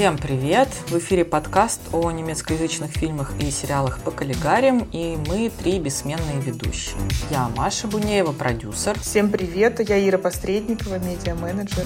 Всем 0.00 0.16
привет! 0.16 0.70
В 0.88 0.96
эфире 0.96 1.26
подкаст 1.26 1.82
о 1.92 2.10
немецкоязычных 2.10 2.90
фильмах 2.90 3.34
и 3.38 3.50
сериалах 3.50 3.98
по 3.98 4.10
коллегариям, 4.10 4.88
и 4.92 5.18
мы 5.28 5.50
три 5.50 5.78
бессменные 5.78 6.40
ведущие. 6.40 6.96
Я 7.30 7.50
Маша 7.54 7.86
Бунеева, 7.86 8.32
продюсер. 8.32 8.98
Всем 8.98 9.30
привет! 9.30 9.86
Я 9.86 10.08
Ира 10.08 10.16
Посредникова, 10.16 10.98
медиа-менеджер. 10.98 11.84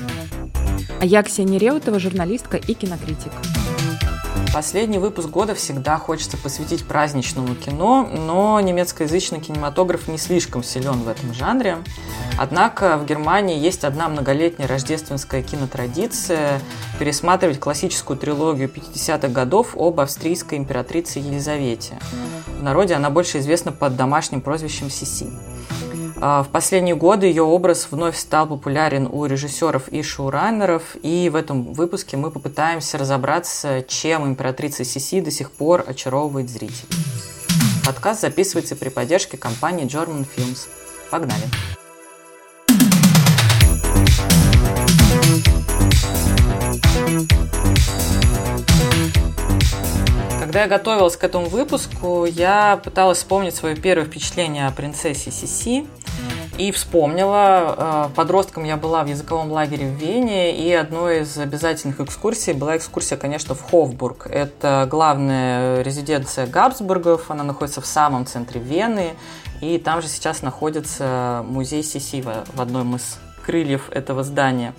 А 1.00 1.04
я 1.04 1.24
Ксения 1.24 1.58
Реутова, 1.58 1.98
журналистка 1.98 2.56
и 2.56 2.74
кинокритик. 2.74 3.32
Последний 4.54 4.98
выпуск 4.98 5.30
года 5.30 5.56
всегда 5.56 5.98
хочется 5.98 6.36
посвятить 6.36 6.86
праздничному 6.86 7.56
кино, 7.56 8.08
но 8.08 8.60
немецкоязычный 8.60 9.40
кинематограф 9.40 10.06
не 10.06 10.16
слишком 10.16 10.62
силен 10.62 11.02
в 11.02 11.08
этом 11.08 11.34
жанре. 11.34 11.78
Однако 12.38 12.96
в 12.96 13.04
Германии 13.04 13.58
есть 13.58 13.82
одна 13.82 14.08
многолетняя 14.08 14.68
рождественская 14.68 15.42
кинотрадиция 15.42 16.60
пересматривать 17.00 17.58
классическую 17.58 18.16
трилогию 18.16 18.70
50-х 18.72 19.26
годов 19.26 19.76
об 19.76 19.98
австрийской 19.98 20.56
императрице 20.56 21.18
Елизавете. 21.18 21.98
В 22.56 22.62
народе 22.62 22.94
она 22.94 23.10
больше 23.10 23.40
известна 23.40 23.72
под 23.72 23.96
домашним 23.96 24.40
прозвищем 24.40 24.88
Сиси. 24.88 25.32
А, 26.26 26.42
в 26.42 26.48
последние 26.48 26.94
годы 26.94 27.26
ее 27.26 27.42
образ 27.42 27.88
вновь 27.90 28.16
стал 28.16 28.46
популярен 28.46 29.06
у 29.12 29.26
режиссеров 29.26 29.88
и 29.88 30.02
шоураннеров, 30.02 30.96
и 31.02 31.28
в 31.28 31.36
этом 31.36 31.74
выпуске 31.74 32.16
мы 32.16 32.30
попытаемся 32.30 32.96
разобраться, 32.96 33.84
чем 33.86 34.26
императрица 34.26 34.84
Сиси 34.84 35.20
до 35.20 35.30
сих 35.30 35.50
пор 35.50 35.84
очаровывает 35.86 36.48
зрителей. 36.48 36.88
Подкаст 37.84 38.22
записывается 38.22 38.74
при 38.74 38.88
поддержке 38.88 39.36
компании 39.36 39.84
German 39.84 40.26
Films. 40.34 40.66
Погнали! 41.10 41.44
Когда 50.54 50.62
я 50.62 50.68
готовилась 50.78 51.16
к 51.16 51.24
этому 51.24 51.46
выпуску, 51.46 52.26
я 52.26 52.76
пыталась 52.76 53.18
вспомнить 53.18 53.56
свое 53.56 53.74
первое 53.74 54.06
впечатление 54.06 54.68
о 54.68 54.70
принцессе 54.70 55.32
Сиси. 55.32 55.84
И 56.58 56.70
вспомнила, 56.70 58.06
э, 58.12 58.14
подростком 58.14 58.62
я 58.62 58.76
была 58.76 59.02
в 59.02 59.08
языковом 59.08 59.50
лагере 59.50 59.88
в 59.88 59.96
Вене, 59.96 60.56
и 60.56 60.72
одной 60.72 61.22
из 61.22 61.36
обязательных 61.38 61.98
экскурсий 61.98 62.52
была 62.52 62.76
экскурсия, 62.76 63.18
конечно, 63.18 63.56
в 63.56 63.62
Хофбург. 63.68 64.28
Это 64.30 64.86
главная 64.88 65.82
резиденция 65.82 66.46
Габсбургов, 66.46 67.32
она 67.32 67.42
находится 67.42 67.80
в 67.80 67.86
самом 67.86 68.24
центре 68.24 68.60
Вены, 68.60 69.14
и 69.60 69.78
там 69.78 70.02
же 70.02 70.06
сейчас 70.06 70.42
находится 70.42 71.44
музей 71.48 71.82
Сиси 71.82 72.22
в 72.22 72.60
одном 72.60 72.94
из 72.94 73.18
крыльев 73.44 73.90
этого 73.90 74.22
здания. 74.22 74.72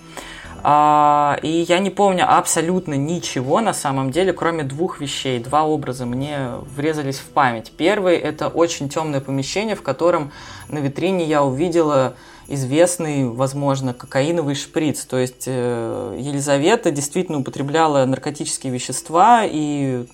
А, 0.62 1.38
и 1.42 1.64
я 1.68 1.78
не 1.78 1.90
помню 1.90 2.24
абсолютно 2.26 2.94
ничего 2.94 3.60
на 3.60 3.72
самом 3.72 4.10
деле, 4.10 4.32
кроме 4.32 4.62
двух 4.62 5.00
вещей. 5.00 5.38
Два 5.38 5.64
образа 5.64 6.06
мне 6.06 6.50
врезались 6.74 7.18
в 7.18 7.26
память. 7.26 7.72
Первый– 7.76 8.16
это 8.18 8.48
очень 8.48 8.88
темное 8.88 9.20
помещение, 9.20 9.76
в 9.76 9.82
котором 9.82 10.32
на 10.68 10.78
витрине 10.78 11.24
я 11.24 11.42
увидела 11.42 12.14
известный, 12.48 13.28
возможно, 13.28 13.92
кокаиновый 13.94 14.54
шприц. 14.54 15.04
То 15.04 15.18
есть 15.18 15.44
э, 15.46 16.16
Елизавета 16.18 16.90
действительно 16.90 17.38
употребляла 17.38 18.04
наркотические 18.04 18.72
вещества, 18.72 19.42
и 19.44 20.06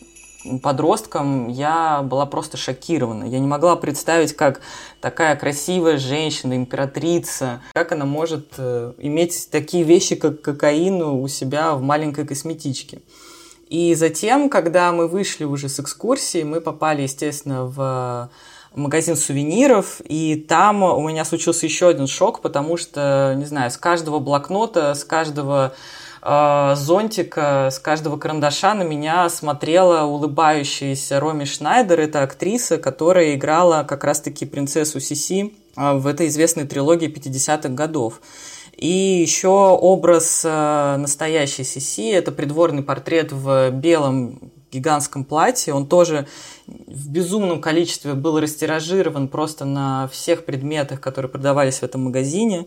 подростком 0.63 1.49
я 1.49 2.03
была 2.03 2.27
просто 2.27 2.57
шокирована. 2.57 3.25
Я 3.25 3.39
не 3.39 3.47
могла 3.47 3.77
представить, 3.77 4.35
как 4.35 4.61
такая 5.01 5.37
красивая 5.37 5.99
женщина, 5.99 6.57
императрица, 6.57 7.63
как 7.73 7.93
она 7.93 8.05
может 8.05 8.55
э, 8.59 8.93
иметь 8.99 9.49
такие 9.51 9.85
вещи, 9.85 10.15
как 10.17 10.41
кокаин 10.41 11.03
у 11.03 11.27
себя 11.29 11.75
в 11.75 11.83
маленькой 11.83 12.27
косметичке. 12.27 13.03
И 13.69 13.95
затем, 13.95 14.51
когда 14.51 14.93
мы 14.93 15.09
вышли 15.09 15.45
уже 15.45 15.69
с 15.69 15.81
экскурсии, 15.81 16.43
мы 16.43 16.61
попали, 16.61 17.03
естественно, 17.03 17.65
в 17.65 18.31
магазин 18.75 19.17
сувениров, 19.17 20.01
и 20.05 20.37
там 20.37 20.83
у 20.83 21.09
меня 21.09 21.25
случился 21.25 21.67
еще 21.67 21.89
один 21.89 22.07
шок, 22.07 22.41
потому 22.41 22.77
что, 22.77 23.35
не 23.37 23.45
знаю, 23.45 23.71
с 23.71 23.77
каждого 23.77 24.19
блокнота, 24.19 24.95
с 24.95 25.05
каждого 25.05 25.75
э, 26.23 26.75
зонтика, 26.77 27.69
с 27.71 27.79
каждого 27.79 28.17
карандаша 28.17 28.75
на 28.75 28.83
меня 28.83 29.29
смотрела 29.29 30.05
улыбающаяся 30.07 31.21
Роми 31.21 31.45
Шнайдер. 31.45 32.01
Это 32.01 32.23
актриса, 32.23 32.79
которая 32.79 33.35
играла 33.35 33.85
как 33.85 34.05
раз-таки 34.05 34.47
принцессу 34.47 35.01
Сиси 35.01 35.53
э, 35.77 35.93
в 35.95 36.07
этой 36.07 36.29
известной 36.29 36.65
трилогии 36.65 37.13
50-х 37.13 37.69
годов. 37.71 38.21
И 38.77 38.89
еще 38.89 39.49
образ 39.49 40.43
э, 40.45 40.97
настоящей 40.97 41.65
Сиси– 41.65 42.11
это 42.13 42.33
придворный 42.33 42.83
портрет 42.83 43.33
в 43.33 43.71
белом 43.71 44.53
гигантском 44.73 45.25
платье. 45.25 45.75
Он 45.75 45.87
тоже 45.87 46.27
в 46.67 47.11
безумном 47.11 47.61
количестве 47.61 48.15
был 48.15 48.41
растиражирован 48.41 49.29
просто 49.29 49.65
на 49.65 50.09
всех 50.09 50.45
предметах, 50.45 51.01
которые 51.01 51.31
продавались 51.31 51.79
в 51.79 51.83
этом 51.83 52.05
магазине. 52.05 52.67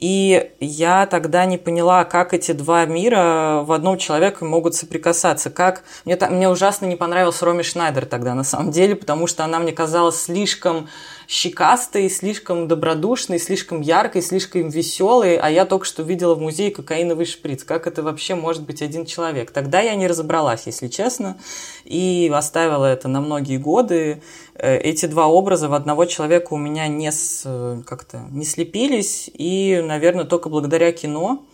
И 0.00 0.50
я 0.60 1.04
тогда 1.04 1.44
не 1.44 1.58
поняла, 1.58 2.04
как 2.04 2.32
эти 2.32 2.52
два 2.52 2.86
мира 2.86 3.60
в 3.64 3.72
одном 3.72 3.98
человеке 3.98 4.46
могут 4.46 4.74
соприкасаться. 4.74 5.50
Как... 5.50 5.84
Мне, 6.06 6.16
мне 6.30 6.48
ужасно 6.48 6.86
не 6.86 6.96
понравился 6.96 7.44
Роми 7.44 7.62
Шнайдер 7.62 8.06
тогда, 8.06 8.34
на 8.34 8.42
самом 8.42 8.70
деле, 8.70 8.96
потому 8.96 9.26
что 9.26 9.44
она 9.44 9.58
мне 9.58 9.72
казалась 9.72 10.22
слишком 10.22 10.88
щекастой, 11.30 12.10
слишком 12.10 12.66
добродушной, 12.66 13.38
слишком 13.38 13.82
яркой, 13.82 14.20
слишком 14.20 14.68
веселой, 14.68 15.36
а 15.36 15.48
я 15.48 15.64
только 15.64 15.84
что 15.84 16.02
видела 16.02 16.34
в 16.34 16.40
музее 16.40 16.72
кокаиновый 16.72 17.24
шприц. 17.24 17.62
Как 17.62 17.86
это 17.86 18.02
вообще 18.02 18.34
может 18.34 18.64
быть 18.64 18.82
один 18.82 19.06
человек? 19.06 19.52
Тогда 19.52 19.80
я 19.80 19.94
не 19.94 20.08
разобралась, 20.08 20.64
если 20.66 20.88
честно, 20.88 21.38
и 21.84 22.28
оставила 22.34 22.84
это 22.86 23.06
на 23.06 23.20
многие 23.20 23.58
годы. 23.58 24.22
Э, 24.54 24.76
эти 24.76 25.06
два 25.06 25.28
образа 25.28 25.68
в 25.68 25.74
одного 25.74 26.04
человека 26.06 26.52
у 26.52 26.56
меня 26.56 26.88
не, 26.88 27.12
с, 27.12 27.44
как-то 27.86 28.26
не 28.32 28.44
слепились, 28.44 29.30
и, 29.32 29.80
наверное, 29.86 30.24
только 30.24 30.48
благодаря 30.48 30.90
кино 30.90 31.46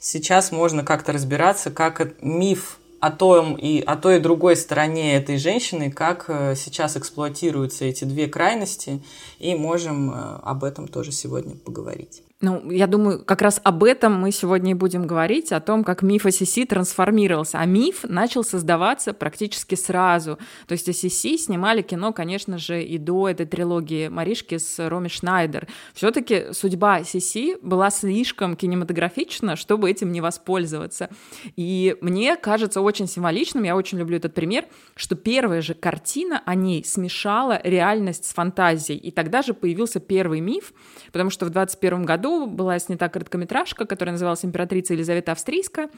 сейчас 0.00 0.52
можно 0.52 0.84
как-то 0.84 1.12
разбираться, 1.12 1.70
как 1.70 2.14
миф 2.22 2.78
о 3.02 3.10
том 3.10 3.56
и 3.56 3.80
о 3.80 3.96
той 3.96 4.18
и 4.18 4.20
другой 4.20 4.54
стороне 4.54 5.16
этой 5.16 5.36
женщины, 5.36 5.90
как 5.90 6.26
э, 6.28 6.54
сейчас 6.54 6.96
эксплуатируются 6.96 7.84
эти 7.84 8.04
две 8.04 8.28
крайности, 8.28 9.02
и 9.40 9.56
можем 9.56 10.12
э, 10.12 10.38
об 10.44 10.62
этом 10.62 10.86
тоже 10.86 11.10
сегодня 11.10 11.56
поговорить. 11.56 12.22
Ну, 12.42 12.72
я 12.72 12.88
думаю, 12.88 13.24
как 13.24 13.40
раз 13.40 13.60
об 13.62 13.84
этом 13.84 14.20
мы 14.20 14.32
сегодня 14.32 14.72
и 14.72 14.74
будем 14.74 15.06
говорить, 15.06 15.52
о 15.52 15.60
том, 15.60 15.84
как 15.84 16.02
миф 16.02 16.26
о 16.26 16.32
Сиси 16.32 16.64
трансформировался. 16.64 17.58
А 17.58 17.66
миф 17.66 18.02
начал 18.02 18.42
создаваться 18.42 19.12
практически 19.14 19.76
сразу. 19.76 20.40
То 20.66 20.72
есть 20.72 20.92
Сиси 20.92 21.38
снимали 21.38 21.82
кино, 21.82 22.12
конечно 22.12 22.58
же, 22.58 22.82
и 22.82 22.98
до 22.98 23.28
этой 23.28 23.46
трилогии 23.46 24.08
Маришки 24.08 24.58
с 24.58 24.88
Роми 24.88 25.08
Шнайдер. 25.08 25.68
все 25.94 26.10
таки 26.10 26.52
судьба 26.52 27.04
Сиси 27.04 27.58
была 27.62 27.90
слишком 27.90 28.56
кинематографична, 28.56 29.54
чтобы 29.54 29.88
этим 29.88 30.10
не 30.10 30.20
воспользоваться. 30.20 31.10
И 31.54 31.96
мне 32.00 32.34
кажется 32.34 32.80
очень 32.80 33.06
символичным, 33.06 33.62
я 33.62 33.76
очень 33.76 33.98
люблю 33.98 34.16
этот 34.16 34.34
пример, 34.34 34.64
что 34.96 35.14
первая 35.14 35.62
же 35.62 35.74
картина 35.74 36.42
о 36.44 36.56
ней 36.56 36.84
смешала 36.84 37.60
реальность 37.62 38.24
с 38.24 38.34
фантазией. 38.34 38.98
И 38.98 39.12
тогда 39.12 39.42
же 39.42 39.54
появился 39.54 40.00
первый 40.00 40.40
миф, 40.40 40.72
потому 41.12 41.30
что 41.30 41.46
в 41.46 41.50
21 41.50 42.02
году 42.02 42.31
была 42.46 42.78
снята 42.78 43.08
короткометражка, 43.08 43.86
которая 43.86 44.12
называлась 44.12 44.44
«Императрица 44.44 44.94
Елизавета 44.94 45.32
Австрийская», 45.32 45.88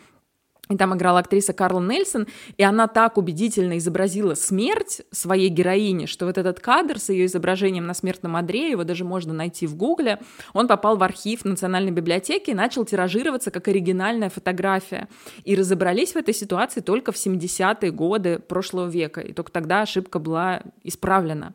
и 0.71 0.77
там 0.77 0.95
играла 0.95 1.19
актриса 1.19 1.53
Карла 1.53 1.81
Нельсон, 1.81 2.27
и 2.57 2.63
она 2.63 2.89
так 2.89 3.19
убедительно 3.19 3.77
изобразила 3.77 4.35
смерть 4.35 5.03
своей 5.11 5.49
героини, 5.49 6.07
что 6.07 6.25
вот 6.25 6.39
этот 6.39 6.61
кадр 6.61 6.99
с 6.99 7.11
ее 7.11 7.27
изображением 7.27 7.87
на 7.87 7.93
смертном 7.93 8.37
одре, 8.37 8.71
его 8.71 8.85
даже 8.85 9.05
можно 9.05 9.35
найти 9.35 9.67
в 9.67 9.77
гугле, 9.77 10.21
он 10.55 10.67
попал 10.67 10.97
в 10.97 11.03
архив 11.03 11.45
Национальной 11.45 11.91
библиотеки 11.91 12.51
и 12.51 12.55
начал 12.55 12.85
тиражироваться 12.87 13.51
как 13.51 13.69
оригинальная 13.69 14.31
фотография. 14.31 15.09
И 15.45 15.55
разобрались 15.55 16.13
в 16.13 16.17
этой 16.17 16.33
ситуации 16.33 16.81
только 16.81 17.13
в 17.13 17.17
70-е 17.17 17.91
годы 17.91 18.39
прошлого 18.39 18.89
века, 18.89 19.21
и 19.21 19.33
только 19.33 19.53
тогда 19.53 19.83
ошибка 19.83 20.19
была 20.19 20.63
исправлена. 20.83 21.53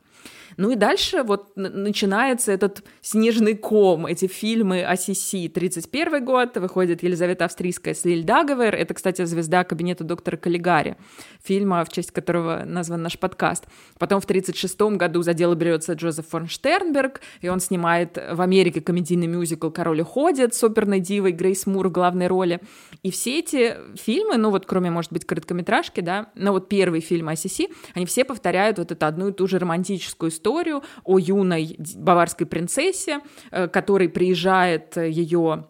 Ну 0.59 0.71
и 0.71 0.75
дальше 0.75 1.23
вот 1.23 1.55
начинается 1.55 2.51
этот 2.51 2.83
снежный 2.99 3.55
ком, 3.55 4.05
эти 4.05 4.27
фильмы 4.27 4.83
о 4.83 4.97
Сиси. 4.97 5.47
31 5.47 6.25
год, 6.25 6.57
выходит 6.57 7.01
Елизавета 7.01 7.45
Австрийская 7.45 7.93
с 7.93 8.03
Лиль 8.03 8.25
Дагавер. 8.25 8.75
Это, 8.75 8.93
кстати, 8.93 9.23
звезда 9.23 9.63
кабинета 9.63 10.03
доктора 10.03 10.35
Каллигари, 10.35 10.97
фильма, 11.41 11.85
в 11.85 11.89
честь 11.89 12.11
которого 12.11 12.63
назван 12.65 13.01
наш 13.01 13.17
подкаст. 13.17 13.67
Потом 13.99 14.19
в 14.19 14.25
36 14.25 14.81
году 14.97 15.21
за 15.21 15.33
дело 15.33 15.55
берется 15.55 15.93
Джозеф 15.93 16.27
фон 16.27 16.49
Штернберг, 16.49 17.21
и 17.39 17.47
он 17.47 17.61
снимает 17.61 18.17
в 18.17 18.41
Америке 18.41 18.81
комедийный 18.81 19.27
мюзикл 19.27 19.69
«Король 19.69 20.01
уходит» 20.01 20.53
с 20.53 20.61
оперной 20.65 20.99
дивой 20.99 21.31
Грейс 21.31 21.67
Мур 21.67 21.87
в 21.87 21.93
главной 21.93 22.27
роли. 22.27 22.59
И 23.01 23.11
все 23.11 23.39
эти 23.39 23.77
фильмы, 23.95 24.35
ну 24.35 24.49
вот 24.49 24.65
кроме, 24.65 24.91
может 24.91 25.13
быть, 25.13 25.23
короткометражки, 25.23 26.01
да, 26.01 26.31
но 26.35 26.51
вот 26.51 26.67
первый 26.67 26.99
фильм 26.99 27.29
о 27.29 27.37
Сиси, 27.37 27.69
они 27.93 28.05
все 28.05 28.25
повторяют 28.25 28.77
вот 28.77 28.91
эту 28.91 29.05
одну 29.05 29.29
и 29.29 29.31
ту 29.31 29.47
же 29.47 29.57
романтическую 29.57 30.29
историю, 30.29 30.48
историю 30.49 30.83
о 31.03 31.19
юной 31.19 31.77
баварской 31.95 32.47
принцессе, 32.47 33.21
э, 33.51 33.67
который 33.67 34.09
приезжает 34.09 34.97
э, 34.97 35.09
ее 35.09 35.65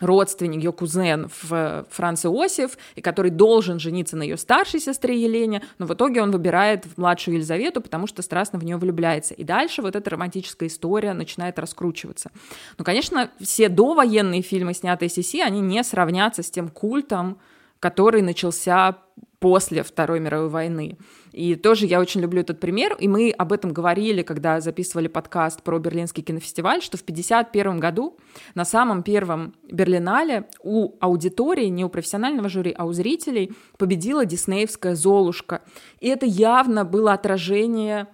родственник, 0.00 0.62
ее 0.62 0.72
кузен 0.72 1.28
в 1.42 1.84
Франц 1.90 2.24
Иосиф, 2.24 2.78
и 2.94 3.00
который 3.00 3.32
должен 3.32 3.80
жениться 3.80 4.16
на 4.16 4.22
ее 4.22 4.36
старшей 4.36 4.78
сестре 4.78 5.20
Елене, 5.20 5.62
но 5.78 5.86
в 5.86 5.94
итоге 5.94 6.22
он 6.22 6.30
выбирает 6.30 6.86
младшую 6.96 7.34
Елизавету, 7.34 7.80
потому 7.80 8.06
что 8.06 8.22
страстно 8.22 8.60
в 8.60 8.64
нее 8.64 8.76
влюбляется. 8.76 9.34
И 9.34 9.42
дальше 9.42 9.82
вот 9.82 9.96
эта 9.96 10.08
романтическая 10.10 10.68
история 10.68 11.14
начинает 11.14 11.58
раскручиваться. 11.58 12.30
Ну, 12.78 12.84
конечно, 12.84 13.30
все 13.40 13.68
довоенные 13.68 14.42
фильмы, 14.42 14.72
снятые 14.72 15.08
Сиси, 15.08 15.40
они 15.40 15.60
не 15.60 15.82
сравнятся 15.82 16.44
с 16.44 16.50
тем 16.50 16.68
культом, 16.68 17.38
который 17.80 18.22
начался 18.22 18.98
после 19.40 19.82
Второй 19.82 20.20
мировой 20.20 20.48
войны. 20.48 20.96
И 21.32 21.54
тоже 21.54 21.86
я 21.86 22.00
очень 22.00 22.20
люблю 22.20 22.40
этот 22.40 22.60
пример, 22.60 22.96
и 22.98 23.08
мы 23.08 23.30
об 23.30 23.52
этом 23.52 23.72
говорили, 23.72 24.22
когда 24.22 24.60
записывали 24.60 25.08
подкаст 25.08 25.62
про 25.62 25.78
Берлинский 25.78 26.22
кинофестиваль, 26.22 26.82
что 26.82 26.96
в 26.96 27.02
1951 27.02 27.80
году 27.80 28.18
на 28.54 28.64
самом 28.64 29.02
первом 29.02 29.54
Берлинале 29.70 30.48
у 30.62 30.94
аудитории, 31.00 31.66
не 31.66 31.84
у 31.84 31.88
профессионального 31.88 32.48
жюри, 32.48 32.74
а 32.76 32.86
у 32.86 32.92
зрителей 32.92 33.52
победила 33.78 34.24
диснеевская 34.24 34.94
«Золушка». 34.94 35.62
И 36.00 36.08
это 36.08 36.26
явно 36.26 36.84
было 36.84 37.12
отражение 37.12 38.08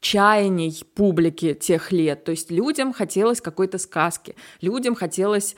чаяний 0.00 0.82
публики 0.94 1.54
тех 1.54 1.92
лет. 1.92 2.24
То 2.24 2.32
есть 2.32 2.50
людям 2.50 2.92
хотелось 2.92 3.40
какой-то 3.40 3.78
сказки, 3.78 4.34
людям 4.60 4.94
хотелось 4.94 5.54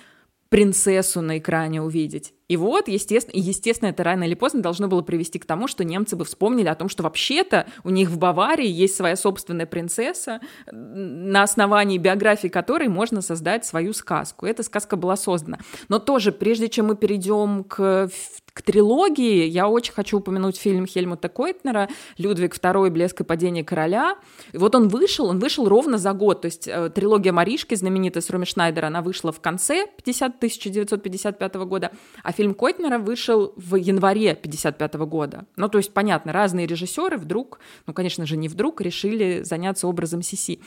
принцессу 0.51 1.21
на 1.23 1.39
экране 1.39 1.83
увидеть. 1.83 2.34
И 2.49 2.57
вот, 2.57 2.89
естественно, 2.89 3.37
естественно, 3.37 3.89
это 3.89 4.05
рано 4.05 4.25
или 4.25 4.35
поздно 4.35 4.61
должно 4.61 4.87
было 4.89 5.03
привести 5.03 5.39
к 5.39 5.47
тому, 5.47 5.67
что 5.67 5.83
немцы 5.83 6.15
бы 6.15 6.25
вспомнили 6.25 6.69
о 6.69 6.75
том, 6.75 6.89
что 6.89 7.03
вообще-то 7.03 7.67
у 7.85 7.91
них 7.91 8.11
в 8.11 8.19
Баварии 8.19 8.69
есть 8.69 8.97
своя 8.97 9.17
собственная 9.17 9.67
принцесса, 9.67 10.41
на 10.71 11.43
основании 11.43 11.99
биографии 11.99 12.49
которой 12.49 12.89
можно 12.89 13.23
создать 13.23 13.65
свою 13.65 13.95
сказку. 13.95 14.47
эта 14.47 14.63
сказка 14.63 14.97
была 14.97 15.17
создана. 15.17 15.59
Но 15.89 15.99
тоже, 15.99 16.33
прежде 16.33 16.69
чем 16.69 16.87
мы 16.87 16.97
перейдем 16.97 17.65
к 17.65 18.11
к 18.55 18.63
трилогии 18.63 19.47
я 19.47 19.69
очень 19.69 19.93
хочу 19.93 20.19
упомянуть 20.19 20.57
фильм 20.57 20.87
Хельмута 20.87 21.29
Койтнера 21.29 21.89
«Людвиг 22.19 22.57
II. 22.57 22.89
Блеск 22.91 23.21
и 23.21 23.25
падение 23.25 23.65
короля». 23.65 24.17
И 24.53 24.59
вот 24.59 24.77
он 24.77 24.87
вышел, 24.87 25.27
он 25.27 25.41
вышел 25.41 25.69
ровно 25.69 25.99
за 25.99 26.13
год. 26.13 26.43
То 26.43 26.47
есть 26.47 26.69
э, 26.69 26.89
трилогия 26.91 27.33
Маришки, 27.33 27.75
знаменитая 27.75 28.23
с 28.23 28.31
Роми 28.31 28.47
Шнайдера, 28.47 28.87
она 28.87 29.03
вышла 29.03 29.33
в 29.33 29.41
конце 29.41 29.89
50, 29.97 30.37
1955 30.37 31.55
года, 31.67 31.91
а 32.23 32.31
фильм 32.31 32.55
Койтнера 32.55 32.99
вышел 32.99 33.53
в 33.57 33.75
январе 33.75 34.31
1955 34.31 34.95
года. 35.09 35.47
Ну, 35.57 35.69
то 35.69 35.79
есть, 35.79 35.93
понятно, 35.93 36.33
разные 36.33 36.69
режиссеры 36.69 37.17
вдруг, 37.17 37.59
ну, 37.89 37.93
конечно 37.93 38.25
же, 38.25 38.37
не 38.37 38.47
вдруг, 38.47 38.81
решили 38.81 39.43
заняться 39.43 39.89
образом 39.89 40.23
Сиси. 40.23 40.61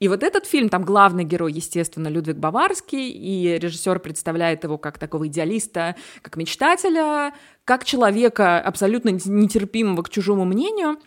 И 0.00 0.08
вот 0.08 0.22
этот 0.22 0.46
фильм, 0.46 0.70
там 0.70 0.82
главный 0.82 1.24
герой, 1.24 1.52
естественно, 1.52 2.08
Людвиг 2.08 2.36
Баварский, 2.36 3.10
и 3.10 3.58
режиссер 3.58 3.98
представляет 3.98 4.64
его 4.64 4.78
как 4.78 4.98
такого 4.98 5.26
идеалиста, 5.26 5.94
как 6.22 6.36
мечтателя, 6.36 7.33
как 7.64 7.84
человека 7.84 8.60
абсолютно 8.60 9.10
нетерпимого 9.10 10.02
к 10.02 10.10
чужому 10.10 10.44
мнению, 10.44 10.98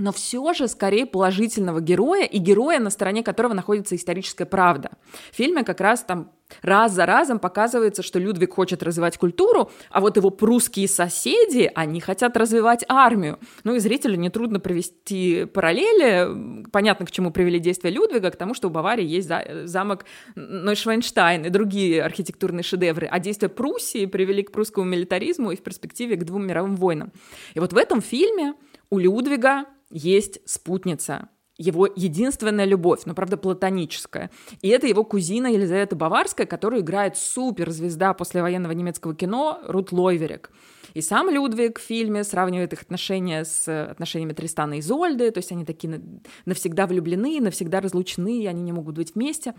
но 0.00 0.12
все 0.12 0.52
же 0.54 0.66
скорее 0.66 1.06
положительного 1.06 1.80
героя 1.80 2.24
и 2.24 2.38
героя, 2.38 2.78
на 2.78 2.90
стороне 2.90 3.22
которого 3.22 3.52
находится 3.52 3.94
историческая 3.94 4.46
правда. 4.46 4.90
В 5.30 5.36
фильме 5.36 5.62
как 5.62 5.80
раз 5.80 6.02
там 6.02 6.32
раз 6.62 6.92
за 6.92 7.06
разом 7.06 7.38
показывается, 7.38 8.02
что 8.02 8.18
Людвиг 8.18 8.54
хочет 8.54 8.82
развивать 8.82 9.18
культуру, 9.18 9.70
а 9.90 10.00
вот 10.00 10.16
его 10.16 10.30
прусские 10.30 10.88
соседи, 10.88 11.70
они 11.74 12.00
хотят 12.00 12.36
развивать 12.36 12.84
армию. 12.88 13.38
Ну 13.62 13.74
и 13.74 13.78
зрителю 13.78 14.16
нетрудно 14.16 14.58
провести 14.58 15.44
параллели. 15.44 16.64
Понятно, 16.72 17.06
к 17.06 17.10
чему 17.10 17.30
привели 17.30 17.60
действия 17.60 17.90
Людвига, 17.90 18.30
к 18.30 18.36
тому, 18.36 18.54
что 18.54 18.68
у 18.68 18.70
Баварии 18.70 19.04
есть 19.04 19.30
замок 19.64 20.06
Нойшвейнштайн 20.34 21.44
и 21.44 21.50
другие 21.50 22.02
архитектурные 22.02 22.64
шедевры. 22.64 23.06
А 23.06 23.20
действия 23.20 23.48
Пруссии 23.48 24.06
привели 24.06 24.42
к 24.42 24.50
прусскому 24.50 24.86
милитаризму 24.86 25.52
и 25.52 25.56
в 25.56 25.62
перспективе 25.62 26.16
к 26.16 26.24
двум 26.24 26.46
мировым 26.46 26.74
войнам. 26.74 27.12
И 27.54 27.60
вот 27.60 27.72
в 27.72 27.76
этом 27.76 28.00
фильме 28.00 28.54
у 28.90 28.98
Людвига 28.98 29.66
есть 29.90 30.40
спутница, 30.48 31.28
его 31.60 31.86
единственная 31.86 32.64
любовь, 32.64 33.02
но, 33.04 33.14
правда, 33.14 33.36
платоническая. 33.36 34.30
И 34.62 34.68
это 34.68 34.86
его 34.86 35.04
кузина 35.04 35.46
Елизавета 35.46 35.94
Баварская, 35.94 36.46
которую 36.46 36.80
играет 36.80 37.18
суперзвезда 37.18 38.14
послевоенного 38.14 38.72
немецкого 38.72 39.14
кино 39.14 39.60
Рут 39.66 39.92
Лойверик. 39.92 40.50
И 40.94 41.02
сам 41.02 41.28
Людвиг 41.28 41.78
в 41.78 41.82
фильме 41.82 42.24
сравнивает 42.24 42.72
их 42.72 42.82
отношения 42.82 43.44
с 43.44 43.68
отношениями 43.90 44.32
Тристана 44.32 44.78
и 44.78 44.80
Зольды, 44.80 45.30
то 45.30 45.38
есть 45.38 45.52
они 45.52 45.66
такие 45.66 46.00
навсегда 46.46 46.86
влюблены, 46.86 47.40
навсегда 47.40 47.80
разлучены, 47.80 48.42
и 48.42 48.46
они 48.46 48.62
не 48.62 48.72
могут 48.72 48.96
быть 48.96 49.14
вместе. 49.14 49.54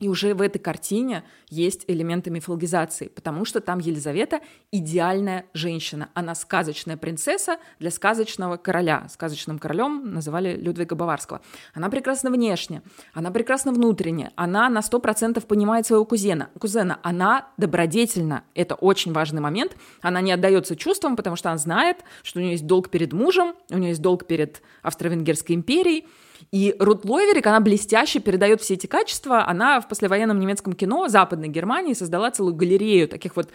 И 0.00 0.08
уже 0.08 0.34
в 0.34 0.42
этой 0.42 0.58
картине 0.58 1.22
есть 1.48 1.84
элементы 1.86 2.30
мифологизации, 2.30 3.06
потому 3.06 3.44
что 3.44 3.60
там 3.60 3.78
Елизавета 3.78 4.40
идеальная 4.72 5.44
женщина. 5.54 6.08
Она 6.14 6.34
сказочная 6.34 6.96
принцесса 6.96 7.58
для 7.78 7.90
сказочного 7.90 8.56
короля. 8.56 9.06
Сказочным 9.08 9.60
королем 9.60 10.12
называли 10.12 10.56
Людвига 10.56 10.96
Баварского. 10.96 11.40
Она 11.72 11.88
прекрасна 11.88 12.30
внешне, 12.30 12.82
она 13.12 13.30
прекрасна 13.30 13.72
внутренне, 13.72 14.32
она 14.34 14.68
на 14.68 14.80
100% 14.80 15.46
понимает 15.46 15.86
своего 15.86 16.04
кузена. 16.04 16.50
кузена. 16.58 16.98
Она 17.02 17.50
добродетельна. 17.56 18.42
Это 18.54 18.74
очень 18.74 19.12
важный 19.12 19.40
момент. 19.40 19.76
Она 20.00 20.20
не 20.20 20.32
отдается 20.32 20.74
чувствам, 20.74 21.14
потому 21.14 21.36
что 21.36 21.50
она 21.50 21.58
знает, 21.58 21.98
что 22.24 22.40
у 22.40 22.42
нее 22.42 22.52
есть 22.52 22.66
долг 22.66 22.90
перед 22.90 23.12
мужем, 23.12 23.54
у 23.70 23.78
нее 23.78 23.90
есть 23.90 24.02
долг 24.02 24.26
перед 24.26 24.62
Австро-Венгерской 24.82 25.54
империей, 25.54 26.06
и 26.50 26.74
Рут 26.78 27.04
Лойверик, 27.04 27.46
она 27.46 27.60
блестяще 27.60 28.20
передает 28.20 28.60
все 28.60 28.74
эти 28.74 28.86
качества. 28.86 29.46
Она 29.46 29.80
в 29.80 29.88
послевоенном 29.88 30.38
немецком 30.38 30.72
кино 30.72 31.08
Западной 31.08 31.48
Германии 31.48 31.94
создала 31.94 32.30
целую 32.30 32.54
галерею 32.54 33.08
таких 33.08 33.36
вот 33.36 33.50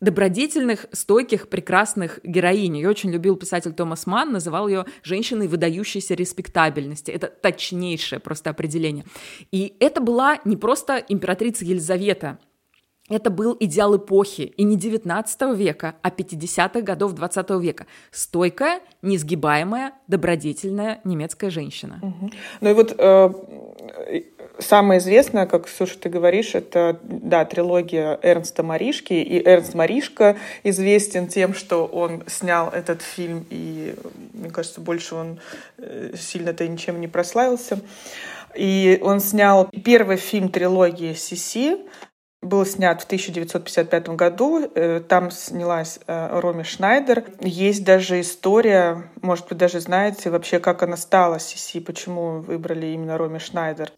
добродетельных, 0.00 0.86
стойких, 0.92 1.48
прекрасных 1.48 2.20
героинь. 2.22 2.76
Ее 2.76 2.88
очень 2.88 3.10
любил 3.10 3.36
писатель 3.36 3.72
Томас 3.72 4.06
Ман, 4.06 4.32
называл 4.32 4.68
ее 4.68 4.84
женщиной 5.02 5.48
выдающейся 5.48 6.14
респектабельности. 6.14 7.10
Это 7.10 7.26
точнейшее 7.26 8.20
просто 8.20 8.50
определение. 8.50 9.04
И 9.50 9.74
это 9.80 10.00
была 10.00 10.38
не 10.44 10.56
просто 10.56 10.96
императрица 11.08 11.64
Елизавета, 11.64 12.38
это 13.08 13.30
был 13.30 13.56
идеал 13.58 13.96
эпохи, 13.96 14.52
и 14.56 14.64
не 14.64 14.76
19 14.76 15.56
века, 15.56 15.94
а 16.02 16.10
50-х 16.10 16.80
годов 16.82 17.12
20 17.12 17.50
века. 17.60 17.86
Стойкая, 18.10 18.80
несгибаемая, 19.02 19.92
добродетельная 20.06 21.00
немецкая 21.04 21.50
женщина. 21.50 21.98
Угу. 22.02 22.30
Ну 22.60 22.70
и 22.70 22.72
вот 22.72 22.94
э, 22.98 23.30
самое 24.58 25.00
известное, 25.00 25.46
как, 25.46 25.68
Слушай, 25.68 25.98
ты 25.98 26.08
говоришь, 26.08 26.54
это, 26.54 26.98
да, 27.02 27.44
трилогия 27.44 28.18
Эрнста 28.22 28.62
Маришки, 28.62 29.14
и 29.14 29.42
Эрнст 29.46 29.74
Маришка 29.74 30.36
известен 30.64 31.28
тем, 31.28 31.54
что 31.54 31.86
он 31.86 32.24
снял 32.26 32.68
этот 32.68 33.02
фильм, 33.02 33.46
и, 33.50 33.94
мне 34.32 34.50
кажется, 34.50 34.80
больше 34.80 35.14
он 35.14 35.40
э, 35.78 36.12
сильно-то 36.18 36.66
ничем 36.66 37.00
не 37.00 37.08
прославился. 37.08 37.80
И 38.54 38.98
он 39.02 39.20
снял 39.20 39.68
первый 39.84 40.16
фильм 40.16 40.48
трилогии 40.48 41.12
Сиси, 41.12 41.76
был 42.42 42.64
снят 42.64 43.00
в 43.00 43.04
1955 43.04 44.08
году. 44.10 44.70
Э, 44.74 45.00
там 45.00 45.30
снялась 45.30 45.98
э, 46.06 46.40
Роми 46.40 46.64
Шнайдер. 46.64 47.24
Есть 47.40 47.84
даже 47.84 48.20
история, 48.20 49.10
может 49.22 49.50
вы 49.50 49.56
даже 49.56 49.80
знаете 49.80 50.30
вообще, 50.30 50.58
как 50.58 50.82
она 50.82 50.96
стала 50.96 51.40
Сиси, 51.40 51.80
почему 51.80 52.40
выбрали 52.40 52.86
именно 52.86 53.18
Роми 53.18 53.38
Шнайдер. 53.38 53.92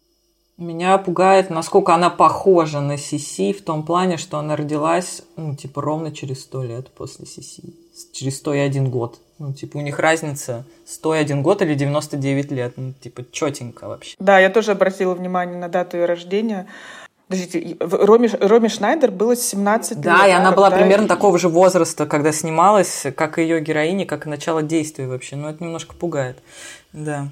Меня 0.57 0.97
пугает, 0.99 1.49
насколько 1.49 1.93
она 1.95 2.09
похожа 2.11 2.81
на 2.81 2.97
Сиси 2.97 3.51
в 3.51 3.63
том 3.63 3.83
плане, 3.83 4.17
что 4.17 4.37
она 4.37 4.55
родилась, 4.55 5.23
ну, 5.35 5.55
типа, 5.55 5.81
ровно 5.81 6.11
через 6.11 6.41
сто 6.41 6.63
лет 6.63 6.91
после 6.91 7.25
Сиси. 7.25 7.73
Через 8.13 8.37
101 8.37 8.89
год. 8.91 9.19
Ну, 9.39 9.53
типа, 9.53 9.77
у 9.77 9.81
них 9.81 9.97
разница 9.97 10.65
101 10.85 11.41
год 11.41 11.63
или 11.63 11.73
99 11.73 12.51
лет. 12.51 12.73
Ну, 12.75 12.93
типа, 12.93 13.25
четенько 13.31 13.87
вообще. 13.87 14.15
Да, 14.19 14.37
я 14.39 14.51
тоже 14.51 14.73
обратила 14.73 15.15
внимание 15.15 15.57
на 15.57 15.67
дату 15.67 15.97
ее 15.97 16.05
рождения. 16.05 16.67
Подождите, 17.31 17.77
Роме, 17.79 18.29
Роме 18.41 18.67
Шнайдер 18.67 19.09
было 19.09 19.37
17 19.37 19.91
лет. 19.91 20.01
Да, 20.01 20.27
и 20.27 20.31
она 20.31 20.51
была 20.51 20.69
примерно 20.69 21.07
такого 21.07 21.39
же 21.39 21.47
возраста, 21.47 22.05
когда 22.05 22.33
снималась, 22.33 23.05
как 23.15 23.37
ее 23.37 23.61
героиня, 23.61 24.05
как 24.05 24.25
и 24.27 24.29
начало 24.29 24.61
действия 24.61 25.07
вообще. 25.07 25.37
Ну, 25.37 25.47
это 25.47 25.63
немножко 25.63 25.95
пугает. 25.95 26.39
Да. 26.91 27.29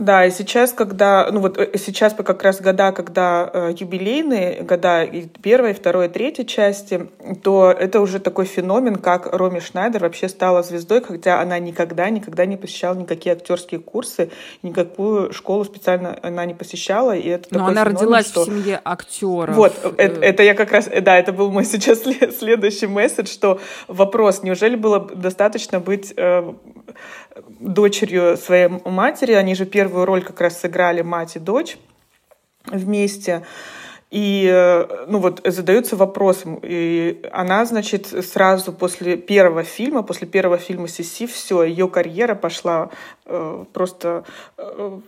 Да, 0.00 0.24
и 0.24 0.30
сейчас, 0.30 0.72
когда, 0.72 1.28
ну 1.30 1.40
вот 1.40 1.58
э, 1.58 1.76
сейчас 1.76 2.14
как 2.14 2.42
раз 2.42 2.58
года, 2.62 2.90
когда 2.90 3.50
э, 3.52 3.74
юбилейные 3.78 4.62
года, 4.62 5.02
и 5.02 5.26
первая, 5.42 5.72
и 5.72 5.76
вторая, 5.76 6.08
и 6.08 6.10
третья 6.10 6.44
части, 6.44 7.06
то 7.42 7.70
это 7.70 8.00
уже 8.00 8.18
такой 8.18 8.46
феномен, 8.46 8.96
как 8.96 9.26
Роми 9.26 9.60
Шнайдер 9.60 10.00
вообще 10.00 10.30
стала 10.30 10.62
звездой, 10.62 11.02
хотя 11.02 11.42
она 11.42 11.58
никогда, 11.58 12.08
никогда 12.08 12.46
не 12.46 12.56
посещала 12.56 12.94
никакие 12.94 13.34
актерские 13.34 13.78
курсы, 13.78 14.30
никакую 14.62 15.34
школу 15.34 15.66
специально 15.66 16.18
она 16.22 16.46
не 16.46 16.54
посещала, 16.54 17.14
и 17.14 17.28
это 17.28 17.48
Но 17.50 17.66
она 17.66 17.84
феномен, 17.84 17.98
родилась 17.98 18.26
что... 18.28 18.44
в 18.44 18.44
семье 18.46 18.80
актеров. 18.82 19.54
Вот, 19.54 19.74
это, 19.98 20.18
это 20.22 20.42
я 20.42 20.54
как 20.54 20.72
раз, 20.72 20.88
да, 21.02 21.18
это 21.18 21.34
был 21.34 21.50
мой 21.50 21.64
сейчас 21.66 22.00
следующий 22.00 22.86
месседж, 22.86 23.28
что 23.28 23.60
вопрос, 23.86 24.42
неужели 24.42 24.76
было 24.76 24.98
достаточно 25.14 25.78
быть 25.78 26.14
э, 26.16 26.54
дочерью 27.48 28.36
своей 28.36 28.68
матери. 28.84 29.32
Они 29.32 29.54
же 29.54 29.66
первую 29.66 30.04
роль 30.04 30.22
как 30.22 30.40
раз 30.40 30.60
сыграли 30.60 31.02
мать 31.02 31.36
и 31.36 31.38
дочь 31.38 31.78
вместе. 32.66 33.42
И, 34.10 34.50
э, 34.52 35.04
ну 35.06 35.18
вот, 35.18 35.40
задаются 35.44 35.96
вопросом. 35.96 36.58
И 36.62 37.22
она, 37.32 37.64
значит, 37.64 38.06
сразу 38.06 38.72
после 38.72 39.16
первого 39.16 39.62
фильма, 39.62 40.02
после 40.02 40.26
первого 40.26 40.58
фильма 40.58 40.88
Сиси, 40.88 41.26
все, 41.26 41.62
ее 41.62 41.88
карьера 41.88 42.34
пошла 42.34 42.90
э, 43.26 43.64
просто 43.72 44.24
э, 44.58 45.00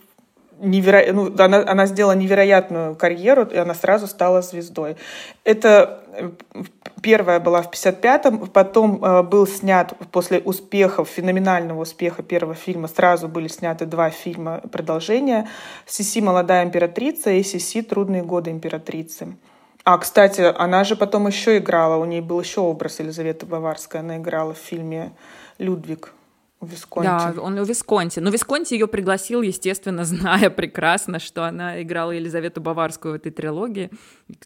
неверо... 0.61 1.13
ну, 1.13 1.35
она, 1.37 1.59
она 1.67 1.87
сделала 1.87 2.13
невероятную 2.13 2.95
карьеру, 2.95 3.45
и 3.45 3.57
она 3.57 3.75
сразу 3.75 4.07
стала 4.07 4.41
звездой. 4.41 4.97
Это 5.43 6.05
э, 6.15 6.31
первая 7.03 7.41
была 7.41 7.63
в 7.63 7.71
55-м, 7.71 8.47
потом 8.49 9.05
э, 9.05 9.23
был 9.23 9.47
снят 9.47 9.93
после 10.11 10.39
успехов, 10.39 11.09
феноменального 11.09 11.83
успеха 11.83 12.23
первого 12.23 12.55
фильма, 12.55 12.89
сразу 12.89 13.29
были 13.29 13.49
сняты 13.49 13.87
два 13.87 14.11
фильма 14.11 14.61
продолжения 14.71 15.49
«Сиси. 15.87 16.21
Молодая 16.21 16.65
императрица» 16.65 17.31
и 17.31 17.43
«Сиси. 17.43 17.83
Трудные 17.83 18.23
годы 18.23 18.51
императрицы». 18.51 19.37
А, 19.85 19.99
кстати, 19.99 20.41
она 20.57 20.85
же 20.85 20.95
потом 20.95 21.27
еще 21.27 21.59
играла, 21.59 21.97
у 21.97 22.05
нее 22.05 22.23
был 22.23 22.41
еще 22.41 22.61
образ 22.61 23.01
Елизаветы 23.01 23.47
Баварской, 23.47 24.01
она 24.01 24.17
играла 24.17 24.55
в 24.55 24.59
фильме 24.59 25.13
«Людвиг» 25.59 26.15
у 26.63 26.67
Висконти. 26.67 27.07
Да, 27.07 27.35
он 27.39 27.59
у 27.59 27.65
Висконти. 27.65 28.21
Но 28.21 28.31
Висконти 28.31 28.75
ее 28.75 28.87
пригласил, 28.87 29.43
естественно, 29.43 30.05
зная 30.05 30.49
прекрасно, 30.49 31.19
что 31.19 31.45
она 31.45 31.83
играла 31.83 32.13
Елизавету 32.13 32.61
Баварскую 32.61 33.15
в 33.15 33.17
этой 33.17 33.33
трилогии. 33.33 33.91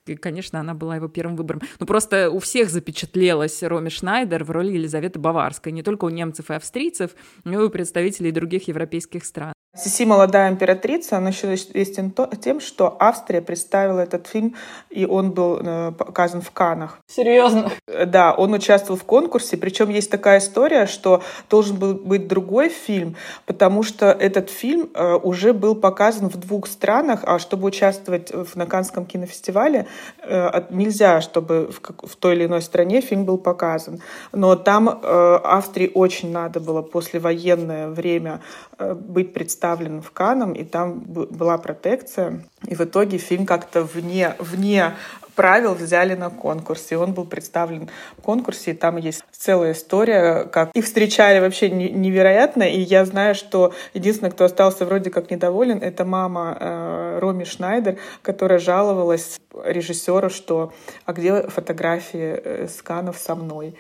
И, 0.07 0.17
конечно, 0.17 0.59
она 0.59 0.73
была 0.73 0.97
его 0.97 1.09
первым 1.09 1.37
выбором. 1.37 1.61
Ну, 1.79 1.87
просто 1.87 2.31
у 2.31 2.39
всех 2.39 2.71
запечатлелась 2.71 3.63
Роми 3.63 3.91
Шнайдер 3.91 4.45
в 4.45 4.51
роли 4.51 4.73
Елизаветы 4.73 5.19
Баварской. 5.19 5.73
Не 5.73 5.83
только 5.83 6.07
у 6.07 6.09
немцев 6.09 6.51
и 6.51 6.55
австрийцев, 6.55 7.11
но 7.45 7.61
и 7.61 7.65
у 7.65 7.71
представителей 7.71 8.33
других 8.33 8.67
европейских 8.69 9.25
стран. 9.25 9.53
Сиси 9.77 10.07
«Молодая 10.07 10.51
императрица», 10.51 11.19
он 11.19 11.29
еще 11.29 11.55
известен 11.55 12.15
тем, 12.41 12.61
что 12.61 12.97
Австрия 12.99 13.43
представила 13.43 14.01
этот 14.01 14.27
фильм, 14.27 14.55
и 14.89 15.05
он 15.05 15.33
был 15.33 15.59
э, 15.61 15.93
показан 15.93 16.41
в 16.41 16.51
Канах. 16.51 16.99
Серьезно? 17.07 17.71
Да, 18.07 18.33
он 18.33 18.55
участвовал 18.55 18.99
в 18.99 19.05
конкурсе, 19.05 19.59
причем 19.59 19.91
есть 19.91 20.11
такая 20.11 20.39
история, 20.39 20.87
что 20.87 21.23
должен 21.51 21.77
был 21.77 21.95
быть 21.95 22.27
другой 22.27 22.71
фильм, 22.71 23.17
потому 23.45 23.83
что 23.83 24.07
этот 24.07 24.49
фильм 24.49 24.89
э, 24.95 25.15
уже 25.15 25.53
был 25.53 25.75
показан 25.75 26.31
в 26.31 26.37
двух 26.39 26.69
странах, 26.69 27.21
а 27.25 27.39
чтобы 27.39 27.67
участвовать 27.67 28.33
на 28.55 28.65
Канском 28.65 29.05
кинофестивале, 29.05 29.87
э, 30.23 30.63
нельзя, 30.71 31.21
чтобы 31.21 31.71
в 32.03 32.17
той 32.17 32.35
или 32.35 32.47
иной 32.47 32.63
стране 32.63 33.03
фильм 33.03 33.27
был 33.27 33.37
показан. 33.37 34.01
Но 34.33 34.57
там 34.57 34.89
Австрии 34.89 35.91
очень 35.93 36.33
надо 36.33 36.61
было 36.61 36.81
послевоенное 36.81 37.89
время 37.89 38.41
быть 38.79 39.35
представленным 39.35 39.66
представлен 39.67 40.01
в 40.01 40.11
Канном, 40.11 40.53
и 40.53 40.65
там 40.65 41.01
была 41.01 41.59
протекция. 41.59 42.45
И 42.67 42.75
в 42.75 42.81
итоге 42.81 43.19
фильм 43.19 43.47
как-то 43.47 43.83
вне, 43.83 44.35
вне 44.39 44.93
правил 45.35 45.75
взяли 45.75 46.15
на 46.15 46.31
конкурс, 46.31 46.93
и 46.93 46.95
он 46.95 47.13
был 47.13 47.25
представлен 47.25 47.89
в 48.17 48.23
конкурсе, 48.23 48.71
и 48.71 48.75
там 48.75 48.97
есть 48.97 49.23
целая 49.33 49.73
история, 49.73 50.45
как 50.45 50.71
их 50.73 50.85
встречали 50.85 51.41
вообще 51.41 51.71
невероятно, 51.71 52.63
и 52.63 52.81
я 52.81 53.05
знаю, 53.05 53.35
что 53.35 53.75
единственный, 53.93 54.31
кто 54.31 54.45
остался 54.45 54.87
вроде 54.87 55.11
как 55.11 55.31
недоволен, 55.31 55.79
это 55.83 56.05
мама 56.05 56.57
э, 56.59 57.19
Роми 57.21 57.45
Шнайдер, 57.45 57.99
которая 58.23 58.59
жаловалась 58.59 59.39
режиссеру, 59.65 60.31
что 60.31 60.73
«А 61.05 61.13
где 61.13 61.43
фотографии 61.43 62.41
э, 62.43 62.69
сканов 62.69 63.19
со 63.19 63.35
мной?» 63.35 63.77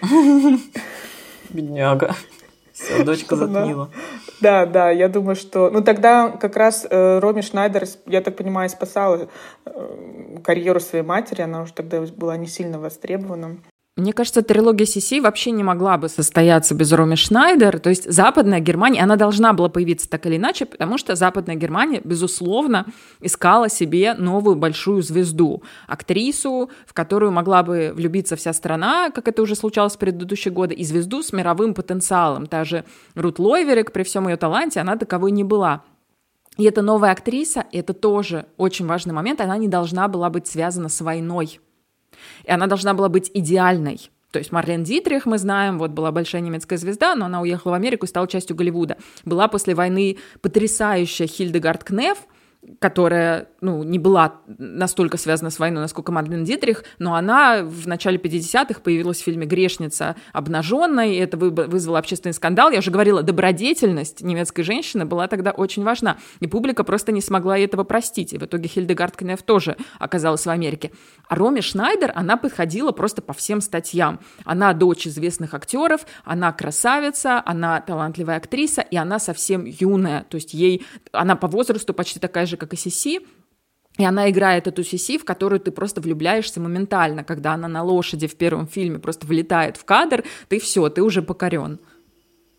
Бедняга. 1.48 2.14
Дочка 3.04 3.36
затмила. 3.36 3.90
Да, 4.40 4.66
да, 4.66 4.90
я 4.90 5.08
думаю, 5.08 5.36
что... 5.36 5.70
Ну, 5.70 5.82
тогда 5.82 6.28
как 6.28 6.56
раз 6.56 6.86
э, 6.88 7.18
Роми 7.18 7.42
Шнайдер, 7.42 7.84
я 8.06 8.20
так 8.20 8.36
понимаю, 8.36 8.68
спасала 8.68 9.28
э, 9.64 10.38
карьеру 10.44 10.80
своей 10.80 11.04
матери, 11.04 11.42
она 11.42 11.62
уже 11.62 11.72
тогда 11.72 12.00
была 12.02 12.36
не 12.36 12.46
сильно 12.46 12.78
востребована. 12.78 13.56
Мне 13.96 14.12
кажется, 14.12 14.42
трилогия 14.42 14.84
Сиси 14.84 15.20
вообще 15.20 15.52
не 15.52 15.64
могла 15.64 15.96
бы 15.96 16.10
состояться 16.10 16.74
без 16.74 16.92
Роми 16.92 17.16
Шнайдер. 17.16 17.78
То 17.78 17.88
есть 17.88 18.12
Западная 18.12 18.60
Германия, 18.60 19.02
она 19.02 19.16
должна 19.16 19.54
была 19.54 19.70
появиться 19.70 20.06
так 20.06 20.26
или 20.26 20.36
иначе, 20.36 20.66
потому 20.66 20.98
что 20.98 21.14
Западная 21.14 21.54
Германия, 21.54 22.02
безусловно, 22.04 22.84
искала 23.20 23.70
себе 23.70 24.12
новую 24.12 24.56
большую 24.56 25.00
звезду. 25.00 25.62
Актрису, 25.86 26.68
в 26.86 26.92
которую 26.92 27.32
могла 27.32 27.62
бы 27.62 27.92
влюбиться 27.94 28.36
вся 28.36 28.52
страна, 28.52 29.08
как 29.08 29.28
это 29.28 29.40
уже 29.40 29.54
случалось 29.54 29.94
в 29.94 29.98
предыдущие 29.98 30.52
годы, 30.52 30.74
и 30.74 30.84
звезду 30.84 31.22
с 31.22 31.32
мировым 31.32 31.72
потенциалом. 31.72 32.48
Та 32.48 32.64
же 32.64 32.84
Рут 33.14 33.38
Лойверик, 33.38 33.92
при 33.92 34.02
всем 34.02 34.28
ее 34.28 34.36
таланте, 34.36 34.80
она 34.80 34.96
таковой 34.96 35.30
не 35.30 35.42
была. 35.42 35.84
И 36.58 36.64
эта 36.64 36.82
новая 36.82 37.12
актриса, 37.12 37.64
это 37.72 37.94
тоже 37.94 38.44
очень 38.58 38.86
важный 38.86 39.14
момент, 39.14 39.40
она 39.40 39.56
не 39.56 39.68
должна 39.68 40.06
была 40.08 40.28
быть 40.28 40.46
связана 40.46 40.90
с 40.90 41.00
войной 41.00 41.60
и 42.44 42.50
она 42.50 42.66
должна 42.66 42.94
была 42.94 43.08
быть 43.08 43.30
идеальной. 43.34 44.10
То 44.30 44.38
есть 44.38 44.52
Марлен 44.52 44.84
Дитрих, 44.84 45.24
мы 45.24 45.38
знаем, 45.38 45.78
вот 45.78 45.92
была 45.92 46.12
большая 46.12 46.42
немецкая 46.42 46.76
звезда, 46.76 47.14
но 47.14 47.26
она 47.26 47.40
уехала 47.40 47.72
в 47.72 47.74
Америку 47.74 48.04
и 48.04 48.08
стала 48.08 48.28
частью 48.28 48.54
Голливуда. 48.54 48.98
Была 49.24 49.48
после 49.48 49.74
войны 49.74 50.18
потрясающая 50.42 51.26
Хильдегард 51.26 51.84
Кнеф, 51.84 52.18
которая 52.80 53.48
ну, 53.60 53.82
не 53.82 53.98
была 53.98 54.40
настолько 54.46 55.16
связана 55.16 55.50
с 55.50 55.58
войной, 55.58 55.82
насколько 55.82 56.12
Мадлен 56.12 56.44
Дитрих, 56.44 56.84
но 56.98 57.14
она 57.14 57.62
в 57.62 57.86
начале 57.86 58.18
50-х 58.18 58.80
появилась 58.80 59.20
в 59.20 59.24
фильме 59.24 59.46
«Грешница 59.46 60.16
обнаженной», 60.32 61.14
и 61.14 61.18
это 61.18 61.36
вызвало 61.36 61.98
общественный 61.98 62.32
скандал. 62.32 62.70
Я 62.70 62.78
уже 62.78 62.90
говорила, 62.90 63.22
добродетельность 63.22 64.22
немецкой 64.22 64.62
женщины 64.62 65.04
была 65.04 65.28
тогда 65.28 65.52
очень 65.52 65.84
важна, 65.84 66.18
и 66.40 66.46
публика 66.46 66.84
просто 66.84 67.12
не 67.12 67.20
смогла 67.20 67.58
этого 67.58 67.84
простить, 67.84 68.32
и 68.32 68.38
в 68.38 68.44
итоге 68.44 68.68
Хильдегард 68.68 69.16
Кнеф 69.16 69.42
тоже 69.42 69.76
оказалась 69.98 70.44
в 70.44 70.50
Америке. 70.50 70.90
А 71.28 71.34
Роми 71.34 71.60
Шнайдер, 71.60 72.12
она 72.14 72.36
подходила 72.36 72.92
просто 72.92 73.22
по 73.22 73.32
всем 73.32 73.60
статьям. 73.60 74.20
Она 74.44 74.72
дочь 74.72 75.06
известных 75.06 75.54
актеров, 75.54 76.06
она 76.24 76.52
красавица, 76.52 77.42
она 77.44 77.80
талантливая 77.80 78.36
актриса, 78.36 78.82
и 78.82 78.96
она 78.96 79.18
совсем 79.18 79.64
юная, 79.64 80.24
то 80.28 80.36
есть 80.36 80.54
ей, 80.54 80.84
она 81.12 81.36
по 81.36 81.48
возрасту 81.48 81.94
почти 81.94 82.20
такая 82.20 82.46
же 82.46 82.55
же, 82.56 82.58
как 82.58 82.72
и 82.72 82.76
Сиси, 82.76 83.20
и 83.98 84.04
она 84.04 84.28
играет 84.30 84.66
эту 84.66 84.82
Сиси, 84.82 85.18
в 85.18 85.24
которую 85.24 85.60
ты 85.60 85.70
просто 85.70 86.00
влюбляешься 86.00 86.60
моментально, 86.60 87.24
когда 87.24 87.54
она 87.54 87.68
на 87.68 87.82
лошади 87.82 88.26
в 88.26 88.36
первом 88.36 88.66
фильме 88.66 88.98
просто 88.98 89.26
влетает 89.26 89.76
в 89.76 89.84
кадр, 89.84 90.24
ты 90.48 90.58
все, 90.58 90.88
ты 90.88 91.02
уже 91.02 91.22
покорен. 91.22 91.78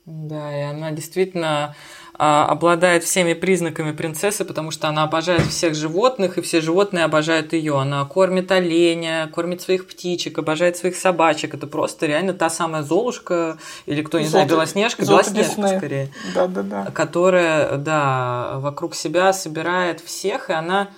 Да, 0.06 0.58
и 0.58 0.62
она 0.62 0.92
действительно 0.92 1.76
обладает 2.18 3.04
всеми 3.04 3.34
признаками 3.34 3.92
принцессы, 3.92 4.44
потому 4.44 4.72
что 4.72 4.88
она 4.88 5.04
обожает 5.04 5.44
всех 5.44 5.76
животных, 5.76 6.38
и 6.38 6.42
все 6.42 6.62
животные 6.62 7.06
обожают 7.06 7.54
ее. 7.54 7.80
Она 7.80 8.04
кормит 8.06 8.52
оленя, 8.52 9.30
кормит 9.34 9.62
своих 9.62 9.88
птичек, 9.88 10.40
обожает 10.40 10.78
своих 10.78 10.96
собачек. 10.96 11.54
Это 11.54 11.68
просто 11.68 12.08
реально 12.08 12.34
та 12.34 12.50
самая 12.50 12.82
Золушка, 12.82 13.58
или 13.86 14.02
кто 14.02 14.18
не 14.18 14.26
Золото, 14.26 14.32
знает, 14.32 14.50
Белоснежка, 14.50 15.06
Белоснежка 15.06 15.56
Дисней. 15.56 15.78
скорее. 15.78 16.10
Да, 16.34 16.48
да, 16.48 16.64
да. 16.64 16.92
Которая, 16.92 17.78
да, 17.78 18.54
вокруг 18.58 18.96
себя 18.96 19.32
собирает 19.32 20.02
всех, 20.02 20.50
и 20.50 20.54
она 20.54 20.90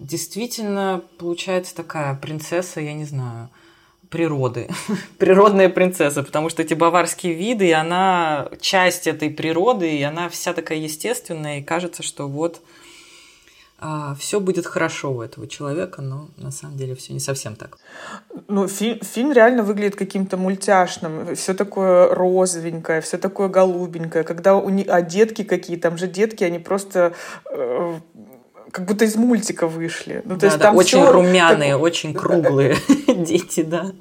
действительно 0.00 1.02
получается 1.18 1.76
такая 1.76 2.14
принцесса, 2.16 2.80
я 2.80 2.94
не 2.94 3.04
знаю, 3.04 3.50
природы, 4.10 4.68
природная 5.18 5.68
принцесса, 5.68 6.22
потому 6.22 6.50
что 6.50 6.62
эти 6.62 6.74
баварские 6.74 7.34
виды, 7.34 7.68
и 7.68 7.72
она 7.72 8.48
часть 8.60 9.06
этой 9.06 9.30
природы, 9.30 9.96
и 9.96 10.02
она 10.02 10.28
вся 10.28 10.52
такая 10.52 10.78
естественная, 10.78 11.60
и 11.60 11.62
кажется, 11.62 12.02
что 12.02 12.28
вот 12.28 12.60
а, 13.82 14.14
все 14.16 14.40
будет 14.40 14.66
хорошо 14.66 15.12
у 15.12 15.22
этого 15.22 15.46
человека, 15.46 16.02
но 16.02 16.28
на 16.36 16.50
самом 16.50 16.76
деле 16.76 16.94
все 16.94 17.14
не 17.14 17.20
совсем 17.20 17.56
так. 17.56 17.78
Ну, 18.46 18.68
фи- 18.68 19.00
фильм 19.02 19.32
реально 19.32 19.62
выглядит 19.62 19.96
каким-то 19.96 20.36
мультяшным, 20.36 21.34
все 21.34 21.54
такое 21.54 22.14
розовенькое, 22.14 23.00
все 23.00 23.16
такое 23.16 23.48
голубенькое, 23.48 24.22
когда 24.22 24.56
у 24.56 24.68
них, 24.68 24.86
а 24.90 25.00
детки 25.00 25.44
какие, 25.44 25.78
там 25.78 25.96
же 25.96 26.08
детки, 26.08 26.44
они 26.44 26.58
просто 26.58 27.14
э, 27.50 28.00
как 28.72 28.86
будто 28.86 29.04
из 29.04 29.16
мультика 29.16 29.66
вышли. 29.66 30.22
Ну, 30.24 30.34
то 30.34 30.40
да, 30.40 30.46
есть 30.46 30.58
да, 30.58 30.64
там 30.64 30.76
очень 30.76 31.04
румяные, 31.04 31.72
так... 31.72 31.82
очень 31.82 32.14
круглые 32.14 32.76
дети, 33.06 33.62
да. 33.62 33.92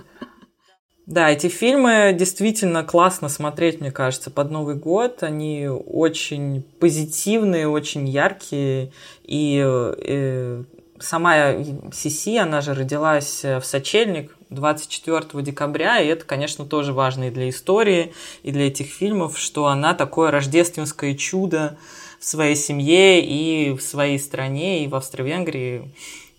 Да, 1.06 1.32
эти 1.32 1.48
фильмы 1.48 2.16
действительно 2.18 2.84
классно 2.84 3.30
смотреть, 3.30 3.82
мне 3.82 3.92
кажется, 3.92 4.30
под 4.30 4.52
Новый 4.52 4.76
год. 4.76 5.24
Они 5.24 5.68
очень 5.68 6.62
позитивные, 6.80 7.68
очень 7.68 8.08
яркие. 8.08 8.92
И 9.24 9.60
э, 9.66 10.64
сама 11.00 11.54
Сиси, 11.92 12.38
она 12.38 12.62
же 12.62 12.76
родилась 12.76 13.44
в 13.44 13.62
Сочельник 13.64 14.36
24 14.50 15.44
декабря, 15.44 16.00
и 16.00 16.08
это, 16.08 16.26
конечно, 16.26 16.66
тоже 16.66 16.94
важно 16.94 17.26
и 17.26 17.32
для 17.32 17.50
истории, 17.50 18.14
и 18.44 18.52
для 18.52 18.68
этих 18.68 18.88
фильмов, 18.88 19.38
что 19.38 19.68
она 19.68 19.94
такое 19.94 20.32
рождественское 20.32 21.16
чудо, 21.16 21.78
в 22.20 22.26
своей 22.26 22.56
семье 22.56 23.24
и 23.24 23.72
в 23.72 23.82
своей 23.82 24.20
стране, 24.20 24.84
и 24.84 24.88
в 24.88 24.96
Австро-Венгрии, 24.96 25.90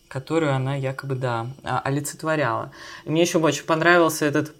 которую 0.08 0.54
она 0.54 0.76
якобы, 0.76 1.14
да, 1.14 1.46
олицетворяла. 1.62 2.72
И 3.04 3.10
мне 3.10 3.22
еще 3.22 3.38
очень 3.38 3.64
понравился 3.64 4.26
этот 4.26 4.52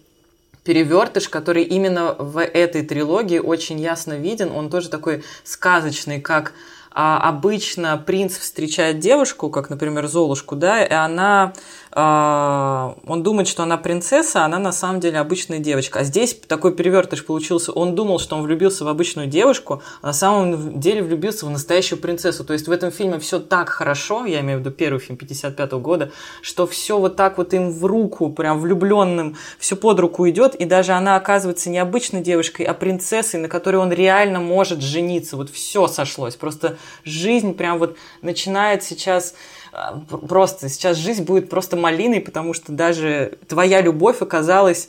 перевертыш, 0.64 1.28
который 1.28 1.64
именно 1.64 2.14
в 2.14 2.40
этой 2.40 2.82
трилогии 2.82 3.38
очень 3.38 3.80
ясно 3.80 4.14
виден. 4.14 4.50
Он 4.50 4.70
тоже 4.70 4.88
такой 4.88 5.24
сказочный, 5.44 6.20
как 6.20 6.52
а, 6.92 7.28
обычно 7.28 7.97
принц 8.04 8.37
встречает 8.37 8.99
девушку, 8.99 9.49
как, 9.49 9.70
например, 9.70 10.09
Золушку, 10.09 10.56
да, 10.56 10.85
и 10.85 10.92
она, 10.92 11.52
а, 11.92 12.97
он 13.06 13.23
думает, 13.23 13.47
что 13.47 13.62
она 13.62 13.76
принцесса, 13.76 14.42
а 14.42 14.47
она 14.47 14.59
на 14.59 14.73
самом 14.73 14.99
деле 14.99 15.18
обычная 15.18 15.61
девочка. 15.61 16.00
А 16.00 16.04
здесь 16.04 16.35
такой 16.49 16.75
перевертыш 16.75 17.25
получился. 17.25 17.70
Он 17.70 17.94
думал, 17.94 18.18
что 18.18 18.37
он 18.37 18.42
влюбился 18.42 18.85
в 18.85 18.88
обычную 18.88 19.28
девушку, 19.28 19.82
а 20.02 20.09
на 20.09 20.12
самом 20.12 20.80
деле 20.80 21.02
влюбился 21.02 21.47
в 21.47 21.50
настоящую 21.50 22.00
принцессу. 22.00 22.44
То 22.44 22.54
есть 22.54 22.66
в 22.66 22.73
этом 22.73 22.90
фильме 22.90 23.20
все 23.20 23.38
так 23.38 23.68
хорошо, 23.68 24.25
я 24.26 24.40
имею 24.40 24.59
в 24.59 24.62
виду 24.62 24.73
первый 24.73 24.99
фильм 24.99 25.16
55 25.16 25.73
-го 25.73 25.80
года, 25.80 26.11
что 26.42 26.66
все 26.66 26.99
вот 26.99 27.14
так 27.14 27.38
вот 27.38 27.54
им 27.54 27.70
в 27.70 27.85
руку, 27.85 28.30
прям 28.30 28.59
влюбленным, 28.59 29.37
все 29.61 29.76
под 29.76 30.00
руку 30.00 30.28
идет, 30.28 30.56
и 30.56 30.64
даже 30.64 30.92
она 30.92 31.14
оказывается 31.14 31.70
не 31.70 31.78
обычной 31.78 32.20
девушкой, 32.20 32.66
а 32.66 32.75
принцессой, 32.75 33.38
на 33.38 33.49
которой 33.49 33.76
он 33.76 33.92
реально 33.92 34.40
может 34.40 34.80
жениться. 34.80 35.37
Вот 35.37 35.50
все 35.50 35.87
сошлось. 35.87 36.35
Просто 36.35 36.78
жизнь 37.04 37.54
прям 37.54 37.78
вот 37.78 37.96
начинает 38.22 38.82
сейчас 38.82 39.34
а, 39.72 39.99
просто, 39.99 40.68
сейчас 40.68 40.96
жизнь 40.96 41.25
будет 41.25 41.49
просто 41.49 41.76
малиной, 41.76 42.20
потому 42.20 42.54
что 42.54 42.72
даже 42.72 43.38
твоя 43.49 43.80
любовь 43.80 44.20
оказалась 44.22 44.88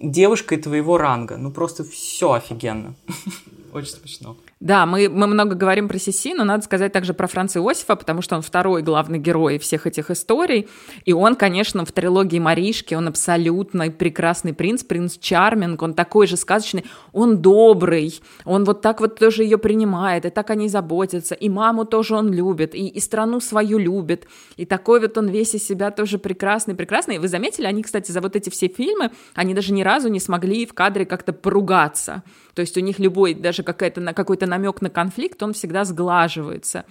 девушкой 0.00 0.58
твоего 0.58 0.98
ранга. 0.98 1.36
Ну 1.36 1.50
просто 1.50 1.84
все 1.84 2.32
офигенно. 2.32 2.94
Очень 3.72 3.92
смешно. 3.92 4.36
Да, 4.64 4.86
мы, 4.86 5.10
мы 5.10 5.26
много 5.26 5.54
говорим 5.54 5.88
про 5.88 5.98
Сиси, 5.98 6.32
но 6.32 6.42
надо 6.42 6.64
сказать 6.64 6.90
также 6.90 7.12
про 7.12 7.26
Франца 7.26 7.58
Иосифа, 7.58 7.96
потому 7.96 8.22
что 8.22 8.36
он 8.36 8.40
второй 8.40 8.80
главный 8.80 9.18
герой 9.18 9.58
всех 9.58 9.86
этих 9.86 10.10
историй. 10.10 10.70
И 11.04 11.12
он, 11.12 11.34
конечно, 11.34 11.84
в 11.84 11.92
трилогии 11.92 12.38
Маришки, 12.38 12.94
он 12.94 13.06
абсолютно 13.08 13.90
прекрасный 13.90 14.54
принц, 14.54 14.82
принц 14.82 15.18
Чарминг, 15.18 15.82
он 15.82 15.92
такой 15.92 16.26
же 16.26 16.38
сказочный, 16.38 16.86
он 17.12 17.42
добрый, 17.42 18.18
он 18.46 18.64
вот 18.64 18.80
так 18.80 19.00
вот 19.00 19.18
тоже 19.18 19.42
ее 19.42 19.58
принимает, 19.58 20.24
и 20.24 20.30
так 20.30 20.48
о 20.48 20.54
ней 20.54 20.70
заботится, 20.70 21.34
и 21.34 21.50
маму 21.50 21.84
тоже 21.84 22.14
он 22.14 22.32
любит, 22.32 22.74
и, 22.74 22.88
и 22.88 23.00
страну 23.00 23.40
свою 23.40 23.76
любит, 23.76 24.26
и 24.56 24.64
такой 24.64 25.00
вот 25.00 25.18
он 25.18 25.28
весь 25.28 25.54
из 25.54 25.66
себя 25.66 25.90
тоже 25.90 26.18
прекрасный, 26.18 26.74
прекрасный. 26.74 27.18
Вы 27.18 27.28
заметили, 27.28 27.66
они, 27.66 27.82
кстати, 27.82 28.10
за 28.10 28.22
вот 28.22 28.34
эти 28.34 28.48
все 28.48 28.68
фильмы, 28.68 29.10
они 29.34 29.52
даже 29.52 29.74
ни 29.74 29.82
разу 29.82 30.08
не 30.08 30.20
смогли 30.20 30.64
в 30.64 30.72
кадре 30.72 31.04
как-то 31.04 31.34
поругаться. 31.34 32.22
То 32.54 32.60
есть 32.60 32.76
у 32.76 32.80
них 32.80 32.98
любой, 32.98 33.34
даже 33.34 33.62
какая-то, 33.62 34.00
какой-то 34.14 34.46
намек 34.46 34.80
на 34.80 34.90
конфликт, 34.90 35.42
он 35.42 35.52
всегда 35.52 35.84
сглаживается. 35.84 36.84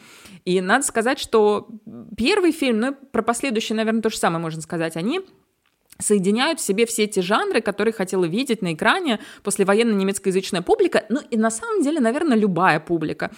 И 0.45 0.59
надо 0.61 0.85
сказать, 0.85 1.19
что 1.19 1.67
первый 2.17 2.51
фильм, 2.51 2.79
ну 2.79 2.95
про 3.11 3.21
последующий, 3.21 3.75
наверное, 3.75 4.01
то 4.01 4.09
же 4.09 4.17
самое 4.17 4.41
можно 4.41 4.61
сказать, 4.61 4.97
они 4.97 5.21
соединяют 5.99 6.59
в 6.59 6.63
себе 6.63 6.85
все 6.85 7.03
эти 7.03 7.19
жанры, 7.19 7.61
которые 7.61 7.93
хотела 7.93 8.25
видеть 8.25 8.61
на 8.61 8.73
экране 8.73 9.19
послевоенная 9.43 9.95
немецкоязычная 9.95 10.61
публика, 10.61 11.05
ну 11.09 11.19
и 11.29 11.37
на 11.37 11.51
самом 11.51 11.83
деле, 11.83 11.99
наверное, 11.99 12.37
любая 12.37 12.79
публика, 12.79 13.31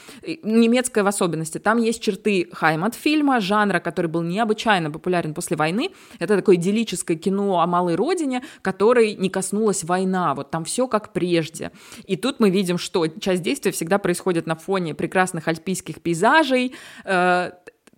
немецкая 0.43 1.03
в 1.03 1.07
особенности. 1.07 1.57
Там 1.57 1.77
есть 1.77 2.01
черты 2.01 2.47
Хаймат-фильма, 2.51 3.39
жанра, 3.39 3.79
который 3.79 4.07
был 4.07 4.21
необычайно 4.21 4.91
популярен 4.91 5.33
после 5.33 5.57
войны. 5.57 5.91
Это 6.19 6.35
такое 6.35 6.55
идиллическое 6.55 7.17
кино 7.17 7.61
о 7.61 7.67
малой 7.67 7.95
родине, 7.95 8.43
которой 8.61 9.15
не 9.15 9.29
коснулась 9.29 9.83
война. 9.83 10.33
Вот 10.33 10.51
там 10.51 10.65
все 10.65 10.87
как 10.87 11.13
прежде. 11.13 11.71
И 12.05 12.15
тут 12.15 12.39
мы 12.39 12.49
видим, 12.49 12.77
что 12.77 13.07
часть 13.07 13.41
действия 13.41 13.71
всегда 13.71 13.97
происходит 13.97 14.47
на 14.47 14.55
фоне 14.55 14.95
прекрасных 14.95 15.47
альпийских 15.47 16.01
пейзажей, 16.01 16.73
э, 17.03 17.51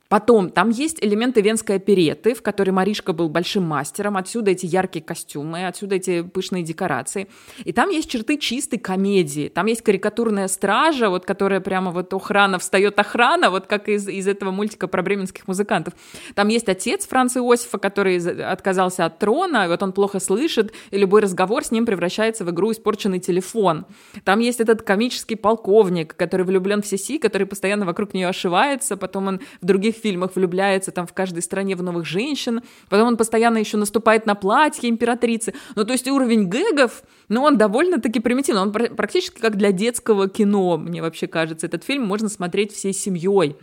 Потом, 0.10 0.50
там 0.50 0.70
есть 0.70 1.04
элементы 1.04 1.42
венской 1.42 1.76
опереты, 1.76 2.34
в 2.34 2.42
которой 2.42 2.72
Маришка 2.72 3.14
был 3.14 3.30
большим 3.30 3.64
мастером, 3.64 4.18
отсюда 4.18 4.52
эти 4.52 4.66
яркие 4.66 5.04
костюмы, 5.04 5.68
отсюда 5.68 5.96
эти 5.96 6.22
пышные 6.22 6.64
декорации. 6.64 7.28
И 7.66 7.74
там 7.74 7.90
есть 7.90 8.10
черты 8.10 8.38
чистой 8.38 8.78
комедии, 8.78 9.50
там 9.50 9.66
есть 9.66 9.82
карикатурная 9.82 10.48
стража, 10.48 11.10
вот 11.10 11.26
которая 11.26 11.60
прямо 11.60 11.92
вот 11.92 12.14
охрана, 12.14 12.58
встает 12.60 12.98
охрана, 13.00 13.50
вот 13.50 13.68
как 13.68 13.90
из, 13.90 14.08
из 14.08 14.28
этого 14.28 14.52
мультика 14.52 14.88
про 14.88 15.02
бременских 15.02 15.48
музыкантов. 15.48 15.94
Там 16.36 16.48
есть 16.48 16.70
отец 16.70 17.06
Франца 17.06 17.40
Иосифа, 17.40 17.78
который 17.78 18.18
отказался 18.44 19.06
от 19.06 19.20
трона, 19.20 19.66
и 19.66 19.68
вот 19.68 19.84
он 19.84 19.92
плохо 19.92 20.20
слышит, 20.20 20.74
и 20.92 20.98
любой 20.98 21.22
разговор 21.22 21.64
с 21.64 21.72
ним 21.72 21.86
превращается 21.86 22.46
в 22.46 22.50
игру 22.52 22.72
«Испорченный 22.72 23.20
телефон». 23.20 23.86
Там 24.24 24.40
есть 24.40 24.62
этот 24.62 24.84
комический 24.84 25.36
полковник, 25.36 26.16
который 26.16 26.46
влюблен 26.46 26.82
в 26.82 26.88
Сиси, 26.88 27.18
который 27.18 27.46
постоянно 27.46 27.86
вокруг 27.86 28.14
нее 28.14 28.28
ошивается, 28.28 28.96
потом 28.96 29.28
он 29.28 29.42
в 29.62 29.66
других 29.66 29.97
фильмах 29.98 30.36
влюбляется 30.36 30.92
там 30.92 31.08
в 31.08 31.14
каждой 31.14 31.42
стране 31.42 31.76
в 31.76 31.84
новых 31.84 32.06
женщин, 32.06 32.62
потом 32.90 33.10
он 33.10 33.18
постоянно 33.18 33.58
еще 33.58 33.78
наступает 33.78 34.26
на 34.26 34.36
платье 34.36 34.90
императрицы. 34.90 35.54
Ну, 35.76 35.84
то 35.84 35.94
есть 35.94 36.08
уровень 36.08 36.46
гэгов, 36.46 37.04
ну, 37.30 37.44
он 37.44 37.58
довольно-таки 37.58 38.20
примитивный, 38.20 38.62
он 38.62 38.72
практически 38.72 39.40
как 39.40 39.58
для 39.58 39.72
детского 39.72 40.30
кино, 40.30 40.78
мне 40.78 41.02
вообще 41.02 41.28
кажется. 41.28 41.68
Этот 41.68 41.84
фильм 41.84 42.06
можно 42.06 42.30
смотреть 42.30 42.74
всей 42.74 42.94
семьей. 42.94 43.56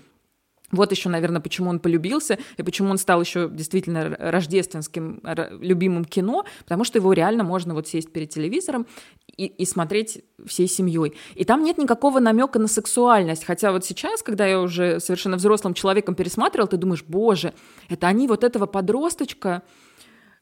Вот 0.75 0.91
еще, 0.93 1.09
наверное, 1.09 1.41
почему 1.41 1.71
он 1.71 1.79
полюбился 1.79 2.39
и 2.57 2.63
почему 2.63 2.91
он 2.91 2.99
стал 2.99 3.21
еще 3.21 3.49
действительно 3.51 4.17
рождественским 4.19 5.23
любимым 5.61 6.05
кино, 6.05 6.45
потому 6.61 6.85
что 6.85 6.99
его 6.99 7.13
реально 7.13 7.45
можно 7.45 7.75
вот 7.75 7.89
сесть 7.89 8.13
перед 8.13 8.31
телевизором 8.31 8.87
и, 9.37 9.47
и 9.47 9.65
смотреть 9.65 10.23
всей 10.47 10.69
семьей. 10.69 11.15
И 11.35 11.45
там 11.45 11.63
нет 11.65 11.79
никакого 11.79 12.21
намека 12.21 12.59
на 12.59 12.69
сексуальность. 12.69 13.45
Хотя 13.45 13.73
вот 13.73 13.85
сейчас, 13.85 14.23
когда 14.23 14.47
я 14.47 14.61
уже 14.61 15.01
совершенно 15.01 15.37
взрослым 15.37 15.75
человеком 15.75 16.15
пересматривал, 16.15 16.69
ты 16.69 16.77
думаешь, 16.77 17.05
боже, 17.07 17.55
это 17.89 18.07
они 18.07 18.29
вот 18.29 18.45
этого 18.45 18.67
подросточка 18.67 19.63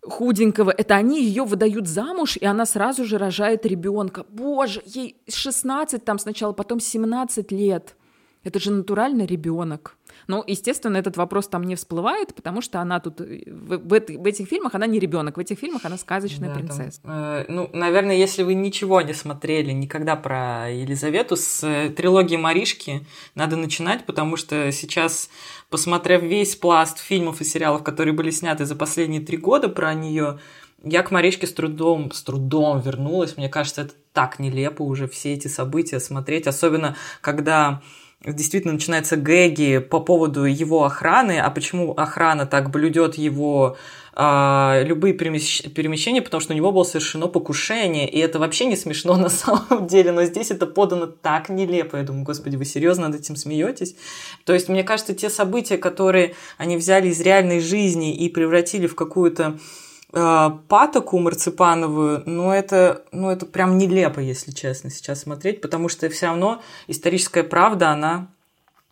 худенького, 0.02 0.70
это 0.70 0.96
они 0.96 1.22
ее 1.24 1.44
выдают 1.44 1.86
замуж, 1.86 2.36
и 2.36 2.44
она 2.44 2.66
сразу 2.66 3.04
же 3.04 3.18
рожает 3.18 3.64
ребенка. 3.64 4.26
Боже, 4.28 4.82
ей 4.84 5.16
16 5.28 6.04
там 6.04 6.18
сначала, 6.18 6.52
потом 6.52 6.80
17 6.80 7.52
лет. 7.52 7.96
Это 8.44 8.58
же 8.58 8.72
натуральный 8.72 9.26
ребенок. 9.26 9.96
Ну, 10.26 10.44
естественно, 10.46 10.96
этот 10.96 11.16
вопрос 11.16 11.48
там 11.48 11.64
не 11.64 11.74
всплывает, 11.74 12.34
потому 12.34 12.60
что 12.60 12.80
она 12.80 13.00
тут 13.00 13.20
э, 13.20 13.42
в, 13.46 13.78
в, 13.78 13.88
в 13.88 14.26
этих 14.26 14.48
фильмах 14.48 14.74
она 14.74 14.86
не 14.86 14.98
ребенок, 14.98 15.36
в 15.36 15.40
этих 15.40 15.58
фильмах 15.58 15.84
она 15.84 15.98
сказочная 15.98 16.48
да, 16.48 16.54
принцесса. 16.54 17.00
Там, 17.02 17.12
э, 17.12 17.44
ну, 17.48 17.70
наверное, 17.72 18.16
если 18.16 18.42
вы 18.42 18.54
ничего 18.54 19.00
не 19.00 19.14
смотрели 19.14 19.72
никогда 19.72 20.16
про 20.16 20.70
Елизавету 20.70 21.36
с 21.36 21.64
э, 21.64 21.90
трилогии 21.90 22.36
Маришки, 22.36 23.06
надо 23.34 23.56
начинать, 23.56 24.06
потому 24.06 24.36
что 24.36 24.70
сейчас, 24.72 25.30
посмотрев 25.70 26.22
весь 26.22 26.56
пласт 26.56 26.98
фильмов 26.98 27.40
и 27.40 27.44
сериалов, 27.44 27.82
которые 27.82 28.14
были 28.14 28.30
сняты 28.30 28.64
за 28.64 28.76
последние 28.76 29.20
три 29.20 29.36
года 29.36 29.68
про 29.68 29.94
нее, 29.94 30.38
я 30.84 31.02
к 31.02 31.10
Маришке 31.10 31.46
с 31.46 31.52
трудом, 31.52 32.10
с 32.10 32.22
трудом 32.22 32.80
вернулась. 32.80 33.36
Мне 33.36 33.48
кажется, 33.48 33.82
это 33.82 33.94
так 34.12 34.38
нелепо 34.38 34.82
уже 34.82 35.06
все 35.06 35.32
эти 35.32 35.48
события 35.48 36.00
смотреть, 36.00 36.46
особенно 36.46 36.96
когда 37.20 37.82
действительно 38.24 38.74
начинаются 38.74 39.16
гэги 39.16 39.78
по 39.78 40.00
поводу 40.00 40.44
его 40.44 40.84
охраны, 40.84 41.40
а 41.40 41.50
почему 41.50 41.92
охрана 41.92 42.46
так 42.46 42.70
блюдет 42.70 43.16
его 43.16 43.76
а, 44.14 44.82
любые 44.84 45.14
перемещения, 45.14 46.20
потому 46.20 46.40
что 46.40 46.52
у 46.52 46.56
него 46.56 46.70
было 46.70 46.84
совершено 46.84 47.28
покушение, 47.28 48.08
и 48.08 48.18
это 48.18 48.38
вообще 48.38 48.66
не 48.66 48.76
смешно 48.76 49.16
на 49.16 49.28
самом 49.28 49.86
деле, 49.86 50.12
но 50.12 50.24
здесь 50.24 50.50
это 50.50 50.66
подано 50.66 51.06
так 51.06 51.48
нелепо. 51.48 51.96
Я 51.96 52.02
думаю, 52.02 52.24
господи, 52.24 52.56
вы 52.56 52.64
серьезно 52.64 53.08
над 53.08 53.20
этим 53.20 53.36
смеетесь? 53.36 53.96
То 54.44 54.52
есть, 54.52 54.68
мне 54.68 54.84
кажется, 54.84 55.14
те 55.14 55.30
события, 55.30 55.78
которые 55.78 56.34
они 56.58 56.76
взяли 56.76 57.08
из 57.08 57.20
реальной 57.20 57.60
жизни 57.60 58.14
и 58.14 58.28
превратили 58.28 58.86
в 58.86 58.94
какую-то 58.94 59.58
э, 59.58 59.91
патоку 60.12 61.18
марципановую, 61.18 62.22
ну 62.26 62.52
это, 62.52 63.02
ну 63.12 63.30
это 63.30 63.46
прям 63.46 63.78
нелепо, 63.78 64.20
если 64.20 64.50
честно, 64.50 64.90
сейчас 64.90 65.22
смотреть, 65.22 65.62
потому 65.62 65.88
что 65.88 66.08
все 66.10 66.26
равно 66.26 66.60
историческая 66.86 67.42
правда, 67.42 67.90
она 67.90 68.28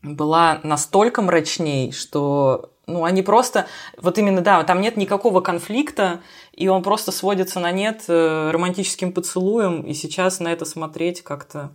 была 0.03 0.61
настолько 0.63 1.21
мрачней, 1.21 1.93
что 1.93 2.71
ну, 2.87 3.05
они 3.05 3.23
просто, 3.23 3.67
вот 3.99 4.19
именно, 4.19 4.41
да, 4.41 4.65
там 4.65 4.81
нет 4.81 4.97
никакого 4.97 5.41
конфликта, 5.41 6.21
и 6.53 6.69
он 6.69 6.83
просто 6.83 7.13
сводится 7.13 7.61
на 7.61 7.71
нет 7.71 8.05
э, 8.09 8.51
романтическим 8.51 9.13
поцелуем, 9.13 9.83
и 9.83 9.95
сейчас 9.95 10.41
на 10.41 10.49
это 10.49 10.65
смотреть 10.65 11.23
как-то 11.23 11.71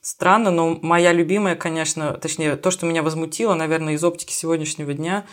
странно, 0.00 0.50
но 0.50 0.78
моя 0.80 1.12
любимая, 1.12 1.56
конечно, 1.56 2.12
точнее, 2.12 2.56
то, 2.56 2.70
что 2.70 2.86
меня 2.86 3.02
возмутило, 3.02 3.54
наверное, 3.54 3.94
из 3.94 4.04
оптики 4.04 4.32
сегодняшнего 4.32 4.94
дня, 4.94 5.26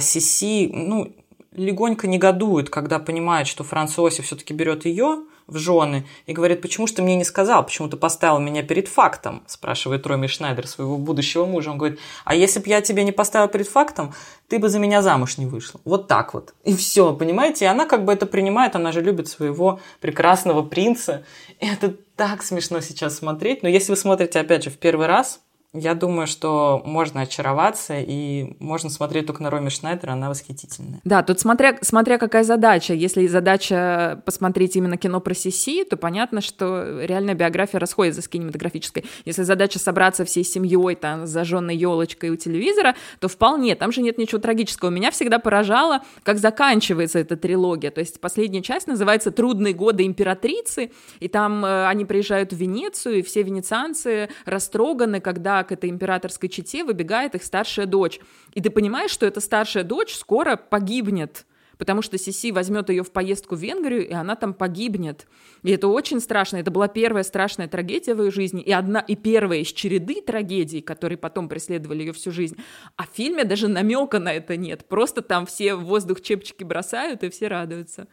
Сиси, 0.00 0.70
ну, 0.72 1.12
легонько 1.52 2.06
негодует, 2.06 2.70
когда 2.70 2.98
понимает, 2.98 3.46
что 3.46 3.64
Франц 3.64 3.98
Иосиф 3.98 4.26
все-таки 4.26 4.54
берет 4.54 4.84
ее 4.84 5.24
в 5.46 5.58
жены 5.58 6.06
и 6.26 6.32
говорит, 6.32 6.62
почему 6.62 6.86
же 6.86 6.94
ты 6.94 7.02
мне 7.02 7.16
не 7.16 7.24
сказал, 7.24 7.64
почему 7.64 7.88
ты 7.88 7.96
поставил 7.96 8.38
меня 8.38 8.62
перед 8.62 8.86
фактом, 8.86 9.42
спрашивает 9.46 10.06
Роми 10.06 10.28
Шнайдер 10.28 10.66
своего 10.66 10.96
будущего 10.96 11.44
мужа. 11.44 11.72
Он 11.72 11.78
говорит, 11.78 11.98
а 12.24 12.34
если 12.36 12.60
бы 12.60 12.68
я 12.68 12.80
тебе 12.80 13.02
не 13.02 13.12
поставил 13.12 13.48
перед 13.48 13.66
фактом, 13.66 14.14
ты 14.48 14.58
бы 14.58 14.68
за 14.68 14.78
меня 14.78 15.02
замуж 15.02 15.38
не 15.38 15.46
вышла. 15.46 15.80
Вот 15.84 16.06
так 16.06 16.34
вот. 16.34 16.54
И 16.64 16.74
все, 16.74 17.14
понимаете? 17.14 17.64
И 17.64 17.68
она 17.68 17.86
как 17.86 18.04
бы 18.04 18.12
это 18.12 18.26
принимает, 18.26 18.76
она 18.76 18.92
же 18.92 19.00
любит 19.00 19.26
своего 19.26 19.80
прекрасного 20.00 20.62
принца. 20.62 21.24
И 21.58 21.66
это 21.66 21.96
так 22.14 22.44
смешно 22.44 22.80
сейчас 22.80 23.16
смотреть. 23.16 23.62
Но 23.64 23.68
если 23.68 23.90
вы 23.90 23.96
смотрите, 23.96 24.38
опять 24.38 24.64
же, 24.64 24.70
в 24.70 24.78
первый 24.78 25.08
раз, 25.08 25.40
я 25.72 25.94
думаю, 25.94 26.26
что 26.26 26.82
можно 26.84 27.20
очароваться, 27.20 27.94
и 28.00 28.56
можно 28.58 28.90
смотреть 28.90 29.26
только 29.26 29.40
на 29.42 29.50
Роми 29.50 29.70
Шнайдер, 29.70 30.10
она 30.10 30.28
восхитительная. 30.28 31.00
Да, 31.04 31.22
тут 31.22 31.38
смотря, 31.38 31.78
смотря 31.80 32.18
какая 32.18 32.42
задача. 32.42 32.92
Если 32.92 33.28
задача 33.28 34.20
посмотреть 34.24 34.74
именно 34.74 34.96
кино 34.96 35.20
про 35.20 35.32
Сиси, 35.32 35.84
то 35.84 35.96
понятно, 35.96 36.40
что 36.40 37.00
реальная 37.04 37.34
биография 37.34 37.78
расходится 37.78 38.20
с 38.20 38.26
кинематографической. 38.26 39.04
Если 39.24 39.44
задача 39.44 39.78
собраться 39.78 40.24
всей 40.24 40.42
семьей 40.42 40.96
там, 40.96 41.26
с 41.28 41.30
зажженной 41.30 41.76
елочкой 41.76 42.30
у 42.30 42.36
телевизора, 42.36 42.96
то 43.20 43.28
вполне, 43.28 43.76
там 43.76 43.92
же 43.92 44.02
нет 44.02 44.18
ничего 44.18 44.40
трагического. 44.40 44.90
Меня 44.90 45.12
всегда 45.12 45.38
поражало, 45.38 46.00
как 46.24 46.38
заканчивается 46.38 47.20
эта 47.20 47.36
трилогия. 47.36 47.92
То 47.92 48.00
есть 48.00 48.20
последняя 48.20 48.62
часть 48.62 48.88
называется 48.88 49.30
«Трудные 49.30 49.74
годы 49.74 50.04
императрицы», 50.04 50.90
и 51.20 51.28
там 51.28 51.64
э, 51.64 51.86
они 51.86 52.04
приезжают 52.04 52.52
в 52.52 52.56
Венецию, 52.56 53.18
и 53.18 53.22
все 53.22 53.44
венецианцы 53.44 54.30
растроганы, 54.46 55.20
когда 55.20 55.59
к 55.64 55.72
этой 55.72 55.90
императорской 55.90 56.48
чете 56.48 56.84
выбегает 56.84 57.34
их 57.34 57.44
старшая 57.44 57.86
дочь. 57.86 58.20
И 58.54 58.60
ты 58.60 58.70
понимаешь, 58.70 59.10
что 59.10 59.26
эта 59.26 59.40
старшая 59.40 59.84
дочь 59.84 60.14
скоро 60.14 60.56
погибнет, 60.56 61.46
потому 61.78 62.02
что 62.02 62.18
Сиси 62.18 62.52
возьмет 62.52 62.90
ее 62.90 63.02
в 63.02 63.10
поездку 63.10 63.56
в 63.56 63.58
Венгрию, 63.60 64.06
и 64.06 64.12
она 64.12 64.36
там 64.36 64.52
погибнет. 64.52 65.26
И 65.62 65.70
это 65.70 65.88
очень 65.88 66.20
страшно. 66.20 66.58
Это 66.58 66.70
была 66.70 66.88
первая 66.88 67.24
страшная 67.24 67.68
трагедия 67.68 68.14
в 68.14 68.22
ее 68.22 68.30
жизни, 68.30 68.60
и 68.60 68.70
одна 68.70 69.00
и 69.00 69.16
первая 69.16 69.60
из 69.60 69.68
череды 69.68 70.20
трагедий, 70.20 70.82
которые 70.82 71.16
потом 71.16 71.48
преследовали 71.48 72.00
ее 72.00 72.12
всю 72.12 72.32
жизнь. 72.32 72.56
А 72.96 73.04
в 73.04 73.08
фильме 73.14 73.44
даже 73.44 73.68
намека 73.68 74.18
на 74.18 74.32
это 74.32 74.58
нет. 74.58 74.86
Просто 74.88 75.22
там 75.22 75.46
все 75.46 75.74
в 75.74 75.84
воздух 75.84 76.20
чепчики 76.20 76.64
бросают, 76.64 77.24
и 77.24 77.30
все 77.30 77.48
радуются. 77.48 78.08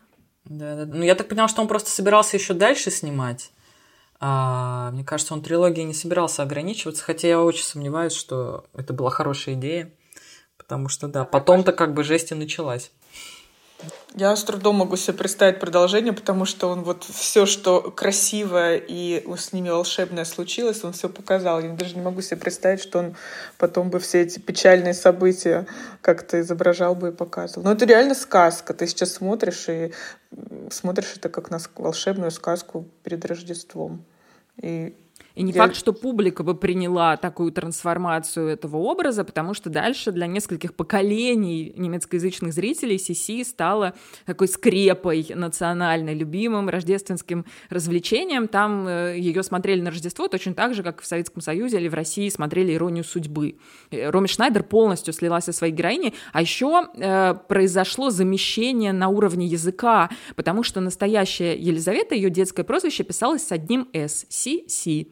Да, 0.45 0.85
да. 0.85 0.85
Ну, 0.85 1.03
я 1.03 1.15
так 1.15 1.27
поняла, 1.27 1.49
что 1.49 1.61
он 1.61 1.67
просто 1.67 1.89
собирался 1.89 2.37
еще 2.37 2.53
дальше 2.53 2.89
снимать. 2.89 3.51
А, 4.19 4.91
мне 4.91 5.03
кажется, 5.03 5.33
он 5.33 5.41
трилогией 5.41 5.85
не 5.85 5.93
собирался 5.93 6.43
ограничиваться, 6.43 7.03
хотя 7.03 7.27
я 7.27 7.41
очень 7.41 7.63
сомневаюсь, 7.63 8.13
что 8.13 8.65
это 8.73 8.93
была 8.93 9.09
хорошая 9.09 9.55
идея, 9.55 9.93
потому 10.57 10.89
что, 10.89 11.07
да, 11.07 11.23
потом-то 11.23 11.71
как 11.71 11.93
бы 11.93 12.03
жесть 12.03 12.31
и 12.31 12.35
началась. 12.35 12.91
Я 14.17 14.35
с 14.35 14.43
трудом 14.43 14.77
могу 14.77 14.95
себе 14.95 15.15
представить 15.15 15.59
продолжение, 15.59 16.11
потому 16.11 16.45
что 16.45 16.69
он 16.69 16.81
вот 16.81 17.03
все, 17.03 17.45
что 17.45 17.91
красивое 17.91 18.77
и 18.77 19.23
с 19.37 19.53
ними 19.53 19.69
волшебное 19.69 20.25
случилось, 20.25 20.83
он 20.83 20.93
все 20.93 21.07
показал. 21.07 21.61
Я 21.61 21.69
даже 21.73 21.93
не 21.93 22.01
могу 22.01 22.21
себе 22.21 22.37
представить, 22.37 22.81
что 22.81 22.97
он 22.97 23.15
потом 23.59 23.91
бы 23.91 23.99
все 23.99 24.23
эти 24.23 24.39
печальные 24.39 24.95
события 24.95 25.67
как-то 26.01 26.41
изображал 26.41 26.95
бы 26.95 27.09
и 27.09 27.11
показывал. 27.11 27.63
Но 27.63 27.73
это 27.73 27.85
реально 27.85 28.15
сказка. 28.15 28.73
Ты 28.73 28.87
сейчас 28.87 29.13
смотришь 29.13 29.69
и 29.69 29.93
смотришь 30.71 31.13
это 31.15 31.29
как 31.29 31.51
на 31.51 31.59
волшебную 31.75 32.31
сказку 32.31 32.87
перед 33.03 33.23
Рождеством. 33.23 34.03
И 34.59 34.95
и 35.37 35.43
не 35.43 35.51
Я... 35.51 35.61
факт, 35.61 35.75
что 35.75 35.93
публика 35.93 36.41
бы 36.41 36.55
приняла 36.55 37.15
такую 37.15 37.51
трансформацию 37.51 38.47
этого 38.47 38.77
образа, 38.77 39.23
потому 39.23 39.53
что 39.53 39.69
дальше 39.69 40.11
для 40.11 40.25
нескольких 40.25 40.73
поколений 40.73 41.73
немецкоязычных 41.77 42.53
зрителей 42.53 42.97
Сиси 42.97 43.43
стала 43.43 43.93
такой 44.25 44.47
скрепой 44.47 45.27
национальной, 45.35 46.15
любимым 46.15 46.69
рождественским 46.69 47.45
развлечением. 47.69 48.47
Там 48.47 48.87
э, 48.87 49.19
ее 49.19 49.43
смотрели 49.43 49.79
на 49.79 49.91
Рождество 49.91 50.27
точно 50.27 50.55
так 50.55 50.73
же, 50.73 50.81
как 50.81 51.01
в 51.01 51.05
Советском 51.05 51.43
Союзе 51.43 51.77
или 51.77 51.87
в 51.87 51.93
России 51.93 52.29
смотрели 52.29 52.73
«Иронию 52.73 53.03
судьбы». 53.03 53.57
Э, 53.91 54.09
Роми 54.09 54.27
Шнайдер 54.27 54.63
полностью 54.63 55.13
слилась 55.13 55.43
со 55.43 55.51
своей 55.51 55.73
героиней, 55.73 56.15
а 56.33 56.41
еще 56.41 56.87
э, 56.95 57.35
произошло 57.47 58.09
замещение 58.09 58.91
на 58.91 59.09
уровне 59.09 59.45
языка, 59.45 60.09
потому 60.35 60.63
что 60.63 60.81
настоящая 60.81 61.55
Елизавета, 61.55 62.15
ее 62.15 62.31
детское 62.31 62.63
прозвище, 62.63 63.03
писалось 63.03 63.45
с 63.45 63.51
одним 63.51 63.87
«с»— 63.93 64.25
Си-Си 64.29 65.11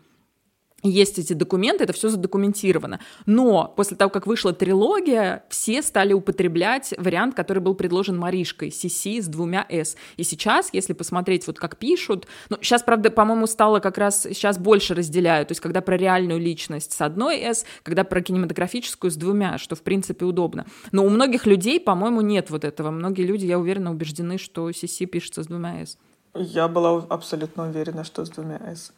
есть 0.89 1.19
эти 1.19 1.33
документы, 1.33 1.83
это 1.83 1.93
все 1.93 2.09
задокументировано. 2.09 2.99
Но 3.25 3.73
после 3.75 3.97
того, 3.97 4.09
как 4.09 4.27
вышла 4.27 4.53
трилогия, 4.53 5.43
все 5.49 5.81
стали 5.81 6.13
употреблять 6.13 6.93
вариант, 6.97 7.35
который 7.35 7.59
был 7.59 7.75
предложен 7.75 8.17
Маришкой, 8.17 8.69
CC 8.69 9.21
с 9.21 9.27
двумя 9.27 9.65
S. 9.69 9.95
И 10.17 10.23
сейчас, 10.23 10.69
если 10.73 10.93
посмотреть, 10.93 11.47
вот 11.47 11.59
как 11.59 11.77
пишут, 11.77 12.27
ну, 12.49 12.57
сейчас, 12.61 12.83
правда, 12.83 13.11
по-моему, 13.11 13.47
стало 13.47 13.79
как 13.79 13.97
раз, 13.97 14.23
сейчас 14.23 14.57
больше 14.57 14.93
разделяют, 14.93 15.49
то 15.49 15.51
есть 15.51 15.61
когда 15.61 15.81
про 15.81 15.97
реальную 15.97 16.39
личность 16.39 16.93
с 16.93 17.01
одной 17.01 17.37
S, 17.37 17.65
когда 17.83 18.03
про 18.03 18.21
кинематографическую 18.21 19.11
с 19.11 19.15
двумя, 19.15 19.57
что, 19.57 19.75
в 19.75 19.81
принципе, 19.81 20.25
удобно. 20.25 20.65
Но 20.91 21.05
у 21.05 21.09
многих 21.09 21.45
людей, 21.45 21.79
по-моему, 21.79 22.21
нет 22.21 22.49
вот 22.49 22.63
этого. 22.63 22.91
Многие 22.91 23.23
люди, 23.23 23.45
я 23.45 23.59
уверена, 23.59 23.91
убеждены, 23.91 24.37
что 24.37 24.69
CC 24.69 25.05
пишется 25.05 25.43
с 25.43 25.47
двумя 25.47 25.81
S. 25.81 25.97
Я 26.35 26.67
была 26.67 27.05
абсолютно 27.09 27.69
уверена, 27.69 28.03
что 28.03 28.25
с 28.25 28.29
двумя 28.29 28.57
S. 28.57 28.91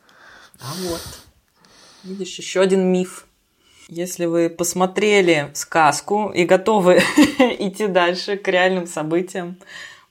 А 0.60 0.74
вот. 0.90 1.27
Видишь, 2.04 2.38
еще 2.38 2.62
один 2.62 2.92
миф. 2.92 3.26
Если 3.90 4.26
вы 4.26 4.50
посмотрели 4.50 5.50
сказку 5.54 6.30
и 6.30 6.46
готовы 6.46 6.98
идти 7.60 7.88
дальше 7.88 8.36
к 8.36 8.48
реальным 8.48 8.86
событиям, 8.86 9.58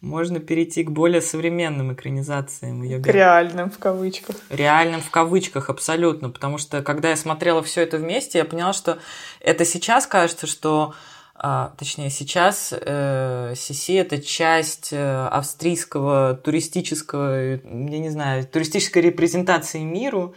можно 0.00 0.40
перейти 0.40 0.84
к 0.84 0.90
более 0.90 1.20
современным 1.20 1.92
экранизациям 1.92 2.82
ее. 2.82 3.00
К 3.00 3.06
реальным 3.08 3.70
в 3.70 3.78
кавычках. 3.78 4.36
Реальным 4.50 5.00
в 5.00 5.10
кавычках, 5.10 5.68
абсолютно. 5.68 6.30
Потому 6.30 6.58
что 6.58 6.82
когда 6.82 7.10
я 7.10 7.16
смотрела 7.16 7.62
все 7.62 7.82
это 7.82 7.98
вместе, 7.98 8.38
я 8.38 8.44
поняла, 8.44 8.72
что 8.72 8.98
это 9.40 9.64
сейчас 9.64 10.06
кажется, 10.06 10.46
что 10.46 10.94
а, 11.38 11.74
точнее, 11.76 12.08
сейчас 12.08 12.72
э, 12.72 13.52
Сиси 13.56 13.94
это 13.94 14.22
часть 14.22 14.88
э, 14.92 15.26
австрийского 15.26 16.34
туристического, 16.34 17.56
я 17.56 17.98
не 17.98 18.08
знаю, 18.08 18.46
туристической 18.46 19.02
репрезентации 19.02 19.80
миру. 19.80 20.34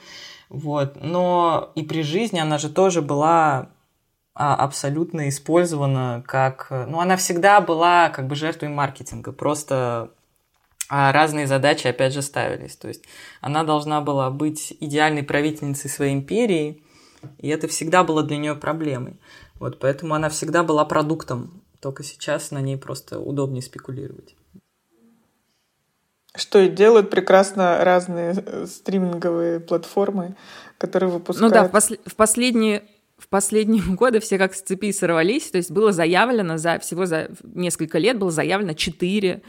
Вот. 0.50 0.98
Но 1.02 1.72
и 1.76 1.84
при 1.84 2.02
жизни 2.02 2.40
она 2.40 2.58
же 2.58 2.70
тоже 2.70 3.02
была 3.02 3.70
а, 4.34 4.56
абсолютно 4.56 5.30
использована 5.30 6.24
как... 6.28 6.68
Ну, 6.70 7.00
она 7.00 7.18
всегда 7.18 7.62
была 7.62 8.10
как 8.10 8.28
бы 8.28 8.36
жертвой 8.36 8.70
маркетинга, 8.70 9.32
просто 9.32 10.12
а, 10.90 11.12
разные 11.12 11.46
задачи 11.46 11.88
опять 11.88 12.14
же 12.14 12.22
ставились. 12.22 12.76
То 12.76 12.88
есть 12.88 13.04
она 13.42 13.64
должна 13.64 14.02
была 14.02 14.32
быть 14.32 14.76
идеальной 14.80 15.24
правительницей 15.24 15.90
своей 15.90 16.14
империи, 16.14 16.84
и 17.38 17.50
это 17.50 17.68
всегда 17.68 18.04
было 18.04 18.24
для 18.24 18.38
нее 18.38 18.56
проблемой. 18.56 19.20
Вот, 19.60 19.80
поэтому 19.80 20.16
она 20.16 20.30
всегда 20.30 20.64
была 20.64 20.86
продуктом, 20.86 21.62
только 21.80 22.04
сейчас 22.04 22.52
на 22.52 22.60
ней 22.60 22.78
просто 22.78 23.20
удобнее 23.20 23.62
спекулировать. 23.62 24.36
Что 26.40 26.60
и 26.60 26.70
делают 26.70 27.10
прекрасно 27.10 27.84
разные 27.84 28.36
э, 28.46 28.66
стриминговые 28.66 29.60
платформы, 29.60 30.36
которые 30.78 31.10
выпускают. 31.10 31.54
Ну 31.54 31.62
да, 31.62 31.68
в, 31.68 31.72
пос- 31.72 32.00
в 32.06 32.16
последние 32.16 32.84
в 33.20 33.28
последние 33.28 33.84
годы 33.96 34.20
все 34.20 34.38
как 34.38 34.56
с 34.56 34.62
цепи 34.62 34.92
сорвались, 34.92 35.52
то 35.52 35.58
есть 35.58 35.72
было 35.72 35.92
заявлено 35.92 36.58
за 36.58 36.80
всего 36.80 37.06
за 37.06 37.30
несколько 37.44 37.98
лет 37.98 38.18
было 38.18 38.32
заявлено 38.32 38.74
четыре, 38.74 39.42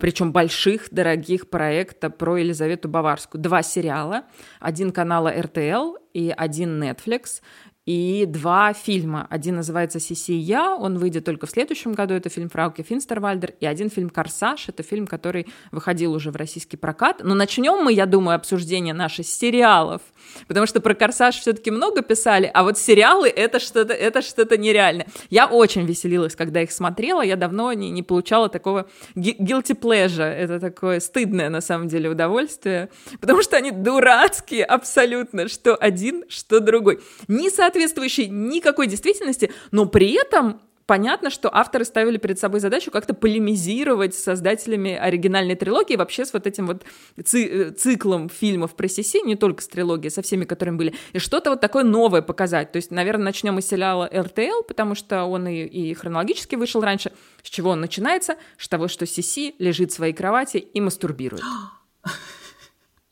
причем 0.00 0.32
больших, 0.32 0.88
дорогих 0.90 1.48
проекта 1.48 2.10
про 2.10 2.38
Елизавету 2.38 2.88
Баварскую. 2.88 3.40
Два 3.40 3.62
сериала, 3.62 4.24
один 4.60 4.90
канала 4.90 5.32
RTL 5.32 5.94
и 6.12 6.34
один 6.36 6.82
Netflix 6.82 7.40
и 7.86 8.26
два 8.26 8.72
фильма. 8.72 9.26
Один 9.30 9.56
называется 9.56 10.00
«Сиси 10.00 10.32
и 10.32 10.38
я», 10.38 10.74
он 10.74 10.98
выйдет 10.98 11.24
только 11.24 11.46
в 11.46 11.50
следующем 11.50 11.92
году, 11.92 12.14
это 12.14 12.28
фильм 12.28 12.50
Фрауке 12.50 12.82
Финстервальдер, 12.82 13.54
и 13.60 13.66
один 13.66 13.90
фильм 13.90 14.10
«Корсаж», 14.10 14.68
это 14.68 14.82
фильм, 14.82 15.06
который 15.06 15.46
выходил 15.70 16.12
уже 16.12 16.32
в 16.32 16.36
российский 16.36 16.76
прокат. 16.76 17.20
Но 17.22 17.34
начнем 17.34 17.84
мы, 17.84 17.92
я 17.92 18.06
думаю, 18.06 18.34
обсуждение 18.34 18.92
наших 18.92 19.26
сериалов, 19.26 20.02
потому 20.48 20.66
что 20.66 20.80
про 20.80 20.94
«Корсаж» 20.94 21.38
все-таки 21.38 21.70
много 21.70 22.02
писали, 22.02 22.50
а 22.52 22.62
вот 22.62 22.78
сериалы— 22.78 23.28
это 23.36 23.60
что-то 23.60 23.92
это 23.92 24.22
что-то 24.22 24.56
нереальное. 24.56 25.06
Я 25.30 25.46
очень 25.46 25.84
веселилась, 25.86 26.36
когда 26.36 26.62
их 26.62 26.72
смотрела, 26.72 27.22
я 27.22 27.36
давно 27.36 27.72
не, 27.72 27.90
не 27.90 28.02
получала 28.02 28.48
такого 28.48 28.86
guilty 29.14 29.78
pleasure, 29.78 30.24
это 30.24 30.60
такое 30.60 31.00
стыдное, 31.00 31.48
на 31.48 31.60
самом 31.60 31.88
деле, 31.88 32.08
удовольствие, 32.08 32.88
потому 33.20 33.42
что 33.42 33.56
они 33.56 33.70
дурацкие 33.70 34.64
абсолютно, 34.64 35.48
что 35.48 35.74
один, 35.74 36.24
что 36.28 36.60
другой. 36.60 37.00
Не 37.28 37.50
соответствующий 37.50 38.26
никакой 38.26 38.86
действительности, 38.86 39.52
но 39.70 39.86
при 39.86 40.12
этом 40.12 40.60
понятно, 40.86 41.30
что 41.30 41.54
авторы 41.54 41.84
ставили 41.84 42.16
перед 42.16 42.38
собой 42.38 42.60
задачу 42.60 42.90
как-то 42.90 43.12
полемизировать 43.12 44.14
с 44.14 44.22
создателями 44.22 44.94
оригинальной 44.94 45.56
трилогии, 45.56 45.96
вообще 45.96 46.24
с 46.24 46.32
вот 46.32 46.46
этим 46.46 46.66
вот 46.66 46.84
ци- 47.24 47.72
циклом 47.72 48.28
фильмов 48.28 48.74
про 48.74 48.88
Сиси, 48.88 49.24
не 49.26 49.36
только 49.36 49.62
с 49.62 49.68
трилогией, 49.68 50.10
со 50.10 50.22
всеми, 50.22 50.44
которыми 50.44 50.76
были, 50.76 50.94
и 51.12 51.18
что-то 51.18 51.50
вот 51.50 51.60
такое 51.60 51.84
новое 51.84 52.22
показать. 52.22 52.72
То 52.72 52.76
есть, 52.76 52.90
наверное, 52.90 53.24
начнем 53.24 53.58
из 53.58 53.66
сериала 53.66 54.08
РТЛ, 54.12 54.62
потому 54.66 54.94
что 54.94 55.24
он 55.24 55.48
и, 55.48 55.64
и 55.64 55.94
хронологически 55.94 56.54
вышел 56.54 56.80
раньше. 56.80 57.12
С 57.42 57.50
чего 57.50 57.70
он 57.70 57.80
начинается? 57.80 58.36
С 58.56 58.68
того, 58.68 58.88
что 58.88 59.06
Сиси 59.06 59.54
лежит 59.58 59.90
в 59.90 59.94
своей 59.94 60.12
кровати 60.12 60.58
и 60.58 60.80
мастурбирует. 60.80 61.42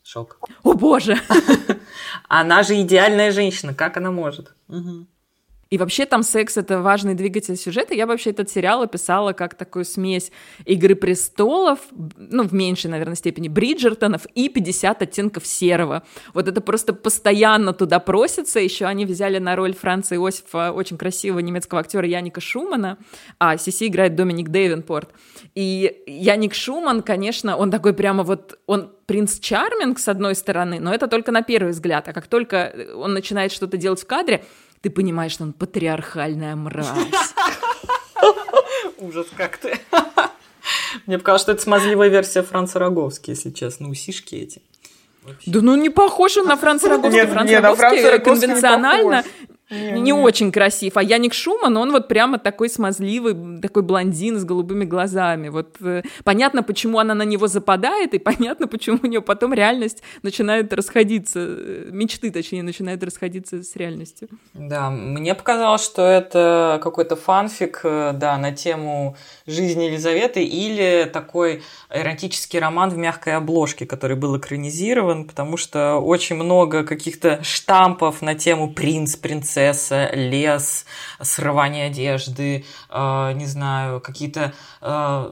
Шок. 0.03 0.39
О 0.63 0.73
боже! 0.73 1.19
Она 2.29 2.63
же 2.63 2.79
идеальная 2.81 3.31
женщина, 3.31 3.73
как 3.73 3.97
она 3.97 4.11
может? 4.11 4.53
И 5.69 5.77
вообще 5.77 6.05
там 6.05 6.23
секс— 6.23 6.57
это 6.57 6.81
важный 6.81 7.15
двигатель 7.15 7.55
сюжета. 7.55 7.93
Я 7.95 8.05
вообще 8.05 8.29
этот 8.29 8.49
сериал 8.49 8.83
описала 8.83 9.33
как 9.33 9.55
такую 9.55 9.85
смесь 9.85 10.31
«Игры 10.65 10.95
престолов», 10.95 11.79
ну, 11.91 12.43
в 12.43 12.53
меньшей, 12.53 12.91
наверное, 12.91 13.15
степени, 13.15 13.47
Бриджертонов 13.47 14.27
и 14.35 14.47
«50 14.47 14.97
оттенков 14.99 15.45
серого». 15.45 16.03
Вот 16.33 16.47
это 16.47 16.61
просто 16.61 16.93
постоянно 16.93 17.73
туда 17.73 17.99
просится. 17.99 18.59
Еще 18.59 18.85
они 18.85 19.05
взяли 19.05 19.39
на 19.39 19.55
роль 19.55 19.73
Франца 19.73 20.15
Иосифа 20.15 20.71
очень 20.71 20.97
красивого 20.97 21.39
немецкого 21.39 21.81
актера 21.81 22.07
Яника 22.07 22.41
Шумана, 22.41 22.97
а 23.39 23.57
Сиси 23.57 23.87
играет 23.87 24.15
Доминик 24.15 24.49
Дейвенпорт. 24.49 25.09
И 25.55 26.03
Яник 26.05 26.53
Шуман, 26.53 27.01
конечно, 27.01 27.57
он 27.57 27.71
такой 27.71 27.93
прямо 27.93 28.23
вот, 28.23 28.59
он 28.67 28.91
принц 29.05 29.39
Чарминг, 29.39 29.99
с 29.99 30.07
одной 30.07 30.35
стороны, 30.35 30.79
но 30.79 30.93
это 30.93 31.07
только 31.07 31.31
на 31.31 31.41
первый 31.41 31.71
взгляд. 31.71 32.07
А 32.07 32.13
как 32.13 32.27
только 32.27 32.73
он 32.95 33.13
начинает 33.13 33.51
что-то 33.51 33.77
делать 33.77 34.01
в 34.01 34.07
кадре, 34.07 34.43
ты 34.85 34.91
понимаешь, 34.91 35.31
что 35.31 35.45
он 35.45 35.53
патриархальная 35.53 36.55
мразь. 36.55 36.85
Ужас 38.99 39.25
как 39.35 39.57
ты. 39.57 39.79
Мне 41.07 41.17
показалось, 41.17 41.41
что 41.41 41.53
это 41.53 41.63
смазливая 41.63 42.09
версия 42.09 42.43
Франца 42.43 42.77
Роговски, 42.77 43.31
если 43.31 43.49
честно, 43.49 43.89
усишки 43.89 44.35
эти. 44.35 44.61
Вообще. 45.23 45.49
Да 45.49 45.61
ну 45.63 45.75
не 45.75 45.89
похож 45.89 46.37
он 46.37 46.45
на 46.45 46.55
Франца 46.55 46.87
Роговски. 46.87 47.25
Франц 47.25 47.51
Роговски 47.51 48.19
конвенционально 48.19 49.23
не, 49.69 50.01
не 50.01 50.13
очень 50.13 50.51
красив. 50.51 50.97
А 50.97 51.03
Яник 51.03 51.33
Шуман, 51.33 51.75
он 51.77 51.91
вот 51.91 52.07
прямо 52.07 52.37
такой 52.37 52.69
смазливый, 52.69 53.59
такой 53.61 53.81
блондин 53.81 54.37
с 54.37 54.43
голубыми 54.43 54.85
глазами. 54.85 55.49
Вот 55.49 55.77
э, 55.81 56.03
понятно, 56.23 56.61
почему 56.61 56.99
она 56.99 57.15
на 57.15 57.23
него 57.23 57.47
западает, 57.47 58.13
и 58.13 58.19
понятно, 58.19 58.67
почему 58.67 58.99
у 59.01 59.07
нее 59.07 59.21
потом 59.21 59.53
реальность 59.53 60.03
начинает 60.21 60.71
расходиться, 60.73 61.39
э, 61.39 61.89
мечты, 61.91 62.29
точнее, 62.29 62.61
начинают 62.61 63.03
расходиться 63.03 63.63
с 63.63 63.75
реальностью. 63.75 64.29
Да, 64.53 64.91
мне 64.91 65.33
показалось, 65.33 65.83
что 65.83 66.03
это 66.03 66.79
какой-то 66.83 67.15
фанфик, 67.15 67.81
э, 67.83 68.11
да, 68.13 68.37
на 68.37 68.51
тему 68.51 69.15
жизни 69.47 69.85
Елизаветы 69.85 70.43
или 70.43 71.09
такой 71.11 71.63
эротический 71.89 72.59
роман 72.59 72.91
в 72.91 72.97
мягкой 72.97 73.35
обложке, 73.35 73.87
который 73.87 74.15
был 74.15 74.37
экранизирован, 74.37 75.25
потому 75.25 75.57
что 75.57 75.95
очень 75.95 76.35
много 76.35 76.83
каких-то 76.83 77.43
штампов 77.43 78.21
на 78.21 78.35
тему 78.35 78.71
принц, 78.71 79.15
принцесса, 79.15 79.54
принцесса, 79.55 80.09
лес, 80.13 80.85
срывание 81.21 81.87
одежды, 81.87 82.65
э, 82.89 83.31
не 83.35 83.45
знаю, 83.45 84.01
какие-то 84.01 84.53
э, 84.81 85.31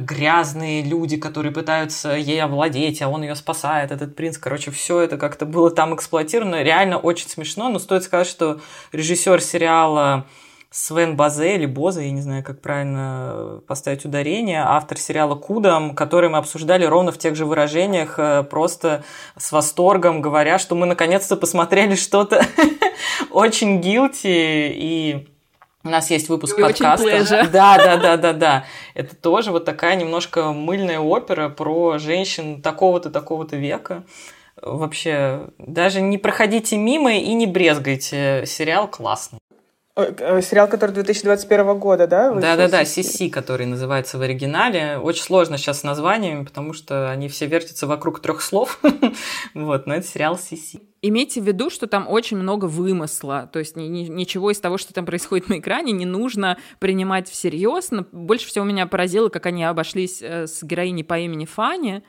грязные 0.00 0.82
люди, 0.82 1.16
которые 1.16 1.52
пытаются 1.52 2.12
ей 2.12 2.42
овладеть, 2.42 3.00
а 3.00 3.08
он 3.08 3.22
ее 3.22 3.34
спасает, 3.34 3.90
этот 3.90 4.14
принц. 4.14 4.36
Короче, 4.36 4.70
все 4.70 5.00
это 5.00 5.16
как-то 5.16 5.46
было 5.46 5.70
там 5.70 5.94
эксплуатировано. 5.94 6.62
Реально 6.62 6.98
очень 6.98 7.28
смешно, 7.28 7.70
но 7.70 7.78
стоит 7.78 8.04
сказать, 8.04 8.26
что 8.26 8.60
режиссер 8.92 9.40
сериала 9.40 10.26
Свен 10.70 11.16
Базе 11.16 11.54
или 11.54 11.64
Боза, 11.64 12.02
я 12.02 12.10
не 12.10 12.20
знаю, 12.20 12.44
как 12.44 12.60
правильно 12.60 13.60
поставить 13.66 14.04
ударение, 14.04 14.62
автор 14.62 14.98
сериала 14.98 15.34
«Кудам», 15.34 15.94
который 15.94 16.28
мы 16.28 16.36
обсуждали 16.36 16.84
ровно 16.84 17.10
в 17.10 17.16
тех 17.16 17.34
же 17.36 17.46
выражениях, 17.46 18.18
э, 18.18 18.42
просто 18.42 19.02
с 19.38 19.50
восторгом, 19.50 20.20
говоря, 20.20 20.58
что 20.58 20.74
мы 20.74 20.84
наконец-то 20.84 21.36
посмотрели 21.36 21.94
что-то 21.94 22.44
очень 23.30 23.80
guilty 23.80 24.70
и 24.74 25.28
у 25.84 25.90
нас 25.90 26.10
есть 26.10 26.28
выпуск 26.28 26.58
и 26.58 26.62
подкаста. 26.62 27.48
Да, 27.50 27.78
да, 27.78 27.96
да, 27.96 28.16
да, 28.18 28.32
да. 28.34 28.64
Это 28.94 29.16
тоже 29.16 29.52
вот 29.52 29.64
такая 29.64 29.96
немножко 29.96 30.52
мыльная 30.52 30.98
опера 30.98 31.48
про 31.48 31.96
женщин 31.96 32.60
такого-то, 32.60 33.10
такого-то 33.10 33.56
века. 33.56 34.04
Вообще, 34.60 35.48
даже 35.56 36.02
не 36.02 36.18
проходите 36.18 36.76
мимо 36.76 37.14
и 37.14 37.32
не 37.32 37.46
брезгайте. 37.46 38.44
Сериал 38.44 38.88
классный. 38.88 39.38
Э, 39.98 40.14
э, 40.16 40.42
сериал, 40.42 40.68
который 40.68 40.92
2021 40.92 41.76
года, 41.76 42.06
да? 42.06 42.32
Да-да-да, 42.32 42.84
Сиси, 42.84 43.28
который 43.28 43.66
называется 43.66 44.16
в 44.16 44.22
оригинале. 44.22 44.96
Очень 44.98 45.24
сложно 45.24 45.58
сейчас 45.58 45.80
с 45.80 45.82
названиями, 45.82 46.44
потому 46.44 46.72
что 46.72 47.10
они 47.10 47.28
все 47.28 47.46
вертятся 47.46 47.88
вокруг 47.88 48.20
трех 48.20 48.40
слов. 48.40 48.78
вот, 49.54 49.86
но 49.86 49.96
это 49.96 50.06
сериал 50.06 50.38
Сиси. 50.38 50.80
Имейте 51.02 51.40
в 51.40 51.44
виду, 51.44 51.68
что 51.68 51.88
там 51.88 52.06
очень 52.08 52.36
много 52.36 52.66
вымысла, 52.66 53.50
то 53.52 53.58
есть 53.58 53.76
ни, 53.76 53.86
ни, 53.86 54.04
ничего 54.04 54.52
из 54.52 54.60
того, 54.60 54.78
что 54.78 54.94
там 54.94 55.04
происходит 55.04 55.48
на 55.48 55.58
экране, 55.58 55.90
не 55.90 56.06
нужно 56.06 56.58
принимать 56.78 57.28
всерьез. 57.28 57.90
Больше 58.12 58.46
всего 58.46 58.64
меня 58.64 58.86
поразило, 58.86 59.30
как 59.30 59.46
они 59.46 59.64
обошлись 59.64 60.22
э, 60.22 60.46
с 60.46 60.62
героиней 60.62 61.02
по 61.02 61.18
имени 61.18 61.44
Фанни. 61.44 62.04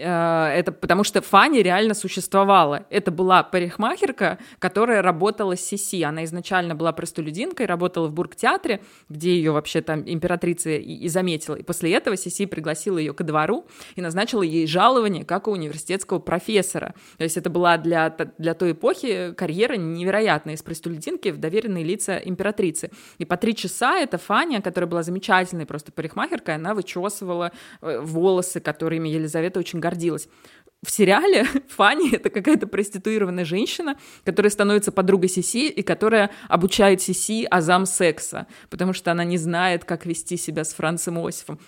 Э, 0.00 0.48
это 0.54 0.72
потому 0.72 1.04
что 1.04 1.20
Фанни 1.20 1.58
реально 1.58 1.94
существовала. 1.94 2.86
Это 2.90 3.10
была 3.10 3.42
парикмахерка, 3.42 4.38
которая 4.58 5.02
работала 5.02 5.56
с 5.56 5.60
Сиси. 5.60 6.02
Она 6.02 6.24
изначально 6.24 6.74
была 6.74 6.92
простолюдинкой, 6.92 7.66
работала 7.66 8.08
в 8.08 8.12
Бургтеатре, 8.12 8.80
где 9.08 9.34
ее 9.34 9.52
вообще 9.52 9.82
там 9.82 10.02
императрица 10.06 10.70
и, 10.70 10.94
и 10.94 11.08
заметила. 11.08 11.56
И 11.56 11.62
после 11.62 11.92
этого 11.92 12.16
Сиси 12.16 12.46
пригласила 12.46 12.98
ее 12.98 13.12
ко 13.12 13.24
двору 13.24 13.66
и 13.96 14.00
назначила 14.00 14.42
ей 14.42 14.66
жалование, 14.66 15.24
как 15.24 15.48
у 15.48 15.52
университетского 15.52 16.18
профессора. 16.18 16.94
То 17.18 17.24
есть 17.24 17.36
это 17.36 17.50
была 17.50 17.76
для, 17.76 18.14
для 18.38 18.54
той 18.54 18.72
эпохи 18.72 19.34
карьера 19.36 19.74
невероятная 19.74 20.54
из 20.54 20.62
простолюдинки 20.62 21.28
в 21.28 21.38
доверенные 21.38 21.84
лица 21.84 22.16
императрицы. 22.16 22.90
И 23.18 23.24
по 23.24 23.36
три 23.36 23.54
часа 23.54 23.98
эта 23.98 24.18
Фаня, 24.18 24.62
которая 24.62 24.88
была 24.88 25.02
замечательной 25.02 25.66
просто 25.66 25.92
парикмахеркой, 25.92 26.54
она 26.54 26.74
вычесывала 26.74 27.52
э, 27.82 28.00
волосы, 28.00 28.60
которыми 28.60 29.08
Елизавета 29.08 29.60
очень. 29.60 29.80
В 30.82 30.90
сериале 30.90 31.44
Фанни— 31.68 32.10
это 32.14 32.30
какая-то 32.30 32.66
проституированная 32.66 33.44
женщина, 33.44 33.96
которая 34.24 34.50
становится 34.50 34.92
подругой 34.92 35.28
Сиси 35.28 35.68
и 35.68 35.82
которая 35.82 36.30
обучает 36.48 37.02
Сиси 37.02 37.46
азам 37.50 37.84
секса, 37.86 38.46
потому 38.70 38.92
что 38.92 39.10
она 39.10 39.24
не 39.24 39.36
знает, 39.36 39.84
как 39.84 40.06
вести 40.06 40.36
себя 40.36 40.64
с 40.64 40.72
Францем 40.72 41.18
Иосифом. 41.18 41.60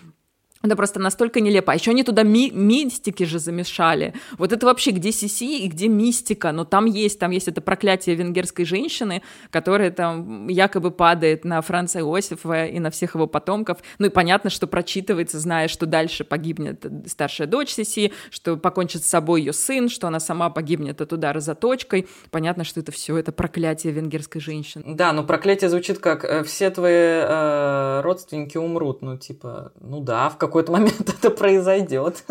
Это 0.63 0.77
просто 0.77 1.01
настолько 1.01 1.41
нелепо. 1.41 1.73
А 1.73 1.75
еще 1.75 1.91
они 1.91 2.05
туда 2.05 2.23
ми- 2.23 2.51
мистики 2.51 3.25
же 3.25 3.39
замешали. 3.39 4.15
Вот 4.39 4.53
это 4.53 4.65
вообще 4.67 4.93
где 4.93 5.11
Сиси 5.11 5.65
и 5.65 5.69
где 5.69 5.89
мистика? 5.89 6.53
Но 6.53 6.65
там 6.65 6.85
есть, 6.85 7.19
там 7.19 7.33
есть 7.33 7.49
это 7.49 7.61
проклятие 7.61 8.15
венгерской 8.15 8.65
женщины, 8.65 9.23
которая 9.51 9.91
там 9.91 10.47
якобы 10.49 10.93
падает 10.93 11.45
на 11.45 11.61
Франца 11.63 11.99
Иосифа 11.99 12.67
и 12.67 12.79
на 12.79 12.91
всех 12.91 13.17
его 13.17 13.27
потомков. 13.27 13.79
Ну 13.99 14.07
и 14.07 14.11
понятно, 14.11 14.51
что 14.51 14.69
прочитывается, 14.69 15.41
зная, 15.41 15.67
что 15.67 15.87
дальше 15.87 16.23
погибнет 16.23 16.87
старшая 17.07 17.49
дочь 17.49 17.71
Сиси, 17.71 18.13
что 18.31 18.57
покончит 18.57 19.05
с 19.05 19.09
собой 19.09 19.41
ее 19.41 19.53
сын, 19.53 19.89
что 19.89 20.07
она 20.07 20.21
сама 20.21 20.49
погибнет 20.51 21.01
от 21.01 21.13
удара 21.13 21.41
заточкой. 21.41 22.07
Понятно, 22.31 22.63
что 22.63 22.79
это 22.79 22.93
все 22.93 23.17
это 23.17 23.33
проклятие 23.33 23.93
венгерской 23.93 24.41
женщины. 24.41 24.85
Да, 24.87 25.13
но 25.13 25.25
проклятие 25.25 25.71
звучит 25.71 25.99
как 25.99 26.25
э, 26.25 26.45
все 26.45 26.71
твои 26.71 26.93
э, 26.93 28.01
родственники 28.03 28.59
умрут. 28.59 29.03
Ну 29.03 29.17
типа, 29.17 29.73
ну 29.81 30.01
да, 30.01 30.29
в 30.29 30.39
каком 30.39 30.52
какой-то 30.53 30.73
момент 30.73 31.09
это 31.09 31.31
произойдет. 31.31 32.25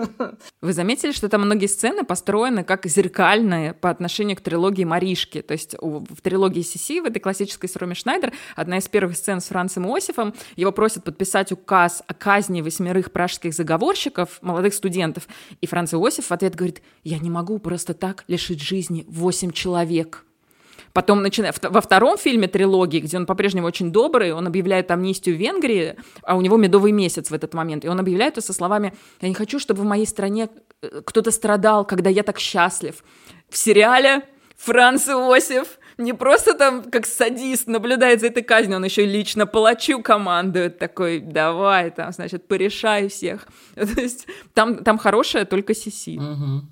Вы 0.61 0.73
заметили, 0.73 1.11
что 1.11 1.27
там 1.27 1.41
многие 1.41 1.65
сцены 1.65 2.03
построены 2.03 2.63
как 2.63 2.85
зеркальные 2.85 3.73
по 3.73 3.89
отношению 3.89 4.37
к 4.37 4.41
трилогии 4.41 4.83
Маришки. 4.83 5.41
То 5.41 5.53
есть 5.53 5.75
в 5.81 6.21
трилогии 6.21 6.61
Сиси, 6.61 7.01
в 7.01 7.05
этой 7.05 7.19
классической 7.19 7.67
с 7.67 7.75
Роми 7.75 7.95
Шнайдер, 7.95 8.31
одна 8.55 8.77
из 8.77 8.87
первых 8.87 9.17
сцен 9.17 9.41
с 9.41 9.47
Францем 9.47 9.87
Иосифом, 9.87 10.33
его 10.55 10.71
просят 10.71 11.03
подписать 11.03 11.51
указ 11.51 12.03
о 12.05 12.13
казни 12.13 12.61
восьмерых 12.61 13.11
пражских 13.11 13.53
заговорщиков, 13.53 14.37
молодых 14.41 14.73
студентов. 14.75 15.27
И 15.59 15.67
Франц 15.67 15.93
Иосиф 15.93 16.27
в 16.27 16.31
ответ 16.31 16.55
говорит, 16.55 16.81
я 17.03 17.17
не 17.17 17.31
могу 17.31 17.57
просто 17.57 17.93
так 17.95 18.23
лишить 18.27 18.61
жизни 18.61 19.03
восемь 19.07 19.51
человек. 19.51 20.25
Потом, 20.93 21.21
начиная, 21.21 21.53
во 21.61 21.81
втором 21.81 22.17
фильме 22.17 22.47
трилогии, 22.47 22.99
где 22.99 23.17
он 23.17 23.25
по-прежнему 23.25 23.67
очень 23.67 23.91
добрый, 23.91 24.33
он 24.33 24.47
объявляет 24.47 24.91
амнистию 24.91 25.37
Венгрии, 25.37 25.95
а 26.23 26.35
у 26.35 26.41
него 26.41 26.57
медовый 26.57 26.91
месяц 26.91 27.29
в 27.29 27.33
этот 27.33 27.53
момент, 27.53 27.85
и 27.85 27.87
он 27.87 27.99
объявляет 27.99 28.33
это 28.33 28.41
со 28.41 28.53
словами 28.53 28.93
«Я 29.21 29.27
не 29.27 29.35
хочу, 29.35 29.59
чтобы 29.59 29.81
в 29.81 29.85
моей 29.85 30.05
стране 30.05 30.49
э, 30.81 31.01
кто-то 31.05 31.31
страдал, 31.31 31.85
когда 31.85 32.09
я 32.09 32.23
так 32.23 32.39
счастлив». 32.39 33.03
В 33.49 33.57
сериале 33.57 34.21
Франц 34.57 35.07
Иосиф 35.07 35.79
не 35.97 36.13
просто 36.13 36.53
там 36.53 36.83
как 36.83 37.05
садист 37.05 37.67
наблюдает 37.67 38.21
за 38.21 38.27
этой 38.27 38.43
казнью, 38.43 38.77
он 38.77 38.85
еще 38.85 39.03
и 39.03 39.07
лично 39.07 39.45
палачу 39.45 40.01
командует, 40.01 40.79
такой, 40.79 41.19
давай, 41.19 41.91
там, 41.91 42.11
значит, 42.11 42.47
порешай 42.47 43.07
всех. 43.07 43.47
То 43.75 44.01
есть 44.01 44.27
там, 44.53 44.83
там 44.83 44.97
хорошая 44.97 45.45
только 45.45 45.73
Сиси. 45.73 46.17
Угу. 46.17 46.67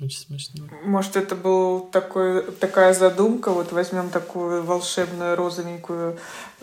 Очень 0.00 0.18
смешно. 0.18 0.66
Может, 0.84 1.16
это 1.16 1.34
был 1.34 1.80
такой, 1.80 2.42
такая 2.52 2.92
задумка, 2.92 3.50
вот 3.50 3.72
возьмем 3.72 4.10
такую 4.10 4.62
волшебную 4.62 5.36
розовенькую 5.36 6.18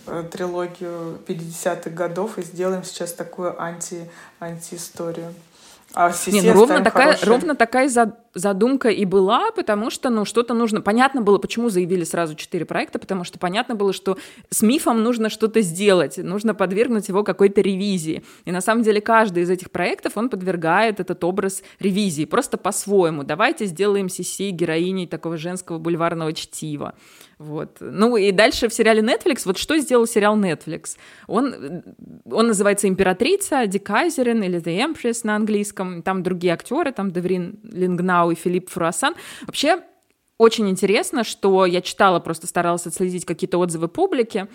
э, 0.06 0.24
трилогию 0.32 1.20
50-х 1.28 1.90
годов 1.90 2.38
и 2.38 2.44
сделаем 2.44 2.84
сейчас 2.84 3.12
такую 3.14 3.60
анти, 3.60 4.08
антиисторию. 4.40 5.34
А 5.96 6.12
Не, 6.28 6.42
ну 6.42 6.54
ровно 6.54 6.84
такая, 6.84 7.18
ровно 7.24 7.56
такая 7.56 7.90
за 7.90 8.16
задумка 8.34 8.90
и 8.90 9.06
была, 9.06 9.52
потому 9.52 9.90
что, 9.90 10.10
ну, 10.10 10.26
что-то 10.26 10.54
нужно... 10.54 10.82
Понятно 10.82 11.22
было, 11.22 11.38
почему 11.38 11.70
заявили 11.70 12.04
сразу 12.04 12.36
четыре 12.36 12.66
проекта, 12.66 13.00
потому 13.00 13.24
что 13.24 13.40
понятно 13.40 13.76
было, 13.76 13.94
что 13.94 14.18
с 14.50 14.62
мифом 14.62 15.04
нужно 15.04 15.30
что-то 15.30 15.62
сделать, 15.62 16.18
нужно 16.18 16.54
подвергнуть 16.56 17.08
его 17.08 17.24
какой-то 17.24 17.62
ревизии. 17.62 18.24
И 18.46 18.52
на 18.52 18.62
самом 18.62 18.84
деле 18.84 19.02
каждый 19.02 19.44
из 19.44 19.50
этих 19.50 19.72
проектов, 19.72 20.14
он 20.16 20.30
подвергает 20.30 21.00
этот 21.00 21.24
образ 21.24 21.64
ревизии, 21.80 22.26
просто 22.26 22.58
по-своему. 22.58 23.24
Давайте 23.24 23.66
сделаем 23.66 24.10
Сиси 24.10 24.50
героиней 24.50 25.08
такого 25.08 25.38
женского 25.38 25.78
бульварного 25.78 26.34
чтива. 26.34 26.96
Вот. 27.40 27.78
Ну 27.82 28.16
и 28.16 28.32
дальше 28.32 28.70
в 28.70 28.74
сериале 28.74 29.02
Netflix, 29.02 29.42
вот 29.46 29.58
что 29.58 29.78
сделал 29.78 30.08
сериал 30.08 30.38
Netflix? 30.38 30.98
Он, 31.28 31.84
он 32.26 32.48
называется 32.48 32.88
«Императрица», 32.88 33.66
Ди 33.68 33.80
Кайзерин 33.80 34.44
или 34.44 34.62
«The 34.62 34.78
Empress» 34.78 35.22
на 35.24 35.36
английском, 35.36 36.04
там 36.04 36.24
другие 36.24 36.54
актеры, 36.54 36.92
там 36.92 37.12
Деврин 37.12 37.60
Лингнау 37.64 38.23
и 38.32 38.36
Филипп 38.36 38.70
Фруассан. 38.70 39.16
Вообще, 39.46 39.82
очень 40.38 40.70
интересно, 40.70 41.24
что 41.24 41.66
я 41.66 41.82
читала, 41.82 42.20
просто 42.20 42.48
старалась 42.48 42.88
отследить 42.88 43.26
какие-то 43.26 43.58
отзывы 43.60 43.88
публики, 43.88 44.48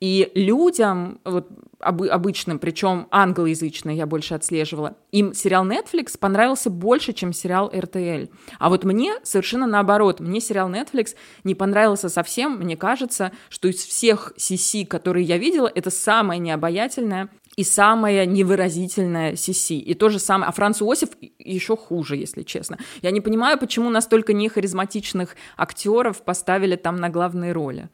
и 0.00 0.30
людям, 0.34 1.20
вот 1.24 1.48
об, 1.80 2.02
обычным, 2.02 2.58
причем 2.58 3.06
англоязычные 3.10 3.96
я 3.96 4.06
больше 4.06 4.34
отслеживала, 4.34 4.96
им 5.12 5.34
сериал 5.34 5.66
Netflix 5.66 6.18
понравился 6.18 6.70
больше, 6.70 7.12
чем 7.12 7.32
сериал 7.32 7.70
RTL. 7.72 8.30
А 8.58 8.68
вот 8.68 8.84
мне 8.84 9.14
совершенно 9.22 9.66
наоборот. 9.66 10.20
Мне 10.20 10.40
сериал 10.40 10.68
Netflix 10.70 11.14
не 11.44 11.54
понравился 11.54 12.08
совсем. 12.08 12.58
Мне 12.58 12.76
кажется, 12.76 13.32
что 13.48 13.68
из 13.68 13.84
всех 13.84 14.32
CC, 14.36 14.86
которые 14.86 15.24
я 15.24 15.38
видела, 15.38 15.70
это 15.72 15.90
самое 15.90 16.40
необаятельное 16.40 17.28
и 17.56 17.64
самая 17.64 18.26
невыразительная 18.26 19.36
Сиси. 19.36 19.78
И 19.78 19.94
то 19.94 20.08
же 20.08 20.18
самое. 20.18 20.48
А 20.48 20.52
Франц 20.52 20.82
Иосиф 20.82 21.10
еще 21.38 21.76
хуже, 21.76 22.16
если 22.16 22.42
честно. 22.42 22.78
Я 23.02 23.10
не 23.10 23.20
понимаю, 23.20 23.58
почему 23.58 23.90
настолько 23.90 24.32
нехаризматичных 24.32 25.36
актеров 25.56 26.22
поставили 26.22 26.76
там 26.76 26.96
на 26.96 27.08
главные 27.08 27.52
роли. 27.52 27.88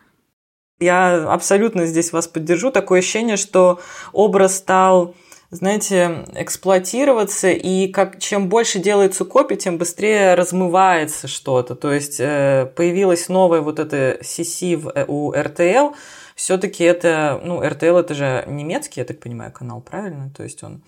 Я 0.79 1.31
абсолютно 1.31 1.87
здесь 1.87 2.13
вас 2.13 2.27
поддержу. 2.27 2.71
Такое 2.71 3.01
ощущение, 3.01 3.37
что 3.37 3.81
образ 4.13 4.57
стал 4.57 5.15
знаете, 5.51 6.25
эксплуатироваться, 6.37 7.51
и 7.51 7.89
как, 7.89 8.21
чем 8.21 8.49
больше 8.49 8.79
делается 8.79 9.25
копий, 9.25 9.57
тем 9.57 9.79
быстрее 9.79 10.35
размывается 10.35 11.27
что-то. 11.27 11.75
То 11.75 11.93
есть 11.93 12.21
э, 12.21 12.71
появилась 12.77 13.29
новая 13.29 13.61
вот 13.61 13.81
эта 13.81 14.19
CC 14.23 14.77
в, 14.77 14.93
э, 14.95 15.05
у 15.09 15.33
RTL, 15.33 15.95
все-таки 16.41 16.85
это, 16.85 17.39
ну, 17.45 17.63
RTL 17.63 18.01
это 18.01 18.15
же 18.15 18.45
немецкий, 18.47 19.01
я 19.01 19.05
так 19.05 19.21
понимаю, 19.21 19.53
канал, 19.53 19.83
правильно? 19.83 20.31
То 20.35 20.43
есть 20.43 20.65
он... 20.65 20.81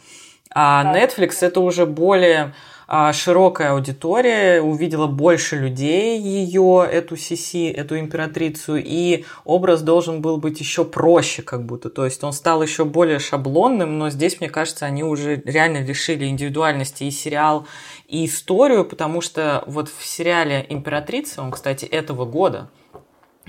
А 0.55 0.95
Netflix 0.95 1.37
это 1.43 1.61
уже 1.61 1.85
более 1.85 2.55
а, 2.89 3.13
широкая 3.13 3.73
аудитория, 3.73 4.63
увидела 4.63 5.07
больше 5.09 5.57
людей 5.57 6.19
ее, 6.19 6.89
эту 6.91 7.19
Сиси, 7.19 7.71
эту 7.71 7.99
императрицу, 7.99 8.77
и 8.77 9.27
образ 9.45 9.83
должен 9.83 10.23
был 10.23 10.39
быть 10.39 10.59
еще 10.59 10.87
проще 10.87 11.43
как 11.43 11.67
будто, 11.67 11.91
то 11.91 12.07
есть 12.07 12.25
он 12.25 12.33
стал 12.33 12.63
еще 12.63 12.87
более 12.87 13.19
шаблонным, 13.19 13.99
но 13.99 14.09
здесь, 14.09 14.41
мне 14.41 14.49
кажется, 14.49 14.87
они 14.87 15.05
уже 15.05 15.43
реально 15.45 15.85
лишили 15.85 16.27
индивидуальности 16.27 17.05
и 17.05 17.11
сериал, 17.11 17.67
и 18.09 18.25
историю, 18.25 18.87
потому 18.87 19.21
что 19.21 19.65
вот 19.67 19.91
в 19.91 20.07
сериале 20.07 20.65
«Императрица», 20.71 21.43
он, 21.43 21.51
кстати, 21.51 21.85
этого 21.85 22.25
года, 22.25 22.71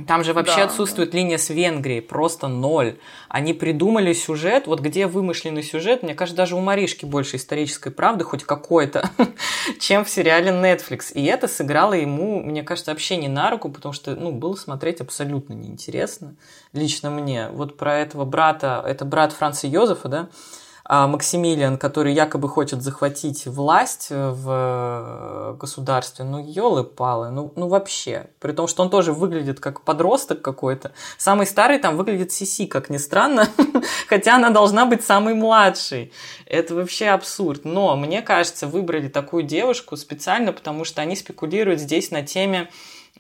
там 0.07 0.23
же 0.23 0.33
вообще 0.33 0.57
да, 0.57 0.63
отсутствует 0.63 1.11
да. 1.11 1.17
линия 1.17 1.37
с 1.37 1.49
Венгрией, 1.49 2.01
просто 2.01 2.47
ноль. 2.47 2.97
Они 3.29 3.53
придумали 3.53 4.13
сюжет, 4.13 4.65
вот 4.65 4.79
где 4.79 5.05
вымышленный 5.05 5.61
сюжет, 5.61 6.01
мне 6.01 6.15
кажется, 6.15 6.35
даже 6.35 6.55
у 6.55 6.61
Маришки 6.61 7.05
больше 7.05 7.35
исторической 7.35 7.91
правды, 7.91 8.23
хоть 8.23 8.43
какой-то, 8.43 9.09
чем 9.79 10.03
в 10.03 10.09
сериале 10.09 10.49
Netflix. 10.49 11.13
И 11.13 11.23
это 11.25 11.47
сыграло 11.47 11.93
ему, 11.93 12.41
мне 12.41 12.63
кажется, 12.63 12.89
вообще 12.89 13.17
не 13.17 13.27
на 13.27 13.51
руку, 13.51 13.69
потому 13.69 13.93
что, 13.93 14.15
ну, 14.15 14.31
было 14.31 14.55
смотреть 14.55 14.99
абсолютно 14.99 15.53
неинтересно, 15.53 16.35
лично 16.73 17.11
мне. 17.11 17.49
Вот 17.49 17.77
про 17.77 17.99
этого 17.99 18.25
брата, 18.25 18.83
это 18.85 19.05
брат 19.05 19.31
Франца 19.31 19.67
Йозефа, 19.67 20.07
да, 20.09 20.29
Максимилиан, 20.89 21.77
который 21.77 22.13
якобы 22.13 22.49
хочет 22.49 22.81
захватить 22.81 23.45
власть 23.45 24.07
в 24.09 24.45
э, 24.49 25.55
государстве, 25.57 26.25
ну, 26.25 26.45
елы-палы, 26.45 27.29
ну, 27.29 27.53
ну 27.55 27.69
вообще. 27.69 28.27
При 28.39 28.51
том, 28.51 28.67
что 28.67 28.83
он 28.83 28.89
тоже 28.89 29.13
выглядит 29.13 29.61
как 29.61 29.81
подросток 29.81 30.41
какой-то. 30.41 30.91
Самый 31.17 31.45
старый 31.45 31.79
там 31.79 31.95
выглядит 31.95 32.33
Сиси, 32.33 32.65
как 32.65 32.89
ни 32.89 32.97
странно, 32.97 33.47
хотя 34.09 34.35
она 34.35 34.49
должна 34.49 34.85
быть 34.85 35.05
самой 35.05 35.35
младшей. 35.35 36.11
Это 36.45 36.75
вообще 36.75 37.07
абсурд. 37.07 37.63
Но 37.63 37.95
мне 37.95 38.21
кажется, 38.21 38.67
выбрали 38.67 39.07
такую 39.07 39.43
девушку 39.43 39.95
специально, 39.95 40.51
потому 40.51 40.83
что 40.83 41.01
они 41.01 41.15
спекулируют 41.15 41.79
здесь 41.79 42.11
на 42.11 42.23
теме 42.23 42.69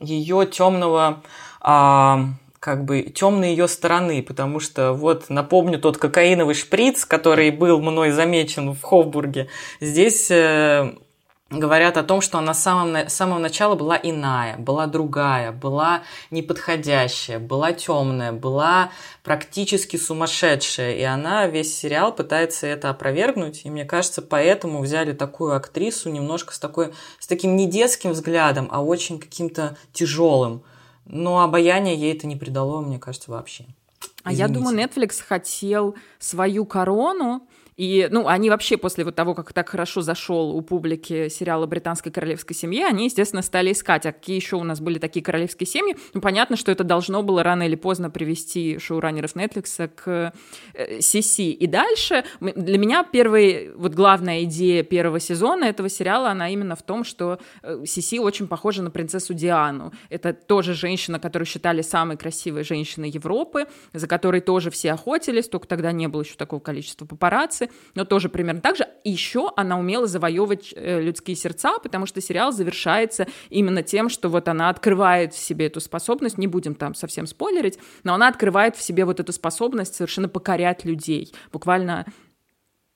ее 0.01 0.45
темного 0.45 1.23
а, 1.61 2.25
как 2.63 2.85
бы 2.85 3.01
темной 3.01 3.49
ее 3.49 3.67
стороны, 3.67 4.23
потому 4.23 4.61
что 4.61 4.93
вот 4.93 5.25
напомню 5.27 5.79
тот 5.79 5.97
кокаиновый 5.97 6.55
шприц, 6.55 7.03
который 7.03 7.51
был 7.51 7.81
мной 7.81 8.11
замечен 8.11 8.71
в 8.71 8.81
Хофбурге, 8.81 9.49
здесь 9.81 10.31
э, 10.31 10.93
говорят 11.49 11.97
о 11.97 12.03
том, 12.03 12.21
что 12.21 12.37
она 12.37 12.53
с 12.53 12.63
самого, 12.63 13.09
с 13.09 13.13
самого 13.13 13.39
начала 13.39 13.75
была 13.75 13.99
иная, 14.01 14.55
была 14.55 14.87
другая, 14.87 15.51
была 15.51 16.03
неподходящая, 16.31 17.37
была 17.37 17.73
темная, 17.73 18.31
была 18.31 18.91
практически 19.23 19.97
сумасшедшая, 19.97 20.93
и 20.93 21.03
она 21.03 21.47
весь 21.47 21.77
сериал 21.77 22.15
пытается 22.15 22.65
это 22.65 22.89
опровергнуть, 22.89 23.65
и 23.65 23.69
мне 23.69 23.83
кажется, 23.83 24.21
поэтому 24.21 24.81
взяли 24.81 25.11
такую 25.11 25.53
актрису 25.53 26.09
немножко 26.09 26.53
с 26.53 26.59
такой, 26.59 26.93
с 27.19 27.27
таким 27.27 27.57
не 27.57 27.67
детским 27.67 28.11
взглядом, 28.11 28.69
а 28.71 28.81
очень 28.81 29.19
каким-то 29.19 29.75
тяжелым, 29.91 30.63
но 31.05 31.41
обаяние 31.41 31.95
ей 31.95 32.13
это 32.13 32.27
не 32.27 32.35
придало, 32.35 32.81
мне 32.81 32.99
кажется, 32.99 33.31
вообще. 33.31 33.65
А 34.23 34.31
я 34.31 34.47
думаю, 34.47 34.77
Netflix 34.77 35.21
хотел 35.21 35.95
свою 36.19 36.65
корону 36.65 37.47
и, 37.75 38.07
ну, 38.11 38.27
они 38.27 38.49
вообще 38.49 38.77
после 38.77 39.03
вот 39.03 39.15
того, 39.15 39.33
как 39.33 39.53
так 39.53 39.69
хорошо 39.69 40.01
зашел 40.01 40.55
у 40.55 40.61
публики 40.61 41.29
сериала 41.29 41.65
«Британской 41.65 42.11
королевской 42.11 42.55
семьи», 42.55 42.83
они, 42.83 43.05
естественно, 43.05 43.41
стали 43.41 43.71
искать, 43.71 44.05
а 44.05 44.11
какие 44.11 44.35
еще 44.35 44.55
у 44.55 44.63
нас 44.63 44.79
были 44.79 44.99
такие 44.99 45.23
королевские 45.23 45.67
семьи. 45.67 45.95
Ну, 46.13 46.21
понятно, 46.21 46.55
что 46.55 46.71
это 46.71 46.83
должно 46.83 47.23
было 47.23 47.43
рано 47.43 47.63
или 47.63 47.75
поздно 47.75 48.09
привести 48.09 48.77
шоураннеров 48.79 49.35
Netflix 49.35 49.87
к 49.95 50.33
Сиси. 50.99 51.51
Э, 51.51 51.55
И 51.55 51.67
дальше 51.67 52.23
для 52.39 52.77
меня 52.77 53.03
первая, 53.03 53.71
вот 53.75 53.93
главная 53.93 54.43
идея 54.43 54.83
первого 54.83 55.19
сезона 55.19 55.65
этого 55.65 55.89
сериала, 55.89 56.29
она 56.29 56.49
именно 56.49 56.75
в 56.75 56.83
том, 56.83 57.03
что 57.03 57.39
Сиси 57.85 58.17
э, 58.17 58.19
очень 58.19 58.47
похожа 58.47 58.83
на 58.83 58.91
принцессу 58.91 59.33
Диану. 59.33 59.91
Это 60.09 60.33
тоже 60.33 60.73
женщина, 60.73 61.19
которую 61.19 61.47
считали 61.47 61.81
самой 61.81 62.17
красивой 62.17 62.63
женщиной 62.63 63.09
Европы, 63.09 63.65
за 63.93 64.07
которой 64.07 64.41
тоже 64.41 64.69
все 64.69 64.91
охотились, 64.93 65.47
только 65.47 65.67
тогда 65.67 65.91
не 65.91 66.07
было 66.07 66.21
еще 66.21 66.35
такого 66.35 66.59
количества 66.59 67.05
папарацци 67.05 67.62
Netflix, 67.63 67.71
но 67.95 68.05
тоже 68.05 68.29
примерно 68.29 68.61
так 68.61 68.75
же. 68.75 68.87
Еще 69.03 69.51
она 69.55 69.77
умела 69.77 70.07
завоевывать 70.07 70.73
э, 70.75 71.01
людские 71.01 71.35
сердца, 71.35 71.77
потому 71.81 72.05
что 72.05 72.21
сериал 72.21 72.51
завершается 72.51 73.27
именно 73.49 73.83
тем, 73.83 74.09
что 74.09 74.29
вот 74.29 74.47
она 74.47 74.69
открывает 74.69 75.33
в 75.33 75.37
себе 75.37 75.67
эту 75.67 75.79
способность, 75.79 76.37
не 76.37 76.47
будем 76.47 76.75
там 76.75 76.95
совсем 76.95 77.27
спойлерить, 77.27 77.79
но 78.03 78.13
она 78.13 78.27
открывает 78.27 78.75
в 78.75 78.81
себе 78.81 79.05
вот 79.05 79.19
эту 79.19 79.31
способность 79.31 79.95
совершенно 79.95 80.29
покорять 80.29 80.85
людей, 80.85 81.33
буквально 81.51 82.05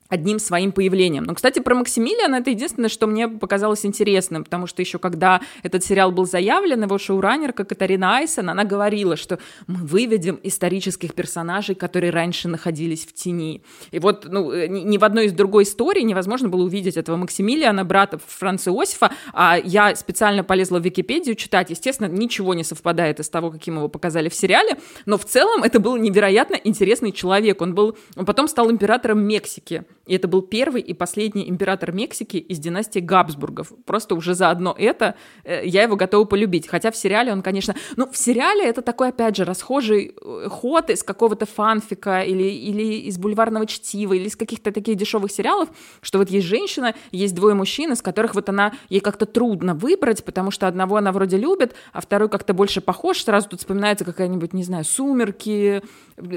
одним 0.10 0.40
своим 0.40 0.72
появлением. 0.72 1.24
Но, 1.24 1.36
кстати, 1.36 1.60
про 1.60 1.76
Максимилиана 1.76 2.36
это 2.36 2.50
единственное, 2.50 2.90
что 2.90 3.08
мне 3.08 3.28
показалось 3.28 3.86
интересным, 3.86 4.44
потому 4.44 4.68
что 4.68 4.82
еще 4.82 5.00
когда 5.00 5.42
этот 5.64 5.84
сериал 5.84 6.12
был 6.12 6.26
заявлен, 6.26 6.84
его 6.84 6.98
шоураннерка 6.98 7.66
Катарина 7.66 8.18
Айсон, 8.18 8.50
она 8.50 8.64
говорила, 8.64 9.16
что 9.16 9.40
мы 9.68 9.86
выведем 9.86 10.40
исторических 10.44 11.14
персонажей, 11.14 11.76
которые 11.76 12.12
раньше 12.12 12.48
находились 12.48 13.06
в 13.06 13.14
тени. 13.14 13.62
И 13.92 14.00
вот 14.00 14.26
ну, 14.30 14.52
э, 14.52 14.68
ни 14.68 14.98
в 14.98 15.04
одной 15.04 15.26
из 15.26 15.34
другой 15.34 15.64
истории 15.64 16.02
невозможно 16.02 16.50
было 16.50 16.64
увидеть 16.64 16.98
этого 16.98 17.18
Максимилиана, 17.18 17.84
брата 17.84 18.20
Франца 18.26 18.72
Иосифа, 18.72 19.12
а 19.34 19.58
я 19.64 19.96
специально 19.96 20.44
полезла 20.44 20.80
в 20.80 20.86
Википедию 20.86 21.36
читать, 21.36 21.70
естественно, 21.70 22.08
ничего 22.08 22.54
не 22.54 22.64
совпадает 22.64 23.20
из 23.20 23.30
того, 23.30 23.52
каким 23.52 23.78
его 23.78 23.88
показали 23.90 24.30
в 24.30 24.36
сериале, 24.36 24.78
но 25.06 25.18
в 25.18 25.26
целом 25.26 25.64
это 25.64 25.80
был 25.80 25.98
невероятно 25.98 26.56
интересный 26.56 27.12
человек. 27.12 27.62
Он 27.62 27.74
был, 27.74 27.98
он 28.16 28.26
потом 28.26 28.48
стал 28.48 28.72
императором 28.72 29.20
Мексики. 29.20 29.84
И 30.08 30.16
это 30.16 30.28
был 30.28 30.42
первый 30.42 30.82
и 30.82 30.94
последний 30.94 31.50
император 31.50 31.92
Мексики 31.92 32.38
из 32.38 32.60
династии 32.60 33.00
Габсбургов. 33.00 33.74
Просто 33.86 34.16
уже 34.16 34.34
заодно 34.34 34.76
это 34.78 35.16
э, 35.44 35.66
я 35.66 35.84
его 35.84 35.96
готова 35.96 36.26
полюбить. 36.26 36.68
Хотя 36.68 36.92
в 36.92 36.98
сериале 36.98 37.32
он, 37.32 37.42
конечно... 37.42 37.76
Ну, 37.96 38.10
в 38.12 38.18
сериале 38.18 38.66
это 38.66 38.82
такой, 38.82 39.10
опять 39.10 39.36
же, 39.36 39.44
расхожий 39.46 40.16
э, 40.20 40.48
ход 40.50 40.90
из 40.90 41.04
какого-то 41.04 41.46
фанфика 41.46 42.22
или, 42.22 42.44
или 42.44 43.08
из 43.08 43.18
бульварного 43.18 43.66
чтива, 43.66 44.14
или 44.14 44.28
из 44.28 44.36
каких-то 44.36 44.72
таких 44.72 44.96
дешевых 44.96 45.32
сериалов, 45.32 45.70
что 46.02 46.20
вот 46.20 46.30
есть 46.30 46.48
женщина, 46.48 46.96
есть 47.12 47.36
двое 47.36 47.56
мужчин, 47.56 47.92
из 47.92 48.02
которых 48.02 48.36
вот 48.36 48.50
она, 48.50 48.74
ей 48.90 49.00
как-то 49.00 49.26
трудно 49.26 49.74
выбрать, 49.74 50.24
потому 50.24 50.52
что 50.52 50.68
одного 50.68 50.98
она 50.98 51.12
вроде 51.12 51.38
любит, 51.38 51.76
а 51.94 52.02
второй 52.02 52.30
как-то 52.30 52.54
больше 52.54 52.82
похож. 52.82 53.24
Сразу 53.24 53.50
тут 53.50 53.60
вспоминается 53.60 54.06
какая-нибудь, 54.06 54.54
не 54.54 54.64
знаю, 54.64 54.84
«Сумерки», 54.84 55.82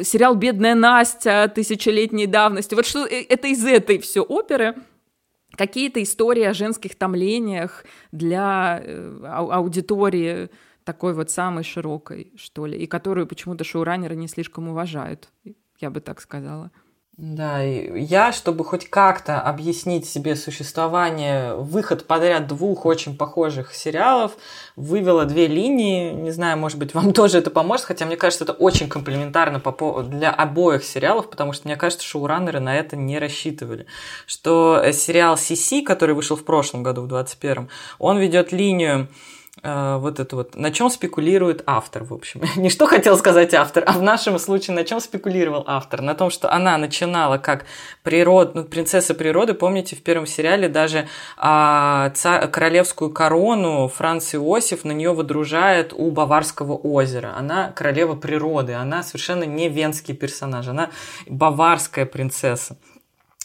сериал 0.02 0.34
«Бедная 0.34 0.74
Настя» 0.74 1.50
тысячелетней 1.54 2.26
давности. 2.26 2.74
Вот 2.74 2.86
что 2.86 3.06
э, 3.06 3.24
это 3.28 3.48
из 3.48 3.59
этой 3.64 3.98
все 3.98 4.20
оперы 4.22 4.74
какие-то 5.52 6.02
истории 6.02 6.44
о 6.44 6.54
женских 6.54 6.96
томлениях 6.96 7.84
для 8.12 8.80
э, 8.82 9.24
аудитории 9.24 10.50
такой 10.84 11.14
вот 11.14 11.30
самой 11.30 11.64
широкой, 11.64 12.32
что 12.36 12.66
ли, 12.66 12.78
и 12.78 12.86
которую 12.86 13.26
почему-то 13.26 13.64
шоураннеры 13.64 14.16
не 14.16 14.28
слишком 14.28 14.68
уважают, 14.68 15.28
я 15.78 15.90
бы 15.90 16.00
так 16.00 16.20
сказала. 16.20 16.70
Да, 17.22 17.62
и 17.62 18.02
я, 18.02 18.32
чтобы 18.32 18.64
хоть 18.64 18.88
как-то 18.88 19.42
объяснить 19.42 20.08
себе 20.08 20.34
существование, 20.34 21.54
выход 21.54 22.06
подряд 22.06 22.46
двух 22.46 22.86
очень 22.86 23.14
похожих 23.14 23.74
сериалов, 23.74 24.32
вывела 24.74 25.26
две 25.26 25.46
линии. 25.46 26.12
Не 26.12 26.30
знаю, 26.30 26.56
может 26.56 26.78
быть, 26.78 26.94
вам 26.94 27.12
тоже 27.12 27.36
это 27.36 27.50
поможет, 27.50 27.84
хотя 27.84 28.06
мне 28.06 28.16
кажется, 28.16 28.44
это 28.44 28.54
очень 28.54 28.88
комплементарно 28.88 29.60
для 30.04 30.30
обоих 30.30 30.82
сериалов, 30.82 31.28
потому 31.28 31.52
что 31.52 31.68
мне 31.68 31.76
кажется, 31.76 32.06
шоураннеры 32.06 32.58
на 32.58 32.74
это 32.74 32.96
не 32.96 33.18
рассчитывали. 33.18 33.84
Что 34.24 34.82
сериал 34.90 35.34
CC, 35.34 35.82
который 35.82 36.14
вышел 36.14 36.36
в 36.36 36.44
прошлом 36.46 36.82
году, 36.82 37.02
в 37.02 37.08
2021, 37.08 37.68
он 37.98 38.16
ведет 38.16 38.50
линию 38.50 39.08
Э, 39.08 39.08
вот 39.62 40.20
это 40.20 40.36
вот, 40.36 40.56
на 40.56 40.70
чем 40.70 40.90
спекулирует 40.90 41.62
автор, 41.66 42.04
в 42.04 42.14
общем. 42.14 42.42
Не 42.56 42.70
что 42.70 42.86
хотел 42.86 43.16
сказать 43.16 43.54
автор, 43.54 43.84
а 43.86 43.92
в 43.92 44.02
нашем 44.02 44.38
случае 44.38 44.74
на 44.74 44.84
чем 44.84 45.00
спекулировал 45.00 45.64
автор? 45.66 46.00
На 46.00 46.14
том, 46.14 46.30
что 46.30 46.52
она 46.52 46.76
начинала 46.78 47.38
как 47.38 47.66
природ, 48.02 48.54
ну, 48.54 48.64
принцесса 48.64 49.14
природы, 49.14 49.54
помните, 49.54 49.96
в 49.96 50.02
первом 50.02 50.26
сериале 50.26 50.68
даже 50.68 51.08
а, 51.36 52.10
ца, 52.10 52.46
королевскую 52.46 53.10
корону 53.10 53.88
Франц 53.88 54.34
Иосиф 54.34 54.84
на 54.84 54.92
нее 54.92 55.12
выдружает 55.12 55.92
у 55.92 56.10
Баварского 56.10 56.74
озера. 56.74 57.34
Она 57.36 57.72
королева 57.72 58.14
природы, 58.14 58.74
она 58.74 59.02
совершенно 59.02 59.44
не 59.44 59.68
венский 59.68 60.14
персонаж, 60.14 60.68
она 60.68 60.90
баварская 61.26 62.06
принцесса. 62.06 62.76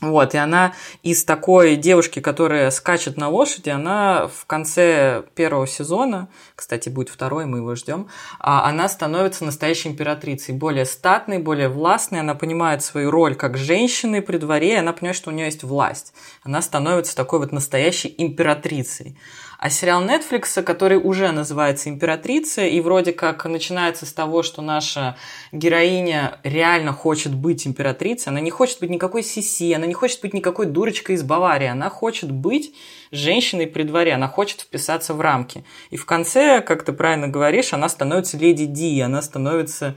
Вот, 0.02 0.34
и 0.36 0.38
она 0.38 0.74
из 1.04 1.24
такой 1.24 1.78
девушки, 1.78 2.20
которая 2.20 2.70
скачет 2.70 3.16
на 3.16 3.30
лошади, 3.30 3.70
она 3.70 4.28
в 4.28 4.46
конце 4.46 5.24
первого 5.36 5.66
сезона, 5.68 6.28
кстати, 6.54 6.90
будет 6.90 7.08
второй, 7.08 7.46
мы 7.46 7.60
его 7.60 7.76
ждем, 7.76 8.10
а 8.38 8.68
она 8.68 8.90
становится 8.90 9.46
настоящей 9.46 9.88
императрицей, 9.88 10.54
более 10.54 10.84
статной, 10.84 11.38
более 11.38 11.70
властной, 11.70 12.20
она 12.20 12.36
понимает 12.36 12.84
свою 12.84 13.10
роль 13.10 13.36
как 13.36 13.58
женщины 13.58 14.22
при 14.22 14.36
дворе, 14.36 14.74
и 14.74 14.80
она 14.80 14.92
понимает, 14.92 15.16
что 15.16 15.30
у 15.30 15.34
нее 15.34 15.46
есть 15.46 15.64
власть. 15.64 16.14
Она 16.44 16.62
становится 16.62 17.16
такой 17.16 17.40
вот 17.40 17.54
настоящей 17.54 18.14
императрицей. 18.18 19.18
А 19.58 19.70
сериал 19.70 20.04
Netflix, 20.04 20.62
который 20.64 20.98
уже 20.98 21.32
называется 21.32 21.90
«Императрица», 21.90 22.66
и 22.66 22.82
вроде 22.82 23.14
как 23.14 23.46
начинается 23.46 24.06
с 24.06 24.14
того, 24.14 24.44
что 24.44 24.62
наша 24.62 25.16
героиня 25.52 26.40
реально 26.44 26.92
хочет 26.92 27.34
быть 27.34 27.66
императрицей, 27.66 28.32
она 28.32 28.42
не 28.42 28.52
хочет 28.52 28.80
быть 28.80 28.90
никакой 28.90 29.24
Сиси, 29.24 29.74
она 29.74 29.86
не 29.86 29.94
хочет 29.94 30.22
быть 30.22 30.34
никакой 30.34 30.66
дурочкой 30.66 31.16
из 31.16 31.24
Баварии, 31.24 31.68
она 31.68 31.90
хочет 31.90 32.32
быть 32.32 32.74
женщиной 33.12 33.68
при 33.68 33.84
дворе, 33.84 34.14
она 34.14 34.28
хочет 34.28 34.62
вписаться 34.62 35.14
в 35.14 35.22
рамки. 35.22 35.64
И 35.90 35.98
в 35.98 36.06
конце, 36.06 36.62
как 36.62 36.84
ты 36.84 36.94
правильно 36.94 37.28
говоришь, 37.28 37.74
она 37.74 37.90
становится 37.90 38.38
леди 38.38 38.66
Ди, 38.66 39.00
она 39.02 39.22
становится 39.22 39.96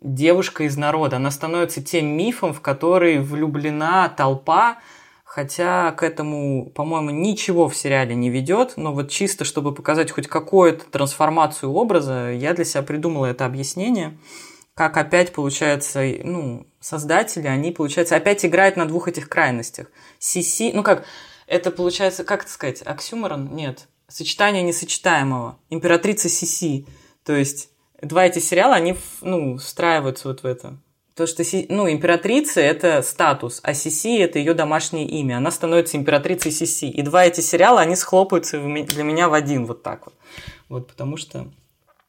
девушка 0.00 0.64
из 0.64 0.76
народа, 0.76 1.16
она 1.16 1.30
становится 1.30 1.82
тем 1.82 2.06
мифом, 2.06 2.52
в 2.52 2.60
который 2.60 3.18
влюблена 3.18 4.08
толпа, 4.08 4.78
Хотя 5.34 5.92
к 5.92 6.02
этому, 6.02 6.68
по-моему, 6.74 7.08
ничего 7.08 7.66
в 7.66 7.74
сериале 7.74 8.14
не 8.14 8.28
ведет, 8.28 8.74
но 8.76 8.92
вот 8.92 9.08
чисто, 9.08 9.46
чтобы 9.46 9.74
показать 9.74 10.10
хоть 10.10 10.26
какую-то 10.26 10.84
трансформацию 10.90 11.72
образа, 11.72 12.32
я 12.32 12.52
для 12.52 12.66
себя 12.66 12.82
придумала 12.82 13.24
это 13.24 13.46
объяснение, 13.46 14.18
как 14.74 14.98
опять 14.98 15.32
получается, 15.32 16.02
ну, 16.22 16.66
создатели, 16.80 17.46
они, 17.46 17.72
получается, 17.72 18.14
опять 18.14 18.44
играют 18.44 18.76
на 18.76 18.84
двух 18.84 19.08
этих 19.08 19.30
крайностях. 19.30 19.86
Сиси, 20.18 20.70
ну 20.74 20.82
как, 20.82 21.06
это 21.46 21.70
получается, 21.70 22.24
как 22.24 22.42
это 22.42 22.52
сказать, 22.52 22.82
оксюморон? 22.82 23.54
Нет, 23.54 23.88
сочетание 24.08 24.62
несочетаемого. 24.62 25.58
Императрица 25.70 26.28
Сиси. 26.28 26.86
То 27.24 27.34
есть 27.34 27.70
два 28.02 28.26
эти 28.26 28.38
сериала, 28.38 28.74
они, 28.74 28.96
ну, 29.22 29.56
встраиваются 29.56 30.28
вот 30.28 30.42
в 30.42 30.44
это. 30.44 30.76
То, 31.14 31.26
что 31.26 31.42
ну, 31.68 31.90
императрица– 31.90 32.60
это 32.62 33.02
статус, 33.02 33.60
а 33.62 33.74
Сиси– 33.74 34.18
это 34.18 34.38
ее 34.38 34.54
домашнее 34.54 35.06
имя. 35.06 35.36
Она 35.36 35.50
становится 35.50 35.98
императрицей 35.98 36.50
Сиси. 36.50 36.86
И 36.86 37.02
два 37.02 37.26
эти 37.26 37.40
сериала, 37.40 37.82
они 37.82 37.96
схлопаются 37.96 38.58
для 38.58 39.02
меня 39.02 39.28
в 39.28 39.34
один 39.34 39.66
вот 39.66 39.82
так 39.82 40.06
вот. 40.06 40.14
Вот 40.70 40.88
потому 40.88 41.18
что 41.18 41.48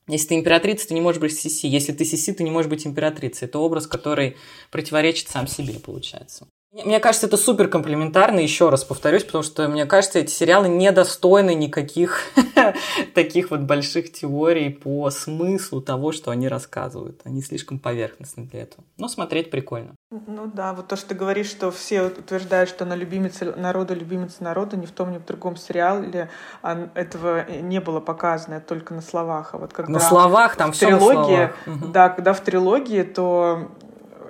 если 0.07 0.29
ты 0.29 0.35
императрица, 0.35 0.87
ты 0.87 0.93
не 0.93 1.01
можешь 1.01 1.21
быть 1.21 1.37
Сиси. 1.37 1.65
Если 1.65 1.91
ты 1.91 2.05
Сиси, 2.05 2.31
ты 2.33 2.43
не 2.43 2.51
можешь 2.51 2.69
быть 2.69 2.87
императрицей. 2.87 3.47
Это 3.47 3.59
образ, 3.59 3.87
который 3.87 4.37
противоречит 4.71 5.27
сам 5.29 5.47
себе, 5.47 5.73
получается. 5.79 6.47
Мне 6.73 6.99
кажется, 6.99 7.27
это 7.27 7.37
супер 7.37 7.67
комплементарно, 7.67 8.39
еще 8.39 8.69
раз 8.69 8.83
повторюсь, 8.83 9.23
потому 9.23 9.43
что, 9.43 9.67
мне 9.67 9.85
кажется, 9.85 10.17
эти 10.17 10.31
сериалы 10.31 10.67
недостойны 10.67 11.53
никаких 11.53 12.21
таких 13.13 13.51
вот 13.51 13.59
больших 13.59 14.11
теорий 14.11 14.69
по 14.69 15.11
смыслу 15.11 15.81
того, 15.81 16.11
что 16.11 16.31
они 16.31 16.47
рассказывают. 16.47 17.21
Они 17.25 17.43
слишком 17.43 17.77
поверхностны 17.77 18.45
для 18.45 18.63
этого. 18.63 18.83
Но 18.97 19.07
смотреть 19.07 19.51
прикольно. 19.51 19.93
Ну 20.09 20.47
да, 20.51 20.73
вот 20.73 20.87
то, 20.87 20.95
что 20.95 21.09
ты 21.09 21.15
говоришь, 21.15 21.47
что 21.47 21.69
все 21.69 22.03
утверждают, 22.03 22.69
что 22.69 22.85
она 22.85 22.95
любимица 22.95 23.53
народа, 23.55 23.93
любимица 23.93 24.43
народа, 24.43 24.75
ни 24.75 24.87
в 24.87 24.91
том, 24.91 25.11
ни 25.11 25.19
в 25.19 25.25
другом 25.25 25.55
сериале 25.57 26.31
этого 26.95 27.51
не 27.51 27.81
было 27.81 27.99
показано, 27.99 28.59
только 28.61 28.95
на 28.95 29.01
словах. 29.01 29.53
А 29.53 29.59
вот 29.59 29.73
когда 29.73 29.91
на 29.91 29.99
словах 29.99 30.55
там 30.55 30.71
все 30.71 30.87
трилогии, 30.87 31.51
Да, 31.91 32.09
когда 32.09 32.33
в 32.33 32.41
трилогии, 32.41 33.03
то 33.03 33.69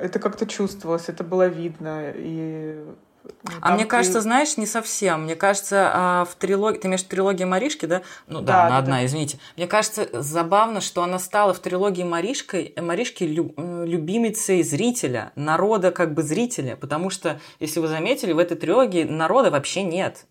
это 0.03 0.19
как-то 0.19 0.45
чувствовалось, 0.45 1.07
это 1.07 1.23
было 1.23 1.47
видно. 1.47 2.11
И 2.15 2.83
ну, 3.23 3.51
а 3.61 3.75
мне 3.75 3.85
кажется, 3.85 4.19
знаешь, 4.19 4.57
не 4.57 4.65
совсем. 4.65 5.23
Мне 5.23 5.35
кажется, 5.35 5.91
а, 5.93 6.25
в 6.25 6.35
трилогии... 6.35 6.77
Ты 6.79 6.87
имеешь 6.87 7.03
в 7.03 7.07
трилогии 7.07 7.45
Маришки, 7.45 7.85
да? 7.85 8.01
Ну 8.27 8.41
да, 8.41 8.45
да 8.45 8.61
она 8.61 8.69
да, 8.69 8.77
одна, 8.79 8.97
да. 8.97 9.05
извините. 9.05 9.39
Мне 9.55 9.67
кажется, 9.67 10.09
забавно, 10.11 10.81
что 10.81 11.03
она 11.03 11.19
стала 11.19 11.53
в 11.53 11.59
трилогии 11.59 12.03
Маришкой, 12.03 12.73
Маришки 12.77 13.23
люб, 13.23 13.57
любимицей 13.57 14.61
зрителя, 14.63 15.31
народа 15.35 15.91
как 15.91 16.13
бы 16.13 16.21
зрителя. 16.21 16.75
Потому 16.75 17.09
что, 17.09 17.39
если 17.59 17.79
вы 17.79 17.87
заметили, 17.87 18.33
в 18.33 18.39
этой 18.39 18.57
трилогии 18.57 19.03
народа 19.03 19.51
вообще 19.51 19.83
нет. 19.83 20.25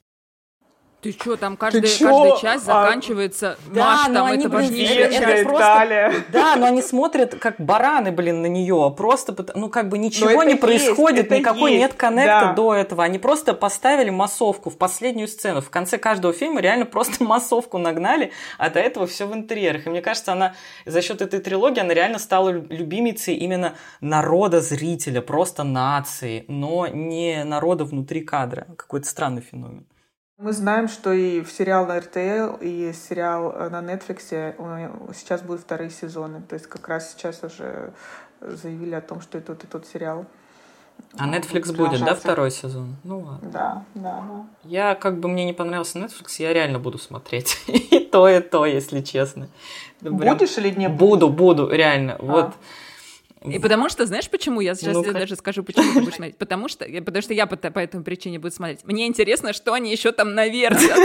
Ты 1.03 1.11
что, 1.11 1.35
там 1.35 1.57
каждая, 1.57 1.83
каждая 1.83 2.37
часть 2.37 2.69
а, 2.69 2.85
заканчивается 2.85 3.59
а, 3.75 4.05
матом, 4.07 4.15
да, 4.15 4.35
это 4.37 4.49
важнейшая 4.49 5.09
это 5.09 5.49
просто, 5.49 6.13
Да, 6.33 6.55
но 6.55 6.67
они 6.67 6.81
смотрят 6.81 7.35
как 7.41 7.57
бараны, 7.59 8.13
блин, 8.13 8.41
на 8.41 8.47
нее. 8.47 8.95
Просто, 8.97 9.35
ну, 9.57 9.69
как 9.69 9.89
бы 9.89 9.99
ничего 9.99 10.45
не 10.45 10.55
происходит, 10.55 11.33
есть, 11.33 11.41
никакой 11.41 11.73
есть, 11.73 11.83
нет 11.83 11.95
коннекта 11.95 12.47
да. 12.47 12.53
до 12.53 12.75
этого. 12.75 13.03
Они 13.03 13.19
просто 13.19 13.53
поставили 13.53 14.11
массовку 14.11 14.71
в 14.71 14.79
последнюю 14.79 15.27
сцену. 15.27 15.61
В 15.61 15.71
конце 15.71 15.99
каждого 15.99 16.33
фильма 16.33 16.61
реально 16.61 16.87
просто 16.87 17.25
массовку 17.25 17.79
нагнали, 17.79 18.31
а 18.57 18.71
до 18.71 18.79
этого 18.79 19.09
все 19.09 19.27
в 19.27 19.35
интерьерах. 19.35 19.89
И 19.89 19.91
мне 19.91 20.03
кажется, 20.03 20.31
она 20.31 20.55
за 20.87 21.03
счет 21.03 21.21
этой 21.21 21.41
трилогии, 21.41 21.81
она 21.81 21.95
реально 21.95 22.21
стала 22.21 22.51
любимицей 22.51 23.35
именно 23.35 23.75
народа 24.01 24.61
зрителя, 24.61 25.21
просто 25.21 25.65
нации, 25.65 26.45
но 26.47 26.87
не 26.87 27.43
народа 27.43 27.85
внутри 27.85 28.21
кадра. 28.21 28.69
Какой-то 28.77 29.09
странный 29.09 29.43
феномен. 29.43 29.85
Мы 30.43 30.53
знаем, 30.53 30.89
что 30.89 31.13
и 31.13 31.41
в 31.41 31.53
сериал 31.53 31.87
на 31.87 32.01
РТЛ, 32.01 32.57
и 32.61 32.93
сериал 32.93 33.53
на 33.71 33.81
Netflix 33.81 34.55
сейчас 35.15 35.41
будут 35.41 35.61
вторые 35.61 35.89
сезоны. 35.89 36.43
То 36.43 36.55
есть 36.55 36.67
как 36.67 36.89
раз 36.89 37.13
сейчас 37.13 37.45
уже 37.45 37.93
заявили 38.41 38.97
о 38.97 39.01
том, 39.01 39.21
что 39.21 39.39
это 39.39 39.53
вот 39.53 39.65
тот 39.71 39.87
сериал. 39.87 40.27
А 41.17 41.33
Netflix 41.33 41.73
будет, 41.73 42.05
да, 42.05 42.17
второй 42.17 42.51
сезон? 42.51 42.97
Ну 43.05 43.21
ладно. 43.21 43.51
Да, 43.53 43.85
да, 43.95 44.25
да. 44.29 44.47
Я, 44.65 44.95
как 44.97 45.21
бы 45.21 45.29
мне 45.29 45.45
не 45.45 45.53
понравился 45.53 46.01
Netflix, 46.01 46.35
я 46.39 46.53
реально 46.53 46.81
буду 46.81 46.99
смотреть. 46.99 47.63
и 47.69 48.01
то, 48.01 48.29
и 48.29 48.41
то, 48.41 48.67
если 48.67 49.01
честно. 49.01 49.49
Будешь 50.01 50.59
или 50.59 50.71
не 50.71 50.89
будешь? 50.89 50.99
Буду, 50.99 51.29
буду, 51.29 51.69
реально. 51.71 52.17
А. 52.19 52.23
Вот 52.25 52.55
и 53.45 53.59
потому 53.59 53.89
что, 53.89 54.07
знаешь, 54.07 54.29
почему? 54.29 54.61
Я 54.61 54.75
сейчас 54.75 54.95
ну 54.95 55.13
даже 55.13 55.37
скажу, 55.37 55.63
почему 55.63 55.93
ты 55.93 56.01
будешь 56.01 56.15
смотреть. 56.15 56.37
Потому 56.37 56.69
что, 56.69 56.85
потому 56.85 57.23
что 57.23 57.35
я 57.35 57.47
по, 57.47 57.57
по 57.57 57.79
этому 57.79 58.05
причине 58.05 58.39
буду 58.39 58.55
смотреть. 58.55 58.85
Мне 58.85 59.07
интересно, 59.07 59.53
что 59.53 59.73
они 59.73 59.91
еще 59.91 60.13
там 60.13 60.35
навертят. 60.35 60.99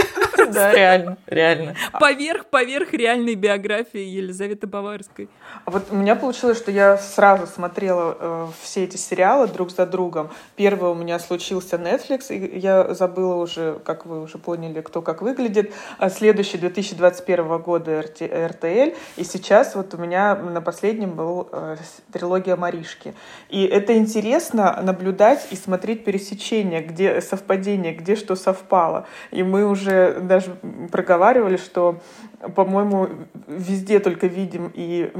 Да, 0.58 0.72
реально, 0.72 1.18
реально. 1.26 1.74
Поверх, 2.00 2.46
поверх 2.46 2.92
реальной 2.92 3.34
биографии 3.34 4.00
Елизаветы 4.00 4.66
Баварской. 4.66 5.28
Вот 5.66 5.86
у 5.90 5.96
меня 5.96 6.14
получилось, 6.16 6.58
что 6.58 6.70
я 6.70 6.96
сразу 6.96 7.46
смотрела 7.46 8.16
э, 8.18 8.46
все 8.62 8.84
эти 8.84 8.96
сериалы 8.96 9.46
друг 9.46 9.70
за 9.70 9.86
другом. 9.86 10.30
Первый 10.56 10.90
у 10.90 10.94
меня 10.94 11.18
случился 11.18 11.76
Netflix, 11.76 12.32
и 12.34 12.58
я 12.58 12.94
забыла 12.94 13.34
уже, 13.34 13.78
как 13.84 14.06
вы 14.06 14.22
уже 14.22 14.38
поняли, 14.38 14.80
кто 14.80 15.02
как 15.02 15.22
выглядит. 15.22 15.72
А 15.98 16.10
следующий 16.10 16.58
2021 16.58 17.58
года 17.58 18.00
РТЛ, 18.00 18.96
и 19.16 19.24
сейчас 19.24 19.74
вот 19.74 19.94
у 19.94 19.98
меня 19.98 20.34
на 20.34 20.60
последнем 20.60 21.10
был 21.10 21.48
э, 21.52 21.76
трилогия 22.12 22.56
Маришки. 22.56 23.14
И 23.48 23.64
это 23.64 23.96
интересно 23.96 24.80
наблюдать 24.82 25.48
и 25.50 25.56
смотреть 25.56 26.04
пересечения, 26.04 26.82
где 26.82 27.20
совпадение, 27.20 27.92
где 27.92 28.16
что 28.16 28.36
совпало. 28.36 29.06
И 29.30 29.42
мы 29.42 29.66
уже 29.66 30.20
даже 30.20 30.37
проговаривали, 30.90 31.56
что, 31.56 32.00
по-моему, 32.54 33.08
везде 33.46 34.00
только 34.00 34.26
видим 34.26 34.70
и 34.74 35.12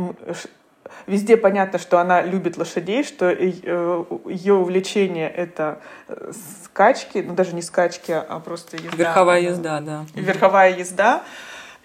везде 1.06 1.36
понятно, 1.36 1.78
что 1.78 1.98
она 1.98 2.22
любит 2.22 2.56
лошадей, 2.56 3.04
что 3.04 3.30
ее 3.30 4.54
увлечение 4.54 5.28
это 5.28 5.80
скачки, 6.64 7.18
ну 7.26 7.34
даже 7.34 7.54
не 7.54 7.62
скачки, 7.62 8.12
а 8.12 8.40
просто 8.40 8.76
езда. 8.76 8.96
Верховая 8.96 9.40
езда, 9.40 9.80
да. 9.80 10.06
Верховая 10.14 10.76
езда. 10.76 11.24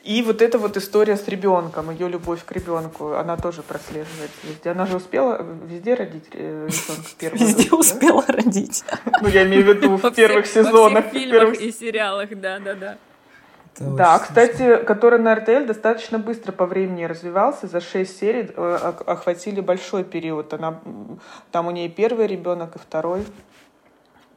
И 0.03 0.21
вот 0.21 0.41
эта 0.41 0.57
вот 0.57 0.75
история 0.75 1.15
с 1.15 1.25
ребенком, 1.29 1.89
ее 1.89 2.09
любовь 2.09 2.43
к 2.43 2.51
ребенку, 2.51 3.13
она 3.13 3.37
тоже 3.37 3.61
прослеживается 3.61 4.35
везде. 4.43 4.71
Она 4.71 4.85
же 4.85 4.97
успела 4.97 5.41
везде 5.65 5.93
родить 5.93 6.25
э, 6.33 6.67
ребенка 6.67 7.09
первого. 7.17 7.39
Везде 7.39 7.69
да? 7.69 7.77
успела 7.77 8.25
родить. 8.27 8.83
Ну, 9.21 9.29
я 9.29 9.45
имею 9.45 9.63
в 9.63 9.67
виду 9.69 9.95
в 9.95 10.11
первых 10.11 10.45
сезонах. 10.45 11.05
В 11.05 11.09
фильмах 11.11 11.53
и 11.53 11.71
сериалах, 11.71 12.29
да-да-да. 12.31 12.75
Да, 12.75 12.97
кстати, 14.19 14.83
который 14.83 15.19
на 15.19 15.35
РТЛ 15.35 15.65
достаточно 15.65 16.19
быстро 16.19 16.51
по 16.51 16.65
времени 16.65 17.05
развивался, 17.05 17.67
за 17.67 17.81
шесть 17.81 18.19
серий 18.19 18.51
э, 18.55 18.93
охватили 19.05 19.61
большой 19.61 20.03
период. 20.03 20.53
Она, 20.53 20.79
там 21.51 21.67
у 21.67 21.71
нее 21.71 21.89
первый 21.89 22.27
ребенок 22.27 22.75
и 22.75 22.79
второй. 22.79 23.25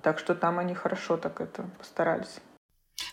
Так 0.03 0.19
что 0.19 0.35
там 0.35 0.59
они 0.59 0.75
хорошо 0.75 1.17
так 1.17 1.41
это 1.41 1.65
постарались. 1.79 2.41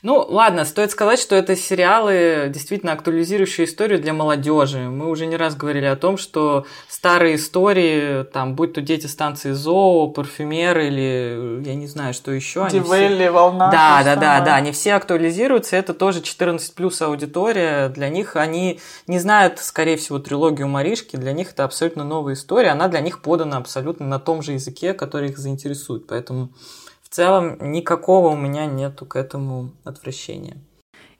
Ну, 0.03 0.25
ладно, 0.27 0.65
стоит 0.65 0.91
сказать, 0.91 1.17
что 1.17 1.33
это 1.33 1.55
сериалы, 1.55 2.51
действительно 2.53 2.91
актуализирующие 2.91 3.65
историю 3.65 4.01
для 4.01 4.11
молодежи. 4.11 4.79
Мы 4.79 5.09
уже 5.09 5.25
не 5.27 5.37
раз 5.37 5.55
говорили 5.55 5.85
о 5.85 5.95
том, 5.95 6.17
что 6.17 6.65
старые 6.89 7.35
истории, 7.35 8.23
там, 8.25 8.53
будь 8.53 8.73
то 8.73 8.81
дети 8.81 9.07
станции 9.07 9.53
ЗОО, 9.53 10.09
парфюмеры 10.09 10.87
или 10.87 11.63
я 11.65 11.75
не 11.75 11.87
знаю, 11.87 12.13
что 12.13 12.33
еще. 12.33 12.67
Дивелли, 12.69 13.15
все... 13.15 13.31
волна. 13.31 13.71
Да, 13.71 14.01
да, 14.03 14.17
да, 14.17 14.41
да, 14.41 14.55
они 14.55 14.73
все 14.73 14.95
актуализируются. 14.95 15.77
Это 15.77 15.93
тоже 15.93 16.21
14 16.21 16.75
плюс 16.75 17.01
аудитория. 17.01 17.87
Для 17.87 18.09
них 18.09 18.35
они 18.35 18.81
не 19.07 19.19
знают, 19.19 19.59
скорее 19.59 19.95
всего, 19.95 20.19
трилогию 20.19 20.67
Маришки. 20.67 21.15
Для 21.15 21.31
них 21.31 21.51
это 21.51 21.63
абсолютно 21.63 22.03
новая 22.03 22.33
история. 22.33 22.71
Она 22.71 22.89
для 22.89 22.99
них 22.99 23.21
подана 23.21 23.55
абсолютно 23.55 24.05
на 24.05 24.19
том 24.19 24.41
же 24.41 24.51
языке, 24.51 24.93
который 24.93 25.29
их 25.29 25.37
заинтересует. 25.37 26.07
Поэтому 26.07 26.49
целом 27.13 27.57
никакого 27.71 28.29
у 28.29 28.35
меня 28.35 28.65
нету 28.65 29.05
к 29.05 29.15
этому 29.15 29.71
отвращения. 29.83 30.57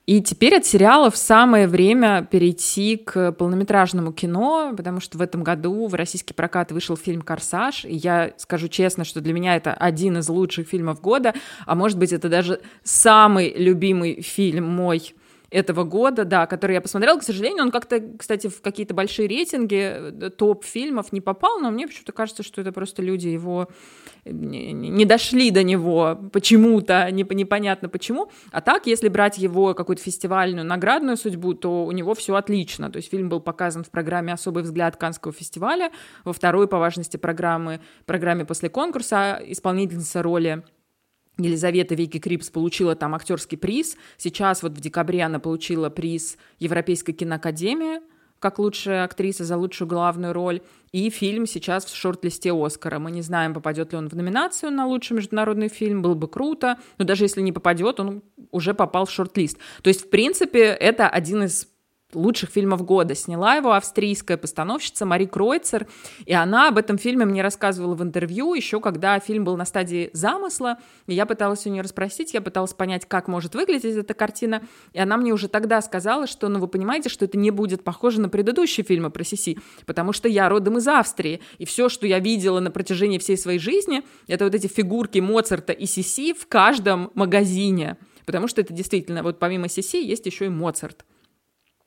И 0.06 0.22
теперь 0.22 0.58
от 0.58 0.66
сериалов 0.66 1.16
самое 1.16 1.66
время 1.66 2.28
перейти 2.30 2.98
к 2.98 3.32
полнометражному 3.32 4.12
кино, 4.12 4.74
потому 4.76 5.00
что 5.00 5.18
в 5.18 5.22
этом 5.22 5.44
году 5.44 5.88
в 5.88 5.94
российский 5.94 6.34
прокат 6.34 6.74
вышел 6.74 6.98
фильм 6.98 7.22
«Корсаж», 7.22 7.86
и 7.86 7.96
я 7.96 8.34
скажу 8.36 8.68
честно, 8.68 9.06
что 9.06 9.22
для 9.22 9.32
меня 9.32 9.56
это 9.56 9.74
один 9.74 10.18
из 10.18 10.28
лучших 10.28 10.68
фильмов 10.68 11.00
года, 11.00 11.34
а 11.66 11.76
может 11.76 11.98
быть, 11.98 12.12
это 12.12 12.28
даже 12.28 12.60
самый 12.84 13.54
любимый 13.56 14.22
фильм 14.22 14.66
мой 14.66 15.16
этого 15.54 15.84
года, 15.84 16.26
да, 16.26 16.48
который 16.48 16.74
я 16.74 16.82
посмотрела. 16.82 17.20
К 17.20 17.24
сожалению, 17.24 17.64
он 17.64 17.72
как-то, 17.72 18.02
кстати, 18.18 18.48
в 18.48 18.62
какие-то 18.62 18.94
большие 18.94 19.28
рейтинги 19.28 19.76
э, 19.76 20.30
топ 20.32 20.66
фильмов 20.66 21.14
не 21.14 21.22
попал, 21.22 21.60
но 21.60 21.70
мне 21.70 21.88
почему-то 21.88 22.12
кажется, 22.12 22.44
что 22.44 22.62
это 22.62 22.72
просто 22.72 23.02
люди 23.02 23.28
его 23.28 23.68
не 24.26 25.06
дошли 25.06 25.52
до 25.52 25.64
него 25.64 26.18
почему-то, 26.32 27.10
непонятно 27.12 27.90
почему. 27.90 28.32
А 28.52 28.62
так, 28.62 28.88
если 28.88 29.10
брать 29.10 29.38
его 29.38 29.74
какую-то 29.74 30.02
фестивальную 30.02 30.66
наградную 30.66 31.18
судьбу, 31.18 31.54
то 31.54 31.86
у 31.86 31.92
него 31.92 32.14
все 32.16 32.36
отлично. 32.36 32.90
То 32.90 32.98
есть 32.98 33.12
фильм 33.12 33.30
был 33.30 33.42
показан 33.42 33.84
в 33.84 33.90
программе 33.90 34.34
«Особый 34.34 34.64
взгляд» 34.64 34.96
Канского 34.96 35.34
фестиваля, 35.34 35.92
во 36.24 36.34
второй 36.34 36.68
по 36.68 36.78
важности 36.78 37.18
программы, 37.18 37.82
программе 38.06 38.46
после 38.46 38.70
конкурса 38.70 39.42
исполнительница 39.46 40.24
роли 40.24 40.64
Елизавета 41.38 41.96
Вики 41.96 42.20
Крипс 42.20 42.50
получила 42.50 42.96
там 42.96 43.16
актерский 43.16 43.58
приз. 43.58 43.98
Сейчас 44.18 44.64
вот 44.64 44.74
в 44.74 44.80
декабре 44.80 45.24
она 45.24 45.40
получила 45.40 45.90
приз 45.90 46.38
Европейской 46.60 47.14
киноакадемии 47.14 48.02
как 48.44 48.60
лучшая 48.60 49.06
актриса 49.06 49.46
за 49.46 49.56
лучшую 49.56 49.88
главную 49.88 50.34
роль. 50.34 50.60
И 50.92 51.10
фильм 51.10 51.48
сейчас 51.48 51.86
в 51.86 51.96
шорт-листе 51.96 52.52
Оскара. 52.52 53.00
Мы 53.00 53.12
не 53.12 53.22
знаем, 53.22 53.54
попадет 53.54 53.94
ли 53.94 53.98
он 53.98 54.10
в 54.10 54.16
номинацию 54.16 54.70
на 54.70 54.86
лучший 54.86 55.16
международный 55.16 55.70
фильм. 55.70 56.02
Было 56.02 56.14
бы 56.14 56.28
круто. 56.28 56.78
Но 56.98 57.06
даже 57.06 57.24
если 57.24 57.40
не 57.40 57.54
попадет, 57.54 58.02
он 58.02 58.22
уже 58.52 58.74
попал 58.74 59.06
в 59.06 59.12
шорт-лист. 59.12 59.60
То 59.82 59.88
есть, 59.88 60.08
в 60.08 60.10
принципе, 60.10 60.60
это 60.60 61.08
один 61.08 61.44
из 61.44 61.70
лучших 62.16 62.50
фильмов 62.50 62.84
года. 62.84 63.16
Сняла 63.16 63.56
его 63.56 63.74
австрийская 63.74 64.38
постановщица 64.38 65.06
Мари 65.06 65.26
Кройцер, 65.26 65.88
и 66.26 66.34
она 66.34 66.70
об 66.70 66.78
этом 66.78 66.98
фильме 66.98 67.26
мне 67.26 67.42
рассказывала 67.42 67.96
в 67.96 68.04
интервью, 68.04 68.54
еще 68.54 68.80
когда 68.80 69.20
фильм 69.20 69.44
был 69.44 69.58
на 69.58 69.66
стадии 69.66 70.10
замысла, 70.14 70.78
и 71.08 71.14
я 71.14 71.26
пыталась 71.26 71.66
у 71.66 71.70
нее 71.70 71.82
расспросить, 71.82 72.34
я 72.34 72.42
пыталась 72.42 72.74
понять, 72.74 73.06
как 73.08 73.28
может 73.28 73.56
выглядеть 73.56 73.96
эта 73.96 74.14
картина, 74.14 74.64
и 74.94 75.00
она 75.00 75.18
мне 75.18 75.34
уже 75.34 75.48
тогда 75.48 75.82
сказала, 75.82 76.28
что, 76.28 76.50
ну, 76.50 76.60
вы 76.60 76.68
понимаете, 76.68 77.10
что 77.10 77.26
это 77.26 77.38
не 77.38 77.52
будет 77.52 77.84
похоже 77.84 78.22
на 78.22 78.30
предыдущие 78.30 78.86
фильмы 78.86 79.10
про 79.10 79.24
Сиси, 79.24 79.60
потому 79.86 80.14
что 80.14 80.28
я 80.28 80.50
родом 80.50 80.78
из 80.78 80.88
Австрии, 80.88 81.42
и 81.58 81.66
все, 81.66 81.90
что 81.90 82.08
я 82.08 82.20
видела 82.20 82.60
на 82.60 82.72
протяжении 82.72 83.18
всей 83.18 83.38
своей 83.38 83.60
жизни, 83.60 84.04
это 84.28 84.46
вот 84.46 84.56
эти 84.56 84.68
фигурки 84.68 85.20
Моцарта 85.20 85.74
и 85.74 85.86
Сиси 85.86 86.34
в 86.34 86.48
каждом 86.48 87.12
магазине, 87.14 87.98
потому 88.26 88.48
что 88.48 88.62
это 88.62 88.74
действительно, 88.74 89.24
вот 89.24 89.40
помимо 89.40 89.70
Сиси 89.70 89.98
есть 89.98 90.26
еще 90.26 90.46
и 90.46 90.50
Моцарт 90.50 91.06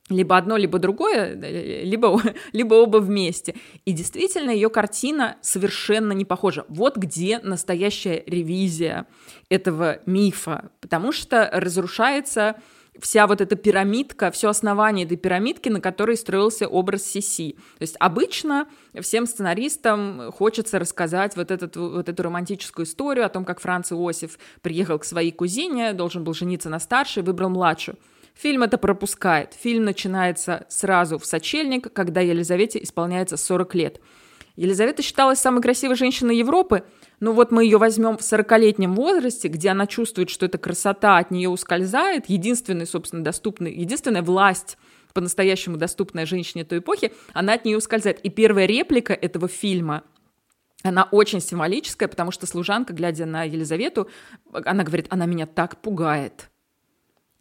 либо 0.09 0.37
одно, 0.37 0.57
либо 0.57 0.79
другое, 0.79 1.35
либо, 1.83 2.21
либо 2.53 2.75
оба 2.75 2.97
вместе. 2.97 3.55
И 3.85 3.91
действительно, 3.91 4.51
ее 4.51 4.69
картина 4.69 5.37
совершенно 5.41 6.13
не 6.13 6.25
похожа. 6.25 6.65
Вот 6.69 6.97
где 6.97 7.39
настоящая 7.39 8.23
ревизия 8.25 9.07
этого 9.49 9.99
мифа, 10.05 10.71
потому 10.79 11.11
что 11.11 11.49
разрушается 11.53 12.55
вся 12.99 13.27
вот 13.27 13.41
эта 13.41 13.55
пирамидка, 13.55 14.31
все 14.31 14.49
основание 14.49 15.05
этой 15.05 15.17
пирамидки, 15.17 15.69
на 15.69 15.81
которой 15.81 16.17
строился 16.17 16.67
образ 16.67 17.03
Сиси. 17.03 17.53
То 17.77 17.81
есть 17.81 17.95
обычно 17.99 18.67
всем 18.99 19.27
сценаристам 19.27 20.31
хочется 20.31 20.79
рассказать 20.79 21.35
вот, 21.35 21.51
этот, 21.51 21.75
вот 21.75 22.09
эту 22.09 22.23
романтическую 22.23 22.85
историю 22.85 23.25
о 23.25 23.29
том, 23.29 23.45
как 23.45 23.59
Франц 23.59 23.91
Иосиф 23.91 24.39
приехал 24.61 24.97
к 24.99 25.05
своей 25.05 25.31
кузине, 25.31 25.93
должен 25.93 26.23
был 26.23 26.33
жениться 26.33 26.69
на 26.69 26.79
старшей, 26.79 27.23
выбрал 27.23 27.49
младшую. 27.49 27.97
Фильм 28.37 28.63
это 28.63 28.77
пропускает. 28.77 29.55
Фильм 29.59 29.85
начинается 29.85 30.67
сразу 30.69 31.17
в 31.17 31.25
сочельник, 31.25 31.91
когда 31.91 32.21
Елизавете 32.21 32.81
исполняется 32.83 33.35
40 33.35 33.75
лет. 33.75 34.01
Елизавета 34.55 35.01
считалась 35.01 35.39
самой 35.39 35.61
красивой 35.61 35.95
женщиной 35.95 36.37
Европы, 36.37 36.83
но 37.19 37.31
вот 37.31 37.51
мы 37.51 37.63
ее 37.63 37.77
возьмем 37.77 38.17
в 38.17 38.21
40-летнем 38.21 38.93
возрасте, 38.95 39.47
где 39.47 39.69
она 39.69 39.87
чувствует, 39.87 40.29
что 40.29 40.45
эта 40.45 40.57
красота 40.57 41.17
от 41.17 41.31
нее 41.31 41.49
ускользает, 41.49 42.27
единственный, 42.27 42.85
собственно, 42.85 43.23
доступный, 43.23 43.73
единственная 43.73 44.21
власть 44.23 44.77
по-настоящему 45.13 45.77
доступная 45.77 46.27
женщине 46.27 46.63
той 46.63 46.79
эпохи, 46.79 47.13
она 47.33 47.53
от 47.53 47.65
нее 47.65 47.77
ускользает. 47.77 48.19
И 48.19 48.29
первая 48.29 48.67
реплика 48.67 49.13
этого 49.13 49.47
фильма 49.47 50.03
она 50.83 51.07
очень 51.11 51.41
символическая, 51.41 52.07
потому 52.07 52.31
что 52.31 52.45
служанка, 52.45 52.93
глядя 52.93 53.25
на 53.25 53.43
Елизавету, 53.43 54.09
она 54.53 54.83
говорит, 54.83 55.07
она 55.09 55.25
меня 55.25 55.47
так 55.47 55.81
пугает. 55.81 56.51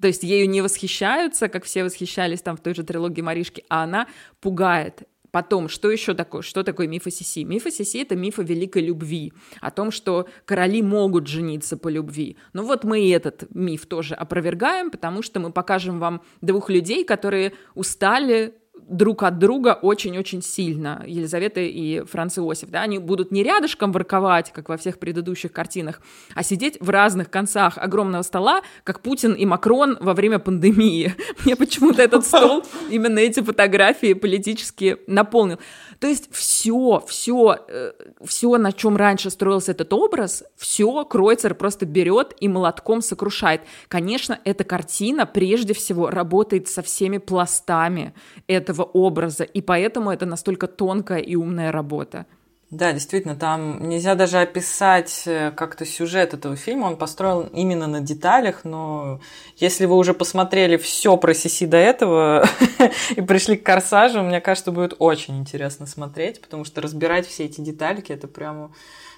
То 0.00 0.08
есть 0.08 0.22
ею 0.22 0.48
не 0.48 0.62
восхищаются, 0.62 1.48
как 1.48 1.64
все 1.64 1.84
восхищались 1.84 2.42
там 2.42 2.56
в 2.56 2.60
той 2.60 2.74
же 2.74 2.82
трилогии 2.82 3.22
Маришки, 3.22 3.64
а 3.68 3.84
она 3.84 4.06
пугает. 4.40 5.04
Потом, 5.30 5.68
что 5.68 5.90
еще 5.90 6.14
такое? 6.14 6.40
Что 6.40 6.62
такое 6.62 6.86
миф 6.86 7.06
о 7.06 7.10
Сиси? 7.10 7.44
Миф 7.44 7.66
о 7.66 7.70
Сиси— 7.70 7.98
это 8.02 8.16
миф 8.16 8.38
о 8.38 8.42
великой 8.42 8.82
любви, 8.82 9.34
о 9.60 9.70
том, 9.70 9.90
что 9.90 10.26
короли 10.46 10.80
могут 10.80 11.26
жениться 11.26 11.76
по 11.76 11.88
любви. 11.88 12.38
Ну 12.54 12.64
вот 12.64 12.84
мы 12.84 13.02
и 13.02 13.10
этот 13.10 13.44
миф 13.54 13.84
тоже 13.84 14.14
опровергаем, 14.14 14.90
потому 14.90 15.20
что 15.20 15.38
мы 15.38 15.52
покажем 15.52 15.98
вам 15.98 16.22
двух 16.40 16.70
людей, 16.70 17.04
которые 17.04 17.52
устали 17.74 18.54
друг 18.88 19.22
от 19.22 19.38
друга 19.38 19.78
очень-очень 19.80 20.42
сильно, 20.42 21.02
Елизавета 21.06 21.60
и 21.60 22.04
Франц 22.04 22.38
Иосиф, 22.38 22.70
да, 22.70 22.82
они 22.82 22.98
будут 22.98 23.32
не 23.32 23.42
рядышком 23.42 23.92
ворковать, 23.92 24.52
как 24.52 24.68
во 24.68 24.76
всех 24.76 24.98
предыдущих 24.98 25.52
картинах, 25.52 26.00
а 26.34 26.42
сидеть 26.42 26.78
в 26.80 26.90
разных 26.90 27.30
концах 27.30 27.78
огромного 27.78 28.22
стола, 28.22 28.62
как 28.84 29.00
Путин 29.00 29.32
и 29.32 29.44
Макрон 29.44 29.98
во 30.00 30.14
время 30.14 30.38
пандемии. 30.38 31.14
Мне 31.44 31.56
почему-то 31.56 32.02
этот 32.02 32.24
стол, 32.24 32.64
именно 32.90 33.18
эти 33.18 33.40
фотографии 33.40 34.12
политически 34.12 34.98
наполнил. 35.06 35.58
То 35.98 36.06
есть 36.06 36.28
все, 36.32 37.02
все, 37.06 37.56
э, 37.68 37.92
все, 38.24 38.56
на 38.58 38.72
чем 38.72 38.96
раньше 38.96 39.30
строился 39.30 39.72
этот 39.72 39.92
образ, 39.92 40.44
все 40.56 41.04
Кройцер 41.04 41.54
просто 41.54 41.86
берет 41.86 42.34
и 42.40 42.48
молотком 42.48 43.02
сокрушает. 43.02 43.62
Конечно, 43.88 44.38
эта 44.44 44.64
картина 44.64 45.26
прежде 45.26 45.74
всего 45.74 46.10
работает 46.10 46.68
со 46.68 46.82
всеми 46.82 47.18
пластами 47.18 48.14
этого 48.46 48.82
образа, 48.82 49.44
и 49.44 49.60
поэтому 49.60 50.10
это 50.10 50.26
настолько 50.26 50.66
тонкая 50.66 51.20
и 51.20 51.36
умная 51.36 51.72
работа. 51.72 52.26
Да, 52.70 52.92
действительно, 52.92 53.36
там 53.36 53.88
нельзя 53.88 54.16
даже 54.16 54.38
описать 54.38 55.22
э, 55.26 55.52
как-то 55.52 55.86
сюжет 55.86 56.34
этого 56.34 56.56
фильма. 56.56 56.86
Он 56.86 56.96
построен 56.96 57.46
именно 57.52 57.86
на 57.86 58.00
деталях, 58.00 58.64
но 58.64 59.20
если 59.56 59.86
вы 59.86 59.96
уже 59.96 60.14
посмотрели 60.14 60.76
все 60.76 61.16
про 61.16 61.32
Сиси 61.32 61.66
до 61.66 61.76
этого 61.76 62.44
и 63.16 63.20
пришли 63.20 63.56
к 63.56 63.62
Корсажу, 63.62 64.20
мне 64.22 64.40
кажется, 64.40 64.72
будет 64.72 64.96
очень 64.98 65.38
интересно 65.38 65.86
смотреть, 65.86 66.40
потому 66.40 66.64
что 66.64 66.80
разбирать 66.80 67.28
все 67.28 67.44
эти 67.44 67.60
детальки, 67.60 68.10
это 68.10 68.26
прямо 68.26 68.72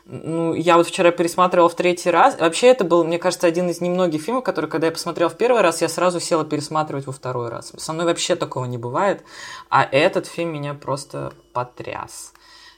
ну, 0.04 0.54
я 0.54 0.76
вот 0.76 0.86
вчера 0.86 1.10
пересматривала 1.10 1.68
в 1.68 1.74
третий 1.74 2.10
раз. 2.10 2.38
Вообще, 2.38 2.68
это 2.68 2.84
был, 2.84 3.04
мне 3.04 3.18
кажется, 3.18 3.46
один 3.46 3.68
из 3.68 3.80
немногих 3.80 4.22
фильмов, 4.22 4.42
который, 4.42 4.68
когда 4.68 4.86
я 4.86 4.92
посмотрел 4.92 5.28
в 5.28 5.36
первый 5.36 5.60
раз, 5.60 5.82
я 5.82 5.88
сразу 5.88 6.18
села 6.18 6.44
пересматривать 6.44 7.06
во 7.06 7.12
второй 7.12 7.50
раз. 7.50 7.72
Со 7.76 7.92
мной 7.92 8.06
вообще 8.06 8.34
такого 8.34 8.64
не 8.64 8.78
бывает. 8.78 9.22
А 9.68 9.84
этот 9.84 10.26
фильм 10.26 10.54
меня 10.54 10.72
просто 10.72 11.32
потряс. 11.52 12.32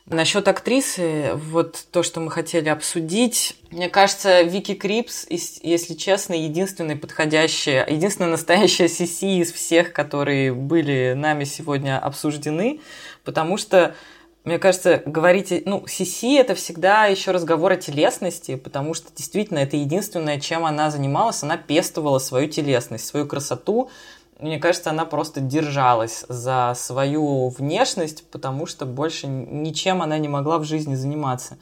Насчет 0.06 0.48
актрисы, 0.48 1.32
вот 1.34 1.84
то, 1.92 2.02
что 2.02 2.20
мы 2.20 2.30
хотели 2.30 2.68
обсудить. 2.68 3.56
Мне 3.70 3.88
кажется, 3.88 4.42
Вики 4.42 4.74
Крипс, 4.74 5.26
если 5.28 5.94
честно, 5.94 6.34
единственная 6.34 6.96
подходящая, 6.96 7.86
единственная 7.88 8.30
настоящая 8.30 8.88
Сиси 8.88 9.40
из 9.40 9.52
всех, 9.52 9.92
которые 9.92 10.52
были 10.52 11.14
нами 11.16 11.44
сегодня 11.44 11.98
обсуждены, 11.98 12.80
потому 13.24 13.56
что 13.56 13.94
мне 14.42 14.58
кажется, 14.58 15.02
говорить, 15.04 15.66
ну, 15.66 15.86
Сиси 15.86 16.36
это 16.36 16.54
всегда 16.54 17.04
еще 17.04 17.30
разговор 17.30 17.72
о 17.72 17.76
телесности, 17.76 18.56
потому 18.56 18.94
что 18.94 19.08
действительно 19.14 19.58
это 19.58 19.76
единственное, 19.76 20.40
чем 20.40 20.64
она 20.64 20.90
занималась, 20.90 21.42
она 21.42 21.58
пестовала 21.58 22.18
свою 22.18 22.48
телесность, 22.48 23.06
свою 23.06 23.26
красоту. 23.26 23.90
Мне 24.40 24.58
кажется, 24.58 24.90
она 24.90 25.04
просто 25.04 25.40
держалась 25.40 26.24
за 26.28 26.72
свою 26.76 27.48
внешность, 27.48 28.30
потому 28.30 28.66
что 28.66 28.86
больше 28.86 29.26
ничем 29.26 30.02
она 30.02 30.18
не 30.18 30.28
могла 30.28 30.58
в 30.58 30.64
жизни 30.64 30.94
заниматься. 30.94 31.58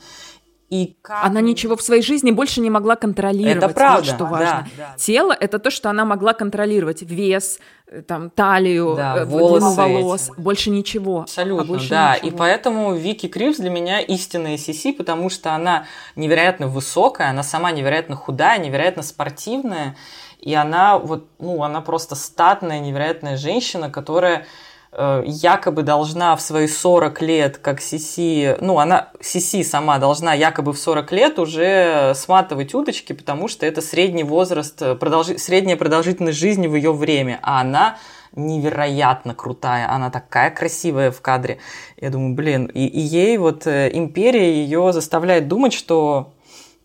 И 0.70 0.98
как... 1.00 1.24
Она 1.24 1.40
ничего 1.40 1.76
в 1.76 1.82
своей 1.82 2.02
жизни 2.02 2.30
больше 2.30 2.60
не 2.60 2.68
могла 2.68 2.94
контролировать. 2.94 3.56
Это 3.56 3.68
правда. 3.70 4.06
Вот 4.06 4.14
что 4.14 4.24
важно. 4.26 4.68
Да, 4.76 4.84
да. 4.90 4.94
Тело— 4.98 5.32
это 5.40 5.58
то, 5.58 5.70
что 5.70 5.88
она 5.88 6.04
могла 6.04 6.34
контролировать. 6.34 7.00
Вес, 7.00 7.58
э, 7.86 8.02
там, 8.02 8.28
талию, 8.28 8.94
да, 8.94 9.16
э, 9.16 9.24
волосы 9.24 9.76
волос. 9.76 10.28
Эти. 10.28 10.40
Больше 10.40 10.68
ничего. 10.68 11.22
Абсолютно, 11.22 11.64
больше 11.64 11.88
да. 11.88 12.16
Ничего. 12.16 12.28
И 12.28 12.36
поэтому 12.36 12.94
Вики 12.94 13.28
Кривс 13.28 13.56
для 13.56 13.70
меня 13.70 14.00
истинная 14.00 14.58
Сиси, 14.58 14.92
потому 14.92 15.30
что 15.30 15.54
она 15.54 15.86
невероятно 16.16 16.66
высокая, 16.68 17.30
она 17.30 17.42
сама 17.42 17.72
невероятно 17.72 18.14
худая, 18.14 18.58
невероятно 18.58 19.02
спортивная. 19.02 19.96
И 20.40 20.54
она 20.54 20.98
вот, 20.98 21.26
ну, 21.38 21.62
она 21.62 21.80
просто 21.80 22.14
статная, 22.14 22.80
невероятная 22.80 23.36
женщина, 23.36 23.90
которая 23.90 24.46
Э, 24.90 25.22
якобы 25.26 25.82
должна 25.82 26.34
в 26.34 26.40
свои 26.40 26.66
40 26.66 27.20
лет, 27.20 27.58
как 27.58 27.80
Сиси, 27.80 28.56
ну, 28.60 28.78
она, 28.78 29.10
Сиси 29.20 29.62
сама 29.62 29.98
должна 29.98 30.32
якобы 30.32 30.72
в 30.72 30.78
40 30.78 31.12
лет 31.12 31.38
уже 31.38 32.14
сматывать 32.14 32.74
удочки, 32.74 33.12
потому 33.12 33.48
что 33.48 33.66
это 33.66 33.82
средний 33.82 34.24
возраст, 34.24 34.80
э, 34.80 34.94
продолжи, 34.94 35.36
средняя 35.36 35.76
продолжительность 35.76 36.38
жизни 36.38 36.66
в 36.66 36.74
ее 36.74 36.92
время, 36.92 37.38
а 37.42 37.60
она 37.60 37.98
невероятно 38.34 39.34
крутая, 39.34 39.92
она 39.92 40.10
такая 40.10 40.50
красивая 40.50 41.10
в 41.10 41.20
кадре. 41.20 41.58
Я 42.00 42.08
думаю, 42.08 42.34
блин, 42.34 42.64
и, 42.66 42.86
и 42.86 43.00
ей 43.00 43.36
вот 43.36 43.66
э, 43.66 43.90
империя 43.92 44.54
ее 44.54 44.94
заставляет 44.94 45.48
думать, 45.48 45.74
что 45.74 46.32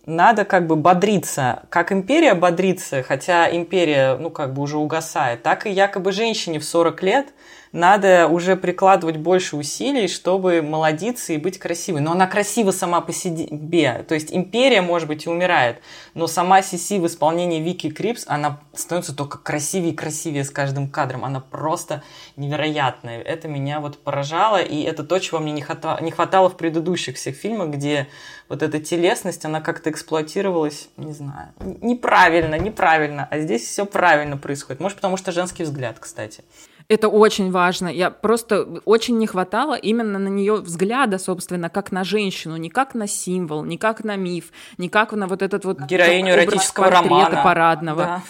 надо 0.05 0.45
как 0.45 0.67
бы 0.67 0.75
бодриться. 0.75 1.63
Как 1.69 1.91
империя 1.91 2.33
бодрится, 2.33 3.03
хотя 3.03 3.49
империя, 3.55 4.17
ну, 4.17 4.29
как 4.29 4.53
бы 4.53 4.61
уже 4.61 4.77
угасает, 4.77 5.43
так 5.43 5.65
и 5.65 5.71
якобы 5.71 6.11
женщине 6.11 6.59
в 6.59 6.65
40 6.65 7.03
лет– 7.03 7.27
надо 7.73 8.27
уже 8.27 8.55
прикладывать 8.55 9.17
больше 9.17 9.57
усилий, 9.57 10.07
чтобы 10.07 10.61
молодиться 10.61 11.33
и 11.33 11.37
быть 11.37 11.57
красивой. 11.57 12.01
Но 12.01 12.11
она 12.11 12.27
красива 12.27 12.71
сама 12.71 13.01
по 13.01 13.11
себе. 13.11 14.05
То 14.07 14.13
есть 14.13 14.31
империя, 14.31 14.81
может 14.81 15.07
быть, 15.07 15.25
и 15.25 15.29
умирает, 15.29 15.79
но 16.13 16.27
сама 16.27 16.61
Сиси 16.61 16.99
в 16.99 17.07
исполнении 17.07 17.59
Вики 17.59 17.89
Крипс, 17.89 18.25
она 18.27 18.59
становится 18.73 19.15
только 19.15 19.39
красивее 19.39 19.91
и 19.91 19.95
красивее 19.95 20.43
с 20.43 20.51
каждым 20.51 20.87
кадром. 20.87 21.25
Она 21.25 21.39
просто 21.39 22.03
невероятная. 22.37 23.19
Это 23.21 23.47
меня 23.47 23.79
вот 23.79 23.97
поражало, 23.97 24.61
и 24.61 24.83
это 24.83 25.03
то, 25.03 25.17
чего 25.17 25.39
мне 25.39 25.51
не 25.51 25.61
хватало, 25.61 25.99
не 26.01 26.11
хватало 26.11 26.49
в 26.49 26.57
предыдущих 26.57 27.15
всех 27.15 27.35
фильмах, 27.35 27.69
где 27.69 28.07
вот 28.49 28.61
эта 28.61 28.79
телесность, 28.79 29.45
она 29.45 29.61
как-то 29.61 29.89
эксплуатировалась, 29.89 30.89
не 30.97 31.13
знаю, 31.13 31.49
неправильно, 31.81 32.53
неправильно. 32.59 33.27
А 33.31 33.39
здесь 33.39 33.63
все 33.63 33.87
правильно 33.87 34.37
происходит. 34.37 34.79
Может, 34.79 34.97
потому 34.97 35.17
что 35.17 35.31
женский 35.31 35.63
взгляд, 35.63 35.97
кстати. 35.99 36.43
Это 36.87 37.07
очень 37.07 37.51
важно. 37.51 37.87
Я 37.87 38.11
просто 38.11 38.81
очень 38.85 39.17
не 39.17 39.27
хватало 39.27 39.75
именно 39.75 40.19
на 40.19 40.27
нее 40.27 40.55
взгляда, 40.55 41.17
собственно, 41.17 41.69
как 41.69 41.91
на 41.91 42.03
женщину, 42.03 42.57
не 42.57 42.69
как 42.69 42.93
на 42.95 43.07
символ, 43.07 43.63
не 43.63 43.77
как 43.77 44.03
на 44.03 44.15
миф, 44.15 44.51
не 44.77 44.89
как 44.89 45.13
на 45.13 45.27
вот 45.27 45.41
этот 45.41 45.65
вот 45.65 45.79
героиню 45.81 46.33
эротического 46.33 46.89
романа 46.89 47.41
парадного. 47.43 48.03
Да. 48.03 48.23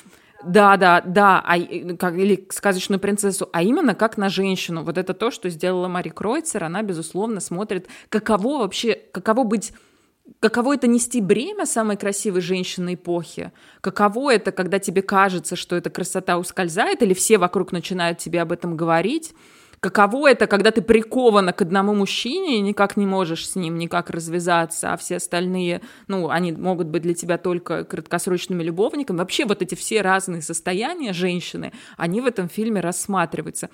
Да, 0.45 0.75
да, 0.75 1.01
да, 1.05 1.41
а, 1.45 1.57
как, 1.97 2.15
или 2.15 2.45
сказочную 2.51 2.99
принцессу, 2.99 3.49
а 3.53 3.63
именно 3.63 3.95
как 3.95 4.17
на 4.17 4.27
женщину. 4.27 4.83
Вот 4.83 4.97
это 4.97 5.13
то, 5.13 5.31
что 5.31 5.49
сделала 5.49 5.87
Мари 5.87 6.09
Кройцер, 6.09 6.63
она, 6.65 6.81
безусловно, 6.81 7.39
смотрит, 7.39 7.87
каково 8.09 8.59
вообще, 8.59 8.99
каково 9.13 9.45
быть 9.45 9.71
Каково 10.43 10.75
это 10.75 10.87
нести 10.87 11.21
бремя 11.21 11.65
самой 11.65 11.95
красивой 11.95 12.41
женщины 12.41 12.95
эпохи? 12.95 13.53
Каково 13.79 14.33
это, 14.33 14.51
когда 14.51 14.77
тебе 14.77 15.01
кажется, 15.01 15.55
что 15.55 15.77
эта 15.77 15.89
красота 15.89 16.37
ускользает, 16.37 17.01
или 17.01 17.13
все 17.13 17.37
вокруг 17.37 17.71
начинают 17.71 18.17
тебе 18.17 18.41
об 18.41 18.51
этом 18.51 18.75
говорить? 18.75 19.33
Каково 19.79 20.31
это, 20.31 20.47
когда 20.47 20.71
ты 20.71 20.81
прикована 20.81 21.53
к 21.53 21.61
одному 21.61 21.95
мужчине 21.95 22.57
и 22.57 22.59
никак 22.59 22.97
не 22.97 23.05
можешь 23.05 23.47
с 23.47 23.55
ним 23.55 23.77
никак 23.77 24.09
развязаться, 24.09 24.91
а 24.91 24.97
все 24.97 25.15
остальные, 25.15 25.79
ну, 26.09 26.29
они 26.29 26.51
могут 26.51 26.87
быть 26.87 27.03
для 27.03 27.13
тебя 27.13 27.37
только 27.37 27.85
краткосрочными 27.85 28.63
любовниками. 28.63 29.19
Вообще 29.19 29.45
вот 29.45 29.61
эти 29.61 29.75
все 29.75 30.01
разные 30.01 30.41
состояния 30.41 31.13
женщины, 31.13 31.71
они 31.95 32.19
в 32.19 32.25
этом 32.25 32.49
фильме 32.49 32.81
рассматриваются. 32.81 33.69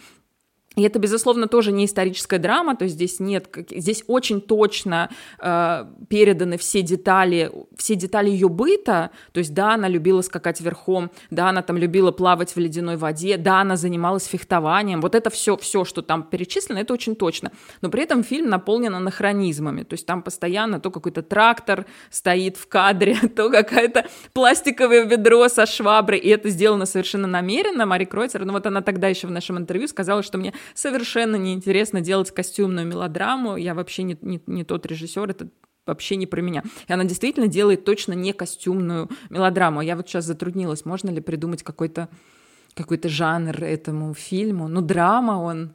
И 0.80 0.82
это, 0.82 0.98
безусловно, 0.98 1.48
тоже 1.48 1.74
не 1.74 1.84
историческая 1.84 2.40
драма, 2.40 2.74
то 2.74 2.86
есть 2.86 2.96
здесь 2.96 3.20
нет, 3.20 3.54
здесь 3.70 4.06
очень 4.08 4.40
точно 4.40 5.10
э, 5.38 5.86
переданы 6.08 6.58
все 6.58 6.82
детали, 6.82 7.52
все 7.76 7.96
детали 7.96 8.30
ее 8.30 8.48
быта, 8.48 9.12
то 9.34 9.40
есть 9.40 9.54
да, 9.54 9.74
она 9.74 9.90
любила 9.90 10.22
скакать 10.22 10.62
верхом, 10.62 11.12
да, 11.32 11.50
она 11.50 11.64
там 11.64 11.76
любила 11.76 12.12
плавать 12.12 12.56
в 12.56 12.60
ледяной 12.60 12.96
воде, 12.96 13.36
да, 13.36 13.60
она 13.60 13.76
занималась 13.76 14.24
фехтованием, 14.24 15.02
вот 15.02 15.16
это 15.16 15.30
все, 15.30 15.58
все, 15.58 15.84
что 15.84 16.02
там 16.02 16.24
перечислено, 16.24 16.78
это 16.78 16.94
очень 16.94 17.18
точно, 17.18 17.52
но 17.82 17.90
при 17.90 18.04
этом 18.04 18.24
фильм 18.24 18.48
наполнен 18.48 18.96
анахронизмами, 18.96 19.84
то 19.84 19.96
есть 19.96 20.06
там 20.06 20.22
постоянно 20.22 20.80
то 20.80 20.92
какой-то 20.92 21.24
трактор 21.24 21.88
стоит 22.10 22.56
в 22.56 22.70
кадре, 22.70 23.18
то 23.36 23.50
какая-то 23.50 24.06
пластиковое 24.32 25.04
ведро 25.04 25.50
со 25.50 25.66
шваброй, 25.66 26.20
и 26.20 26.30
это 26.30 26.48
сделано 26.48 26.86
совершенно 26.86 27.28
намеренно, 27.28 27.86
Мари 27.86 28.06
Кройцер, 28.06 28.46
ну 28.46 28.54
вот 28.54 28.66
она 28.66 28.82
тогда 28.82 29.10
еще 29.10 29.28
в 29.28 29.32
нашем 29.32 29.58
интервью 29.58 29.90
сказала, 29.90 30.24
что 30.24 30.38
мне 30.38 30.54
совершенно 30.74 31.36
неинтересно 31.36 32.02
делать 32.02 32.32
костюмную 32.32 32.88
мелодраму, 32.88 33.56
я 33.58 33.74
вообще 33.74 34.04
не, 34.04 34.18
не, 34.22 34.42
не 34.46 34.64
тот 34.64 34.86
режиссер, 34.86 35.30
это 35.30 35.50
вообще 35.86 36.16
не 36.16 36.28
про 36.28 36.42
меня. 36.42 36.64
И 36.88 36.94
она 36.94 37.04
действительно 37.04 37.48
делает 37.48 37.84
точно 37.84 38.14
не 38.14 38.34
костюмную 38.34 39.10
мелодраму. 39.30 39.82
Я 39.82 39.96
вот 39.96 40.08
сейчас 40.08 40.26
затруднилась, 40.26 40.86
можно 40.86 41.10
ли 41.10 41.20
придумать 41.22 41.64
какой-то 41.64 42.10
какой-то 42.76 43.10
жанр 43.10 43.64
этому 43.64 44.14
фильму. 44.14 44.68
Ну, 44.68 44.82
драма 44.82 45.34
он, 45.34 45.74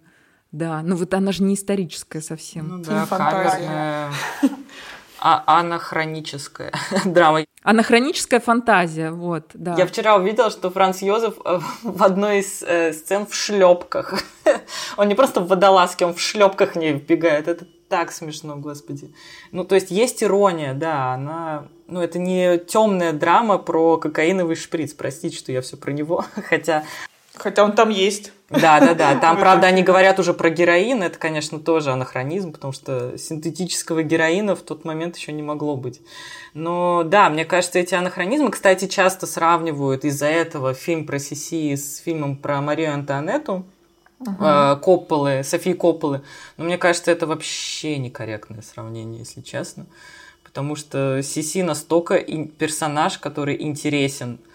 да. 0.53 0.83
Ну, 0.83 0.97
вот 0.97 1.13
она 1.13 1.33
же 1.33 1.43
не 1.43 1.55
историческая 1.55 2.21
совсем. 2.21 2.69
Ну 2.69 2.79
да, 2.83 3.05
фантазия 3.05 4.11
а 5.27 5.43
анахроническая 5.47 6.71
драма. 7.07 7.47
Анахроническая 7.63 8.41
фантазия, 8.41 9.11
вот, 9.11 9.45
да. 9.55 9.75
Я 9.79 9.87
вчера 9.87 10.17
увидела, 10.17 10.51
что 10.51 10.71
Франц 10.71 11.01
Йозеф 11.01 11.37
э, 11.43 11.61
в 11.83 12.03
одной 12.03 12.41
из 12.41 12.63
э, 12.63 12.93
сцен 12.93 13.27
в 13.27 13.35
шлепках. 13.35 14.23
он 14.99 15.09
не 15.09 15.15
просто 15.15 15.41
в 15.41 15.49
водолазке, 15.49 16.05
он 16.05 16.13
в 16.13 16.21
шлепках 16.21 16.77
не 16.77 16.93
вбегает. 16.93 17.49
Это 17.49 17.65
так 17.89 18.13
смешно, 18.13 18.57
господи. 18.57 19.15
Ну, 19.51 19.65
то 19.65 19.77
есть 19.77 19.91
есть 19.91 20.23
ирония, 20.23 20.75
да, 20.75 21.15
она... 21.15 21.69
Ну, 21.87 22.03
это 22.03 22.19
не 22.19 22.59
темная 22.59 23.15
драма 23.15 23.57
про 23.57 23.97
кокаиновый 23.97 24.57
шприц, 24.57 24.93
простите, 24.93 25.39
что 25.39 25.53
я 25.53 25.63
все 25.63 25.79
про 25.79 25.91
него, 25.93 26.23
хотя 26.49 26.85
Хотя 27.37 27.65
он 27.65 27.73
там 27.73 27.91
есть. 27.91 28.33
Да, 28.49 28.79
да, 28.79 28.95
да. 28.95 29.17
Там, 29.17 29.39
правда, 29.39 29.67
они 29.67 29.83
говорят 29.83 30.21
уже 30.21 30.35
про 30.35 30.51
героин. 30.51 31.03
Это, 31.03 31.19
конечно, 31.19 31.59
тоже 31.59 31.91
анахронизм, 31.91 32.53
потому 32.53 32.73
что 32.73 33.19
синтетического 33.19 34.05
героина 34.05 34.55
в 34.55 34.63
тот 34.63 34.85
момент 34.85 35.17
еще 35.17 35.33
не 35.33 35.43
могло 35.43 35.77
быть. 35.77 36.01
Но 36.53 37.03
да, 37.05 37.29
мне 37.31 37.45
кажется, 37.45 37.81
эти 37.81 37.95
анахронизмы, 37.95 38.51
кстати, 38.53 38.87
часто 38.87 39.27
сравнивают 39.27 40.05
из-за 40.05 40.27
этого 40.27 40.75
фильм 40.75 41.07
про 41.07 41.19
Сиси 41.19 41.75
с 41.75 41.99
фильмом 41.99 42.37
про 42.37 42.61
Марию 42.61 42.95
Антуанетту. 42.95 43.65
Uh-huh. 44.21 44.79
Копполы, 44.79 45.43
Софии 45.43 45.73
Копполы. 45.73 46.23
Но 46.57 46.65
мне 46.65 46.79
кажется, 46.79 47.11
это 47.11 47.27
вообще 47.27 47.99
некорректное 47.99 48.63
сравнение, 48.63 49.19
если 49.19 49.41
честно. 49.41 49.87
Потому 50.45 50.77
что 50.77 51.21
Сиси 51.21 51.63
настолько 51.63 52.21
персонаж, 52.59 53.19
который 53.19 53.61
интересен 53.61 54.39
а 54.39 54.54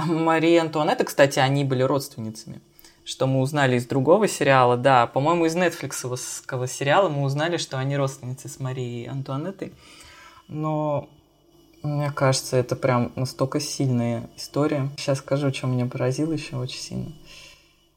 Мария 0.06 0.62
Антуанетта, 0.62 1.04
кстати, 1.04 1.38
они 1.38 1.64
были 1.64 1.82
родственницами 1.82 2.60
что 3.02 3.26
мы 3.26 3.40
узнали 3.40 3.76
из 3.76 3.86
другого 3.86 4.28
сериала, 4.28 4.76
да, 4.76 5.06
по-моему, 5.08 5.46
из 5.46 5.56
нетфликсовского 5.56 6.68
сериала 6.68 7.08
мы 7.08 7.24
узнали, 7.24 7.56
что 7.56 7.76
они 7.76 7.96
родственницы 7.96 8.48
с 8.48 8.60
Марией 8.60 9.08
Антуанеттой. 9.08 9.72
Но 10.46 11.08
мне 11.82 12.12
кажется, 12.12 12.56
это 12.56 12.76
прям 12.76 13.10
настолько 13.16 13.58
сильная 13.58 14.28
история. 14.36 14.90
Сейчас 14.96 15.18
скажу, 15.18 15.52
что 15.52 15.66
меня 15.66 15.86
поразило 15.86 16.32
еще 16.32 16.56
очень 16.56 16.78
сильно. 16.78 17.12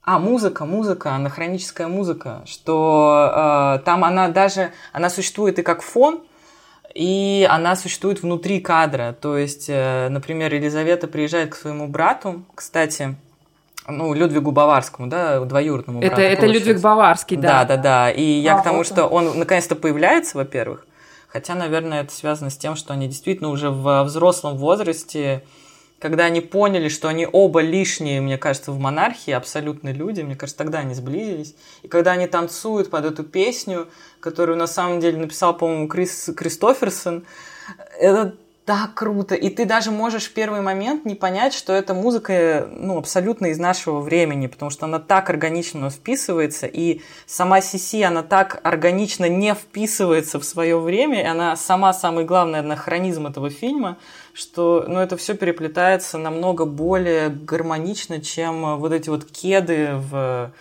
А, 0.02 0.20
музыка, 0.20 0.66
музыка, 0.66 1.12
анахроническая 1.16 1.88
музыка, 1.88 2.42
что 2.46 3.78
э, 3.80 3.84
там 3.86 4.04
она 4.04 4.30
даже, 4.30 4.72
она 4.92 5.10
существует 5.10 5.60
и 5.60 5.64
как 5.64 5.82
фон, 5.82 6.24
и 6.94 7.48
она 7.50 7.76
существует 7.76 8.22
внутри 8.22 8.60
кадра. 8.60 9.16
То 9.20 9.38
есть, 9.38 9.66
э, 9.68 10.10
например, 10.10 10.54
Елизавета 10.54 11.08
приезжает 11.08 11.52
к 11.52 11.56
своему 11.56 11.88
брату, 11.88 12.44
кстати, 12.54 13.16
ну, 13.88 14.14
Людвигу 14.14 14.52
Баварскому, 14.52 15.08
да, 15.08 15.40
двоюродному 15.42 16.00
это, 16.00 16.16
брату. 16.16 16.22
Это 16.22 16.46
Людвиг 16.46 16.80
Баварский, 16.80 17.38
да. 17.38 17.66
Да, 17.66 17.76
да, 17.76 17.82
да. 17.82 18.12
И 18.12 18.24
я 18.24 18.56
а, 18.56 18.60
к 18.60 18.64
тому, 18.64 18.78
вот 18.78 18.88
что 18.88 19.08
он 19.08 19.38
наконец-то 19.38 19.76
появляется, 19.76 20.38
во-первых. 20.38 20.86
Хотя, 21.28 21.56
наверное, 21.56 22.04
это 22.04 22.14
связано 22.14 22.50
с 22.50 22.58
тем, 22.58 22.76
что 22.76 22.94
они 22.94 23.08
действительно 23.08 23.50
уже 23.50 23.72
в 23.72 24.04
взрослом 24.04 24.58
возрасте 24.58 25.44
когда 26.04 26.26
они 26.26 26.42
поняли, 26.42 26.90
что 26.90 27.08
они 27.08 27.26
оба 27.32 27.62
лишние, 27.62 28.20
мне 28.20 28.38
кажется, 28.38 28.74
в 28.74 28.78
монархии, 28.78 29.32
абсолютные 29.32 29.94
люди, 29.94 30.20
мне 30.20 30.36
кажется, 30.36 30.58
тогда 30.58 30.80
они 30.80 30.94
сблизились. 30.94 31.56
И 31.82 31.88
когда 31.88 32.12
они 32.12 32.28
танцуют 32.28 32.90
под 32.90 33.06
эту 33.06 33.24
песню, 33.24 33.88
которую 34.20 34.58
на 34.58 34.68
самом 34.68 35.00
деле 35.00 35.18
написал, 35.18 35.56
по-моему, 35.56 35.88
Крис 35.88 36.30
Кристоферсон, 36.36 37.24
это 37.98 38.36
так 38.66 38.96
круто. 38.96 39.36
И 39.36 39.50
ты 39.50 39.66
даже 39.66 39.92
можешь 39.92 40.26
в 40.26 40.34
первый 40.34 40.60
момент 40.60 41.06
не 41.06 41.16
понять, 41.16 41.54
что 41.54 41.72
эта 41.72 41.94
музыка 41.94 42.68
ну, 42.70 42.98
абсолютно 42.98 43.48
из 43.48 43.58
нашего 43.58 44.00
времени, 44.00 44.48
потому 44.48 44.72
что 44.72 44.86
она 44.86 45.00
так 45.00 45.30
органично 45.30 45.90
вписывается, 45.90 46.68
и 46.68 47.02
сама 47.26 47.62
Сиси, 47.62 48.02
она 48.04 48.24
так 48.24 48.60
органично 48.64 49.30
не 49.30 49.54
вписывается 49.54 50.38
в 50.40 50.44
свое 50.44 50.78
время, 50.78 51.22
и 51.22 51.26
она 51.26 51.56
сама 51.56 51.94
самый 51.94 52.26
главный 52.26 52.60
анахронизм 52.60 53.28
этого 53.28 53.50
фильма, 53.50 53.98
что 54.34 54.86
ну, 54.88 55.00
это 55.00 55.16
все 55.16 55.36
переплетается 55.36 56.18
намного 56.18 56.66
более 56.66 57.30
гармонично, 57.30 58.20
чем 58.20 58.78
вот 58.80 58.92
эти 58.92 59.10
вот 59.10 59.26
кеды 59.26 59.92
в 59.94 60.52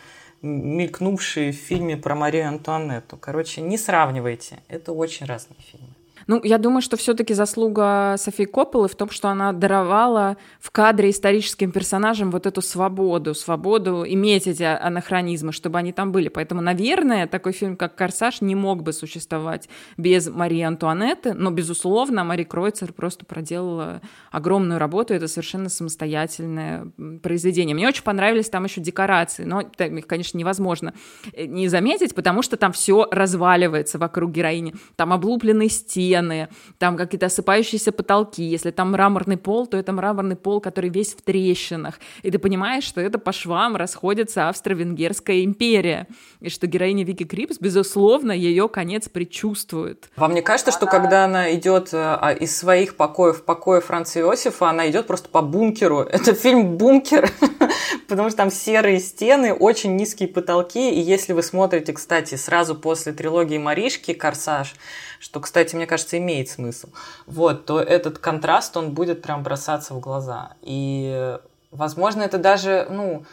мелькнувшие 0.43 1.53
в 1.53 1.57
фильме 1.57 1.97
про 1.97 2.15
Марию 2.15 2.49
Антуанетту. 2.49 3.17
Короче, 3.17 3.61
не 3.61 3.79
сравнивайте. 3.79 4.59
Это 4.69 4.93
очень 4.93 5.27
разные 5.27 5.59
фильмы. 5.61 5.89
Ну, 6.27 6.41
я 6.45 6.59
думаю, 6.59 6.83
что 6.83 6.97
все-таки 6.97 7.35
заслуга 7.35 8.17
Софии 8.19 8.45
Копполы 8.45 8.89
в 8.89 8.95
том, 8.95 9.11
что 9.11 9.29
она 9.29 9.53
даровала 9.53 10.37
в 10.61 10.71
кадре 10.71 11.11
историческим 11.11 11.73
персонажам 11.73 12.31
вот 12.31 12.47
эту 12.47 12.63
свободу, 12.63 13.35
свободу 13.35 14.05
иметь 14.07 14.47
эти 14.47 14.63
анахронизмы, 14.63 15.53
чтобы 15.53 15.79
они 15.79 15.93
там 15.93 16.13
были. 16.13 16.29
Поэтому, 16.29 16.61
наверное, 16.61 17.27
такой 17.27 17.53
фильм, 17.53 17.77
как 17.77 17.97
«Корсаж», 17.97 18.41
не 18.41 18.55
мог 18.55 18.83
бы 18.83 18.93
существовать 18.93 19.69
без 19.97 20.29
Марии 20.29 20.63
Антуанетты, 20.63 21.35
но, 21.35 21.51
безусловно, 21.51 22.25
Мари 22.25 22.45
Кройцер 22.45 22.93
просто 22.93 23.25
проделала 23.25 24.01
огромную 24.31 24.79
работу, 24.79 25.15
это 25.15 25.29
совершенно 25.29 25.69
самостоятельное 25.69 26.87
произведение. 27.23 27.75
Мне 27.75 27.89
очень 27.89 28.05
понравились 28.05 28.49
там 28.49 28.65
еще 28.65 28.81
декорации, 28.81 29.45
но 29.45 29.61
их, 29.61 30.07
конечно, 30.07 30.39
невозможно 30.39 30.95
э, 31.33 31.47
не 31.47 31.69
заметить, 31.69 32.15
потому 32.15 32.43
что 32.43 32.57
там 32.57 32.73
все 32.73 33.09
разваливается 33.11 33.99
вокруг 33.99 34.31
героини. 34.31 34.75
Там 34.97 35.13
облупленные 35.13 35.69
стены, 35.69 36.12
стены, 36.13 36.49
там 36.79 36.97
какие-то 36.97 37.27
осыпающиеся 37.27 37.93
потолки. 37.93 38.43
Если 38.43 38.71
там 38.71 38.93
мраморный 38.93 39.37
пол, 39.37 39.67
то 39.67 39.77
это 39.77 39.93
мраморный 39.93 40.37
пол, 40.37 40.61
который 40.61 40.91
весь 40.91 41.15
в 41.15 41.23
трещинах. 41.23 41.99
И 42.23 42.31
ты 42.31 42.39
понимаешь, 42.39 42.85
что 42.85 43.01
это 43.01 43.19
по 43.19 43.33
швам 43.33 43.77
расходится 43.77 44.49
Австро-Венгерская 44.49 45.45
империя. 45.45 46.07
И 46.41 46.51
что 46.51 46.67
героиня 46.67 47.05
Вики 47.05 47.25
Крипс, 47.25 47.59
безусловно, 47.59 48.33
ее 48.33 48.69
конец 48.69 49.09
предчувствует. 49.09 50.11
Вам 50.17 50.35
не 50.35 50.43
кажется, 50.43 50.73
что 50.73 50.87
когда 50.87 51.25
она 51.25 51.55
идет 51.55 51.95
э, 51.95 51.97
а, 51.97 52.33
из 52.33 52.57
своих 52.57 52.97
покоев 52.97 53.39
в 53.39 53.45
покое 53.45 53.81
Франца 53.81 54.21
Иосифа, 54.21 54.69
она 54.69 54.91
идет 54.91 55.07
просто 55.07 55.29
по 55.29 55.41
бункеру? 55.41 56.01
Это 56.13 56.35
фильм 56.35 56.77
«Бункер», 56.77 57.31
потому 58.09 58.29
что 58.29 58.39
там 58.39 58.51
серые 58.51 59.01
стены, 59.01 59.55
очень 59.55 59.97
низкие 59.97 60.29
потолки. 60.29 60.91
И 60.91 61.01
если 61.01 61.33
вы 61.33 61.43
смотрите, 61.43 61.93
кстати, 61.93 62.35
сразу 62.35 62.75
после 62.75 63.13
трилогии 63.13 63.59
Маришки 63.59 64.13
«Корсаж», 64.13 64.75
что, 65.23 65.39
кстати, 65.39 65.77
мне 65.77 65.87
кажется, 65.87 66.19
имеет 66.19 66.49
смысл, 66.49 66.89
вот, 67.27 67.65
то 67.65 67.81
этот 67.81 68.19
контраст, 68.19 68.77
он 68.77 68.91
будет 68.91 69.23
прям 69.23 69.45
бросаться 69.45 69.95
в 69.95 70.01
глаза. 70.01 70.55
И, 70.63 71.39
возможно, 71.71 72.23
это 72.23 72.39
даже, 72.39 72.89
ну, 72.91 73.25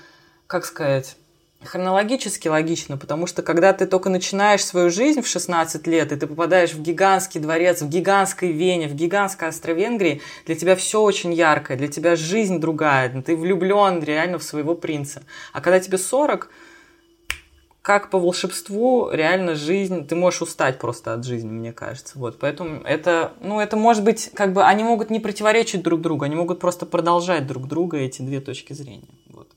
как 0.46 0.66
сказать, 0.66 1.16
хронологически 1.64 2.48
логично, 2.48 2.96
потому 2.96 3.26
что 3.26 3.42
когда 3.42 3.74
ты 3.74 3.88
только 3.88 4.10
начинаешь 4.12 4.64
свою 4.64 4.92
жизнь 4.92 5.24
в 5.24 5.28
16 5.28 5.88
лет, 5.88 6.12
и 6.12 6.16
ты 6.16 6.28
попадаешь 6.28 6.74
в 6.74 6.82
гигантский 6.82 7.42
дворец, 7.42 7.82
в 7.82 7.90
гигантской 7.90 8.52
Вене, 8.52 8.88
в 8.88 8.94
гигантской 8.94 9.48
Австро-Венгрии, 9.48 10.22
для 10.46 10.56
тебя 10.56 10.76
все 10.76 11.02
очень 11.02 11.34
яркое, 11.34 11.76
для 11.76 11.88
тебя 11.88 12.16
жизнь 12.16 12.60
другая, 12.60 13.10
ты 13.24 13.36
влюблен 13.36 14.04
реально 14.04 14.38
в 14.38 14.44
своего 14.44 14.76
принца. 14.76 15.24
А 15.54 15.62
когда 15.62 15.80
тебе 15.80 15.98
40, 15.98 16.52
как 17.82 18.10
по 18.10 18.20
волшебству 18.20 19.10
реально 19.12 19.56
жизнь, 19.56 20.06
ты 20.06 20.16
можешь 20.16 20.42
устать 20.42 20.80
просто 20.80 21.14
от 21.14 21.26
жизни, 21.26 21.50
мне 21.50 21.74
кажется. 21.74 22.20
Вот, 22.20 22.38
поэтому 22.40 22.82
это, 22.84 23.34
ну, 23.42 23.60
это 23.60 23.78
может 23.78 24.04
быть, 24.04 24.32
как 24.34 24.54
бы, 24.54 24.64
они 24.64 24.84
могут 24.84 25.10
не 25.10 25.20
противоречить 25.20 25.82
друг 25.82 26.02
другу, 26.02 26.26
они 26.26 26.36
могут 26.36 26.60
просто 26.60 26.86
продолжать 26.86 27.48
друг 27.48 27.68
друга 27.68 27.98
эти 27.98 28.22
две 28.22 28.42
точки 28.42 28.74
зрения. 28.74 29.08
Вот. 29.30 29.48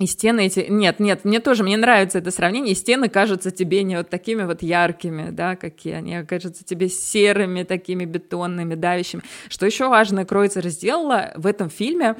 И 0.00 0.06
стены 0.06 0.46
эти... 0.46 0.66
Нет, 0.68 0.98
нет, 0.98 1.24
мне 1.24 1.38
тоже, 1.38 1.62
мне 1.62 1.76
нравится 1.76 2.18
это 2.18 2.32
сравнение. 2.32 2.72
И 2.72 2.74
стены 2.74 3.08
кажутся 3.08 3.52
тебе 3.52 3.84
не 3.84 3.96
вот 3.96 4.10
такими 4.10 4.42
вот 4.42 4.60
яркими, 4.60 5.30
да, 5.30 5.54
какие 5.54 5.92
они, 5.94 6.16
а 6.16 6.24
кажутся 6.24 6.64
тебе 6.64 6.88
серыми, 6.88 7.62
такими 7.62 8.04
бетонными, 8.04 8.74
давящими. 8.74 9.22
Что 9.48 9.66
еще 9.66 9.88
важно, 9.88 10.24
Кройцер 10.24 10.66
сделала 10.68 11.32
в 11.36 11.46
этом 11.46 11.70
фильме, 11.70 12.16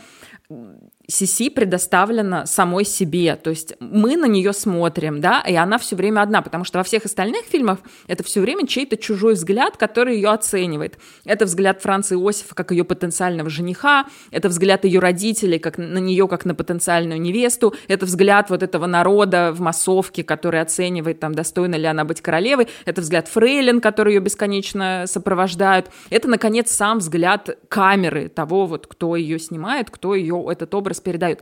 Сиси 1.07 1.51
предоставлена 1.51 2.47
самой 2.47 2.85
себе, 2.87 3.37
то 3.37 3.51
есть 3.51 3.75
мы 3.79 4.17
на 4.17 4.25
нее 4.25 4.55
смотрим, 4.55 5.21
да, 5.21 5.41
и 5.41 5.55
она 5.55 5.77
все 5.77 5.97
время 5.97 6.23
одна, 6.23 6.41
потому 6.41 6.65
что 6.65 6.79
во 6.79 6.85
всех 6.85 7.05
остальных 7.05 7.45
фильмах 7.45 7.81
это 8.07 8.25
все 8.25 8.41
время 8.41 8.67
чей-то 8.67 8.97
чужой 8.97 9.35
взгляд, 9.35 9.77
который 9.77 10.17
ее 10.17 10.31
оценивает. 10.31 10.99
Это 11.27 11.45
взгляд 11.45 11.83
Франции 11.83 12.15
Иосифа 12.15 12.55
как 12.55 12.71
ее 12.71 12.85
потенциального 12.85 13.51
жениха, 13.51 14.07
это 14.31 14.49
взгляд 14.49 14.87
ее 14.87 14.99
родителей 14.99 15.59
как 15.59 15.77
на 15.77 15.99
нее 15.99 16.27
как 16.27 16.47
на 16.47 16.55
потенциальную 16.55 17.21
невесту, 17.21 17.75
это 17.87 18.07
взгляд 18.07 18.49
вот 18.49 18.63
этого 18.63 18.87
народа 18.87 19.53
в 19.53 19.61
массовке, 19.61 20.25
который 20.25 20.63
оценивает, 20.63 21.21
там, 21.21 21.35
достойна 21.35 21.75
ли 21.75 21.85
она 21.85 22.05
быть 22.05 22.23
королевой, 22.23 22.69
это 22.87 23.03
взгляд 23.03 23.29
Фрейлин, 23.29 23.83
который 23.83 24.15
ее 24.15 24.21
бесконечно 24.21 25.05
сопровождают, 25.07 25.91
это, 26.09 26.29
наконец, 26.29 26.71
сам 26.71 26.99
взгляд 26.99 27.51
камеры 27.69 28.29
того, 28.29 28.65
вот, 28.65 28.87
кто 28.87 29.17
ее 29.17 29.39
снимает, 29.39 29.91
кто 29.91 30.15
ее 30.15 30.47
этот 30.51 30.75
образ 30.75 30.94
образ 30.95 31.01
передают. 31.01 31.41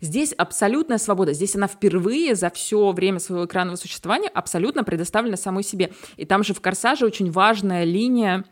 Здесь 0.00 0.32
абсолютная 0.32 0.98
свобода. 0.98 1.32
Здесь 1.32 1.54
она 1.56 1.66
впервые 1.66 2.34
за 2.34 2.50
все 2.50 2.92
время 2.92 3.20
своего 3.20 3.46
экранного 3.46 3.76
существования 3.76 4.28
абсолютно 4.28 4.84
предоставлена 4.84 5.36
самой 5.36 5.62
себе. 5.62 5.92
И 6.16 6.24
там 6.24 6.42
же 6.42 6.52
в 6.52 6.60
«Корсаже» 6.60 7.06
очень 7.06 7.30
важная 7.30 7.84
линия 7.84 8.44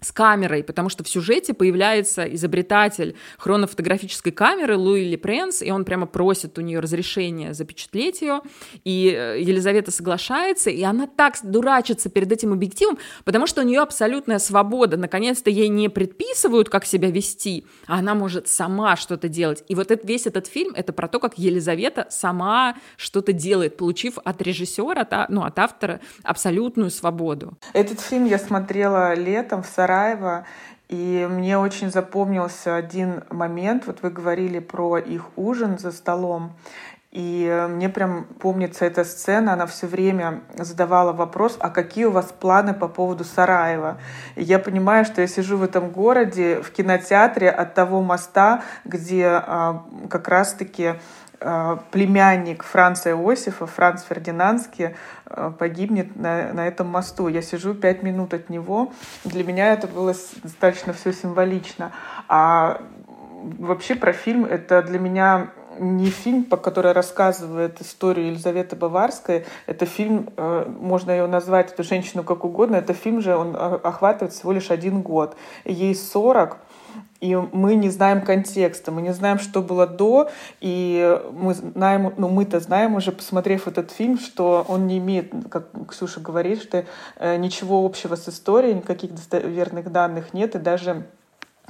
с 0.00 0.12
камерой, 0.12 0.62
потому 0.62 0.88
что 0.88 1.02
в 1.02 1.08
сюжете 1.08 1.54
появляется 1.54 2.22
изобретатель 2.24 3.16
хронофотографической 3.38 4.32
камеры 4.32 4.76
Луи 4.76 5.04
Лепренс, 5.04 5.62
и 5.62 5.70
он 5.70 5.84
прямо 5.84 6.06
просит 6.06 6.58
у 6.58 6.60
нее 6.60 6.80
разрешения 6.80 7.52
запечатлеть 7.52 8.22
ее, 8.22 8.40
и 8.84 9.12
э, 9.14 9.40
Елизавета 9.40 9.90
соглашается, 9.90 10.70
и 10.70 10.82
она 10.82 11.06
так 11.06 11.36
дурачится 11.42 12.10
перед 12.10 12.30
этим 12.30 12.52
объективом, 12.52 12.98
потому 13.24 13.46
что 13.46 13.62
у 13.62 13.64
нее 13.64 13.80
абсолютная 13.80 14.38
свобода, 14.38 14.96
наконец-то 14.96 15.50
ей 15.50 15.68
не 15.68 15.88
предписывают, 15.88 16.68
как 16.68 16.84
себя 16.84 17.10
вести, 17.10 17.66
а 17.86 17.98
она 17.98 18.14
может 18.14 18.48
сама 18.48 18.96
что-то 18.96 19.28
делать. 19.28 19.64
И 19.68 19.74
вот 19.74 19.90
этот, 19.90 20.08
весь 20.08 20.26
этот 20.26 20.46
фильм— 20.46 20.72
это 20.76 20.92
про 20.92 21.08
то, 21.08 21.18
как 21.18 21.38
Елизавета 21.38 22.06
сама 22.10 22.76
что-то 22.96 23.32
делает, 23.32 23.76
получив 23.76 24.18
от 24.24 24.40
режиссера, 24.42 25.02
от, 25.02 25.28
ну, 25.28 25.42
от 25.42 25.58
автора 25.58 26.00
абсолютную 26.22 26.90
свободу. 26.90 27.58
Этот 27.72 28.00
фильм 28.00 28.26
я 28.26 28.38
смотрела 28.38 29.14
летом 29.14 29.62
в 29.62 29.66
Сараево, 29.88 30.44
и 30.88 31.26
мне 31.30 31.58
очень 31.58 31.90
запомнился 31.90 32.76
один 32.76 33.24
момент. 33.30 33.86
Вот 33.86 34.02
вы 34.02 34.10
говорили 34.10 34.58
про 34.58 34.98
их 34.98 35.30
ужин 35.36 35.78
за 35.78 35.92
столом. 35.92 36.52
И 37.10 37.66
мне 37.70 37.88
прям 37.88 38.24
помнится 38.38 38.84
эта 38.84 39.02
сцена, 39.02 39.54
она 39.54 39.64
все 39.64 39.86
время 39.86 40.42
задавала 40.58 41.14
вопрос, 41.14 41.56
а 41.58 41.70
какие 41.70 42.04
у 42.04 42.10
вас 42.10 42.34
планы 42.38 42.74
по 42.74 42.86
поводу 42.86 43.24
Сараева? 43.24 43.96
И 44.36 44.42
я 44.42 44.58
понимаю, 44.58 45.06
что 45.06 45.22
я 45.22 45.26
сижу 45.26 45.56
в 45.56 45.62
этом 45.62 45.88
городе, 45.88 46.60
в 46.60 46.70
кинотеатре 46.70 47.48
от 47.48 47.72
того 47.72 48.02
моста, 48.02 48.62
где 48.84 49.26
а, 49.26 49.86
как 50.10 50.28
раз-таки 50.28 50.96
племянник 51.38 52.64
Франца 52.64 53.10
Иосифа, 53.10 53.66
Франц 53.66 54.02
Фердинандский, 54.02 54.96
а, 55.26 55.50
погибнет 55.50 56.16
на, 56.16 56.52
на 56.52 56.66
этом 56.66 56.88
мосту. 56.88 57.28
Я 57.28 57.42
сижу 57.42 57.74
пять 57.74 58.02
минут 58.02 58.34
от 58.34 58.50
него. 58.50 58.92
Для 59.24 59.44
меня 59.44 59.72
это 59.72 59.86
было 59.86 60.14
достаточно 60.42 60.92
все 60.92 61.12
символично. 61.12 61.92
А 62.28 62.80
вообще 63.58 63.94
про 63.94 64.12
фильм 64.12 64.44
это 64.44 64.82
для 64.82 64.98
меня 64.98 65.50
не 65.78 66.10
фильм, 66.10 66.44
по 66.44 66.56
который 66.56 66.92
рассказывает 66.92 67.80
историю 67.80 68.28
Елизаветы 68.28 68.76
Баварской. 68.76 69.44
Это 69.66 69.86
фильм, 69.86 70.30
э, 70.36 70.66
можно 70.68 71.10
ее 71.12 71.26
назвать, 71.26 71.72
эту 71.72 71.84
женщину 71.84 72.24
как 72.24 72.44
угодно. 72.44 72.76
Это 72.76 72.94
фильм 72.94 73.20
же, 73.20 73.36
он 73.36 73.56
охватывает 73.56 74.32
всего 74.32 74.52
лишь 74.52 74.70
один 74.70 75.02
год. 75.02 75.36
Ей 75.64 75.94
40, 75.94 76.58
и 77.20 77.34
мы 77.34 77.74
не 77.74 77.90
знаем 77.90 78.22
контекста, 78.22 78.92
мы 78.92 79.02
не 79.02 79.12
знаем, 79.12 79.38
что 79.38 79.60
было 79.60 79.86
до, 79.86 80.30
и 80.60 81.20
мы 81.32 81.54
знаем, 81.54 82.12
ну 82.16 82.28
мы-то 82.28 82.60
знаем 82.60 82.94
уже, 82.94 83.10
посмотрев 83.10 83.66
этот 83.66 83.90
фильм, 83.90 84.18
что 84.18 84.64
он 84.68 84.86
не 84.86 84.98
имеет, 84.98 85.32
как 85.50 85.66
Ксюша 85.88 86.20
говорит, 86.20 86.62
что 86.62 86.84
э, 87.16 87.36
ничего 87.36 87.84
общего 87.84 88.14
с 88.14 88.28
историей, 88.28 88.74
никаких 88.74 89.14
достоверных 89.14 89.90
данных 89.90 90.32
нет, 90.32 90.54
и 90.54 90.58
даже 90.58 91.06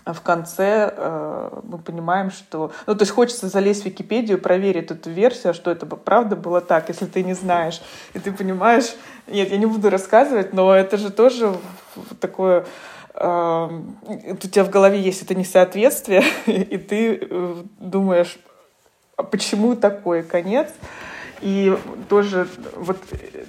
в 0.04 0.20
конце 0.20 0.92
э, 0.96 1.60
мы 1.64 1.78
понимаем, 1.78 2.30
что... 2.30 2.72
Ну, 2.86 2.94
то 2.94 3.02
есть 3.02 3.12
хочется 3.12 3.48
залезть 3.48 3.82
в 3.82 3.86
Википедию, 3.86 4.40
проверить 4.40 4.90
эту 4.90 5.10
версию, 5.10 5.54
что 5.54 5.70
это 5.70 5.86
правда 5.86 6.36
было 6.36 6.60
так, 6.60 6.88
если 6.88 7.06
ты 7.06 7.22
не 7.22 7.34
знаешь. 7.34 7.82
И 8.14 8.18
ты 8.18 8.32
понимаешь... 8.32 8.94
Нет, 9.26 9.50
я 9.50 9.58
не 9.58 9.66
буду 9.66 9.90
рассказывать, 9.90 10.54
но 10.54 10.74
это 10.74 10.96
же 10.96 11.10
тоже 11.10 11.54
такое 12.20 12.64
у 13.20 14.36
тебя 14.36 14.64
в 14.64 14.70
голове 14.70 15.00
есть 15.00 15.22
это 15.22 15.34
несоответствие, 15.34 16.22
и 16.46 16.78
ты 16.78 17.18
э, 17.20 17.62
думаешь, 17.78 18.38
а 19.16 19.24
почему 19.24 19.74
такой 19.74 20.22
конец? 20.22 20.68
И 21.40 21.76
тоже 22.08 22.48
вот 22.76 22.98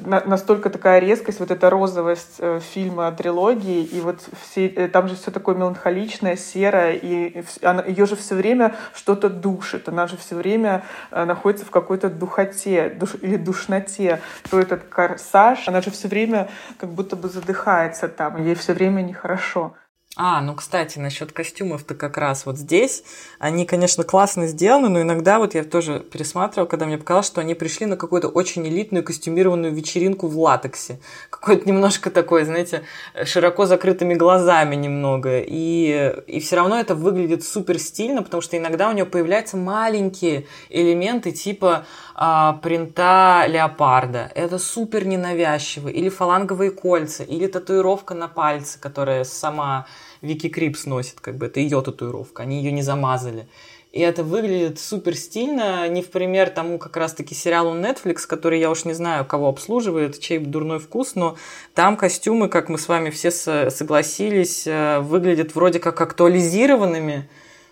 настолько 0.05 0.69
такая 0.69 0.99
резкость, 0.99 1.39
вот 1.39 1.51
эта 1.51 1.69
розовость 1.69 2.35
э, 2.39 2.59
фильма, 2.59 3.11
трилогии, 3.11 3.83
и 3.83 3.99
вот 3.99 4.21
все, 4.41 4.67
э, 4.67 4.87
там 4.87 5.07
же 5.07 5.15
все 5.15 5.31
такое 5.31 5.55
меланхоличное, 5.55 6.35
серое, 6.35 6.93
и 6.93 7.43
она, 7.61 7.83
ее 7.83 8.05
же 8.05 8.15
все 8.15 8.35
время 8.35 8.75
что-то 8.93 9.29
душит, 9.29 9.89
она 9.89 10.07
же 10.07 10.17
все 10.17 10.35
время 10.35 10.83
находится 11.11 11.65
в 11.65 11.71
какой-то 11.71 12.09
духоте 12.09 12.89
душ, 12.89 13.15
или 13.21 13.37
душноте. 13.37 14.21
То 14.49 14.59
этот 14.59 14.83
корсаж, 14.83 15.67
она 15.67 15.81
же 15.81 15.91
все 15.91 16.07
время 16.07 16.49
как 16.77 16.89
будто 16.89 17.15
бы 17.15 17.29
задыхается 17.29 18.07
там, 18.07 18.43
ей 18.43 18.55
все 18.55 18.73
время 18.73 19.01
нехорошо. 19.01 19.73
А, 20.21 20.41
ну, 20.41 20.53
кстати, 20.53 20.99
насчет 20.99 21.31
костюмов-то 21.31 21.95
как 21.95 22.17
раз 22.17 22.45
вот 22.45 22.57
здесь. 22.57 23.05
Они, 23.39 23.65
конечно, 23.65 24.03
классно 24.03 24.47
сделаны, 24.47 24.89
но 24.89 25.01
иногда 25.01 25.39
вот 25.39 25.55
я 25.55 25.63
тоже 25.63 26.01
пересматривала, 26.01 26.67
когда 26.67 26.85
мне 26.85 26.97
показалось, 26.97 27.27
что 27.27 27.39
они 27.39 27.53
пришли 27.53 27.85
на 27.85 27.95
какую-то 27.95 28.27
очень 28.27 28.67
элитную 28.67 29.05
костюмированную 29.05 29.73
вечеринку 29.73 30.27
в 30.27 30.37
латексе. 30.37 30.99
Какой-то 31.29 31.65
немножко 31.65 32.11
такой, 32.11 32.43
знаете, 32.43 32.83
широко 33.23 33.65
закрытыми 33.65 34.13
глазами 34.13 34.75
немного. 34.75 35.39
И, 35.39 36.13
и 36.27 36.41
все 36.41 36.57
равно 36.57 36.77
это 36.77 36.95
выглядит 36.95 37.45
супер 37.45 37.79
стильно, 37.79 38.21
потому 38.21 38.41
что 38.41 38.57
иногда 38.57 38.89
у 38.89 38.91
нее 38.91 39.05
появляются 39.05 39.55
маленькие 39.55 40.47
элементы 40.67 41.31
типа 41.31 41.85
а, 42.13 42.59
принта 42.61 43.45
леопарда. 43.47 44.29
Это 44.35 44.59
супер 44.59 45.07
ненавязчиво. 45.07 45.87
Или 45.87 46.09
фаланговые 46.09 46.71
кольца, 46.71 47.23
или 47.23 47.47
татуировка 47.47 48.15
на 48.15 48.27
пальце, 48.27 48.81
которая 48.81 49.23
сама 49.23 49.87
Вики 50.21 50.49
Крипс 50.49 50.85
носит, 50.85 51.19
как 51.19 51.37
бы 51.37 51.45
это 51.47 51.59
ее 51.59 51.81
татуировка, 51.81 52.43
они 52.43 52.57
ее 52.57 52.71
не 52.71 52.81
замазали. 52.81 53.47
И 53.91 54.01
это 54.01 54.23
выглядит 54.23 54.79
супер 54.79 55.15
стильно, 55.15 55.87
не 55.89 56.03
в 56.03 56.11
пример 56.11 56.51
тому 56.51 56.77
как 56.77 56.95
раз-таки 56.95 57.33
сериалу 57.33 57.73
Netflix, 57.73 58.27
который 58.27 58.59
я 58.59 58.69
уж 58.69 58.85
не 58.85 58.93
знаю, 58.93 59.25
кого 59.25 59.47
обслуживает, 59.49 60.19
чей 60.19 60.37
дурной 60.37 60.77
вкус, 60.77 61.15
но 61.15 61.37
там 61.73 61.97
костюмы, 61.97 62.49
как 62.49 62.69
мы 62.69 62.77
с 62.77 62.87
вами 62.87 63.09
все 63.09 63.31
согласились, 63.31 64.67
э, 64.67 64.99
выглядят 64.99 65.55
вроде 65.55 65.79
как 65.79 65.99
актуализированными, 66.01 67.27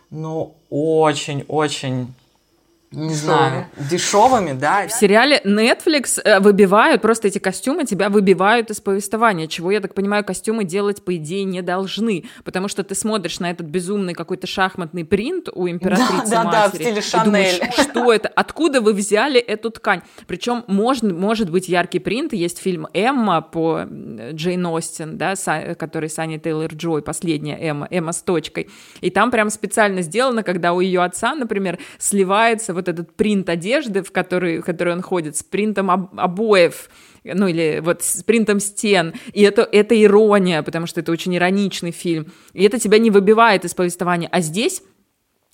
но 0.10 0.56
очень-очень 0.72 2.14
не 2.92 3.14
знаю, 3.14 3.66
дешевыми, 3.92 4.54
да. 4.54 4.88
В 4.88 4.94
сериале 4.94 5.42
Netflix 5.44 6.22
э, 6.24 6.40
выбивают, 6.40 7.02
просто 7.02 7.28
эти 7.28 7.38
костюмы 7.38 7.84
тебя 7.84 8.08
выбивают 8.10 8.72
из 8.72 8.80
повествования, 8.80 9.48
чего, 9.48 9.72
я 9.72 9.82
так 9.82 9.94
понимаю, 9.94 10.24
костюмы 10.24 10.64
делать, 10.64 11.04
по 11.04 11.18
идее, 11.18 11.44
не 11.44 11.62
должны, 11.62 12.24
потому 12.46 12.70
что 12.70 12.86
ты 12.86 12.96
смотришь 12.96 13.42
на 13.42 13.52
этот 13.52 13.68
безумный 13.68 14.14
какой-то 14.14 14.48
шахматный 14.48 15.04
принт 15.04 15.50
у 15.54 15.68
императрицы 15.68 16.32
да, 16.32 16.44
матери, 16.46 16.52
да, 16.52 16.52
да, 16.52 16.70
в 16.70 16.76
стиле 16.76 17.02
Шанель. 17.02 17.26
думаешь, 17.26 17.60
что 17.74 18.14
это, 18.14 18.30
откуда 18.30 18.80
вы 18.80 18.94
взяли 18.94 19.40
эту 19.40 19.70
ткань? 19.70 20.02
Причем 20.26 20.64
можно, 20.68 21.14
может 21.14 21.50
быть 21.50 21.68
яркий 21.68 22.00
принт, 22.00 22.32
есть 22.32 22.58
фильм 22.58 22.88
«Эмма» 22.94 23.42
по 23.42 23.86
Джейн 24.32 24.66
Остин, 24.66 25.18
да, 25.18 25.34
который 25.78 26.10
Санни 26.10 26.38
Тейлор-Джой, 26.38 27.02
последняя 27.02 27.58
Эмма, 27.60 27.90
Эмма 27.92 28.14
с 28.14 28.22
точкой, 28.22 28.70
и 29.02 29.10
там 29.10 29.30
прям 29.30 29.50
специально 29.50 30.02
сделано, 30.02 30.44
когда 30.44 30.72
у 30.72 30.80
ее 30.80 31.04
отца, 31.04 31.36
например, 31.36 31.80
сливается 31.98 32.78
вот 32.78 32.87
этот 32.88 33.16
принт 33.16 33.50
одежды, 33.50 34.04
в 34.04 34.12
который, 34.12 34.60
в 34.60 34.66
который 34.66 34.94
он 34.94 35.02
ходит, 35.02 35.36
с 35.38 35.44
принтом 35.44 35.92
об, 35.92 36.20
обоев, 36.20 36.90
ну 37.24 37.48
или 37.48 37.80
вот 37.84 38.04
с 38.04 38.24
принтом 38.24 38.60
стен, 38.60 39.14
и 39.34 39.42
это, 39.44 39.68
это 39.72 40.02
ирония, 40.02 40.64
потому 40.64 40.88
что 40.88 41.00
это 41.02 41.12
очень 41.12 41.36
ироничный 41.36 41.92
фильм, 41.92 42.32
и 42.54 42.64
это 42.64 42.80
тебя 42.80 42.98
не 42.98 43.12
выбивает 43.12 43.66
из 43.66 43.74
повествования, 43.74 44.30
а 44.32 44.42
здесь 44.42 44.82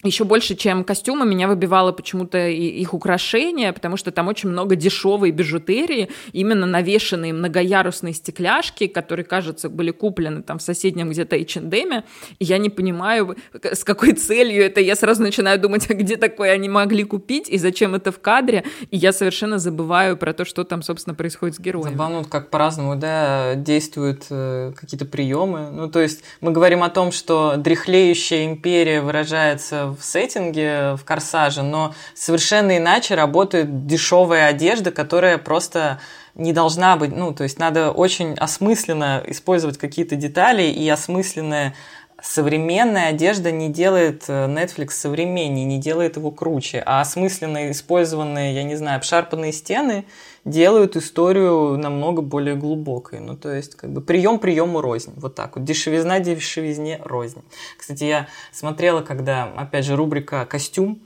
еще 0.04 0.24
больше, 0.26 0.56
чем 0.56 0.84
костюмы, 0.84 1.26
меня 1.26 1.47
выбивало 1.47 1.91
почему-то 1.91 2.47
их 2.47 2.93
украшения, 2.93 3.72
потому 3.74 3.97
что 3.97 4.12
там 4.12 4.28
очень 4.28 4.49
много 4.49 4.76
дешевой 4.76 5.32
бижутерии, 5.32 6.10
именно 6.34 6.66
навешенные 6.66 7.34
многоярусные 7.34 8.14
стекляшки, 8.14 8.88
которые, 8.88 9.26
кажется, 9.26 9.70
были 9.70 9.91
куплены 9.91 10.43
там 10.43 10.60
в 10.60 10.62
соседнем 10.62 11.10
где-то 11.10 11.36
H&M, 11.36 12.04
и 12.39 12.45
я 12.45 12.58
не 12.58 12.70
понимаю, 12.70 13.36
с 13.62 13.84
какой 13.84 14.14
целью 14.14 14.64
это. 14.64 14.82
Я 14.82 14.95
сразу 14.95 15.22
начинаю 15.22 15.60
думать, 15.60 15.86
а 15.89 15.93
где 15.93 16.18
такое 16.18 16.51
они 16.51 16.70
могли 16.70 17.04
купить, 17.04 17.49
и 17.49 17.58
зачем 17.58 17.95
это 17.95 18.12
в 18.12 18.20
кадре, 18.20 18.64
и 18.91 18.97
я 18.97 19.14
совершенно 19.14 19.60
забываю 19.60 20.18
про 20.18 20.34
то, 20.34 20.45
что 20.45 20.64
там, 20.64 20.82
собственно, 20.82 21.16
происходит 21.16 21.56
с 21.56 21.60
героем. 21.60 21.91
Забавно, 21.91 22.24
как 22.24 22.49
по-разному, 22.49 22.95
да, 22.95 23.56
действуют 23.56 24.26
э, 24.30 24.74
какие-то 24.76 25.06
приемы. 25.06 25.70
Ну, 25.72 25.89
то 25.89 25.99
есть 25.99 26.24
мы 26.41 26.51
говорим 26.51 26.84
о 26.84 26.89
том, 26.89 27.12
что 27.12 27.56
дряхлеющая 27.58 28.45
империя 28.45 29.01
выражается 29.01 29.93
в 29.96 30.04
сеттинге, 30.04 30.96
в 30.96 31.04
корсаже, 31.06 31.64
но 31.64 31.94
совершенно 32.14 32.78
иначе 32.78 33.16
работает 33.16 33.86
дешевая 33.86 34.48
одежда, 34.48 34.91
которая 34.91 35.38
просто 35.38 36.00
не 36.36 36.54
должна 36.54 36.98
быть, 36.98 37.16
ну, 37.16 37.34
то 37.34 37.44
есть 37.44 37.60
надо 37.60 37.91
очень 37.91 38.34
осмысленно 38.34 39.24
использовать 39.28 39.78
какие-то 39.78 40.16
детали, 40.16 40.64
и 40.64 40.88
осмысленная 40.89 41.76
современная 42.22 43.10
одежда 43.10 43.52
не 43.52 43.70
делает 43.70 44.24
э, 44.28 44.48
Netflix 44.48 44.91
современнее, 44.91 45.66
не 45.66 45.78
делает 45.78 46.16
его 46.16 46.32
круче, 46.32 46.82
а 46.86 47.02
осмысленно 47.02 47.70
использованные, 47.72 48.56
я 48.56 48.64
не 48.64 48.76
знаю, 48.76 48.98
обшарпанные 48.98 49.52
стены– 49.52 50.06
делают 50.46 50.96
историю 50.96 51.78
намного 51.78 52.22
более 52.22 52.56
глубокой. 52.56 53.20
Ну, 53.20 53.36
то 53.36 53.54
есть, 53.54 53.76
как 53.76 53.91
бы 53.91 54.02
прием 54.02 54.39
приему 54.39 54.82
рознь. 54.82 55.14
Вот 55.16 55.36
так 55.36 55.56
вот. 55.56 55.66
Дешевизна 55.66 56.20
дешевизне 56.20 57.00
рознь. 57.04 57.41
Кстати, 57.78 58.04
я 58.04 58.28
смотрела, 58.52 59.02
когда, 59.02 59.52
опять 59.56 59.86
же, 59.86 59.96
рубрика 59.96 60.46
«Костюм», 60.46 61.02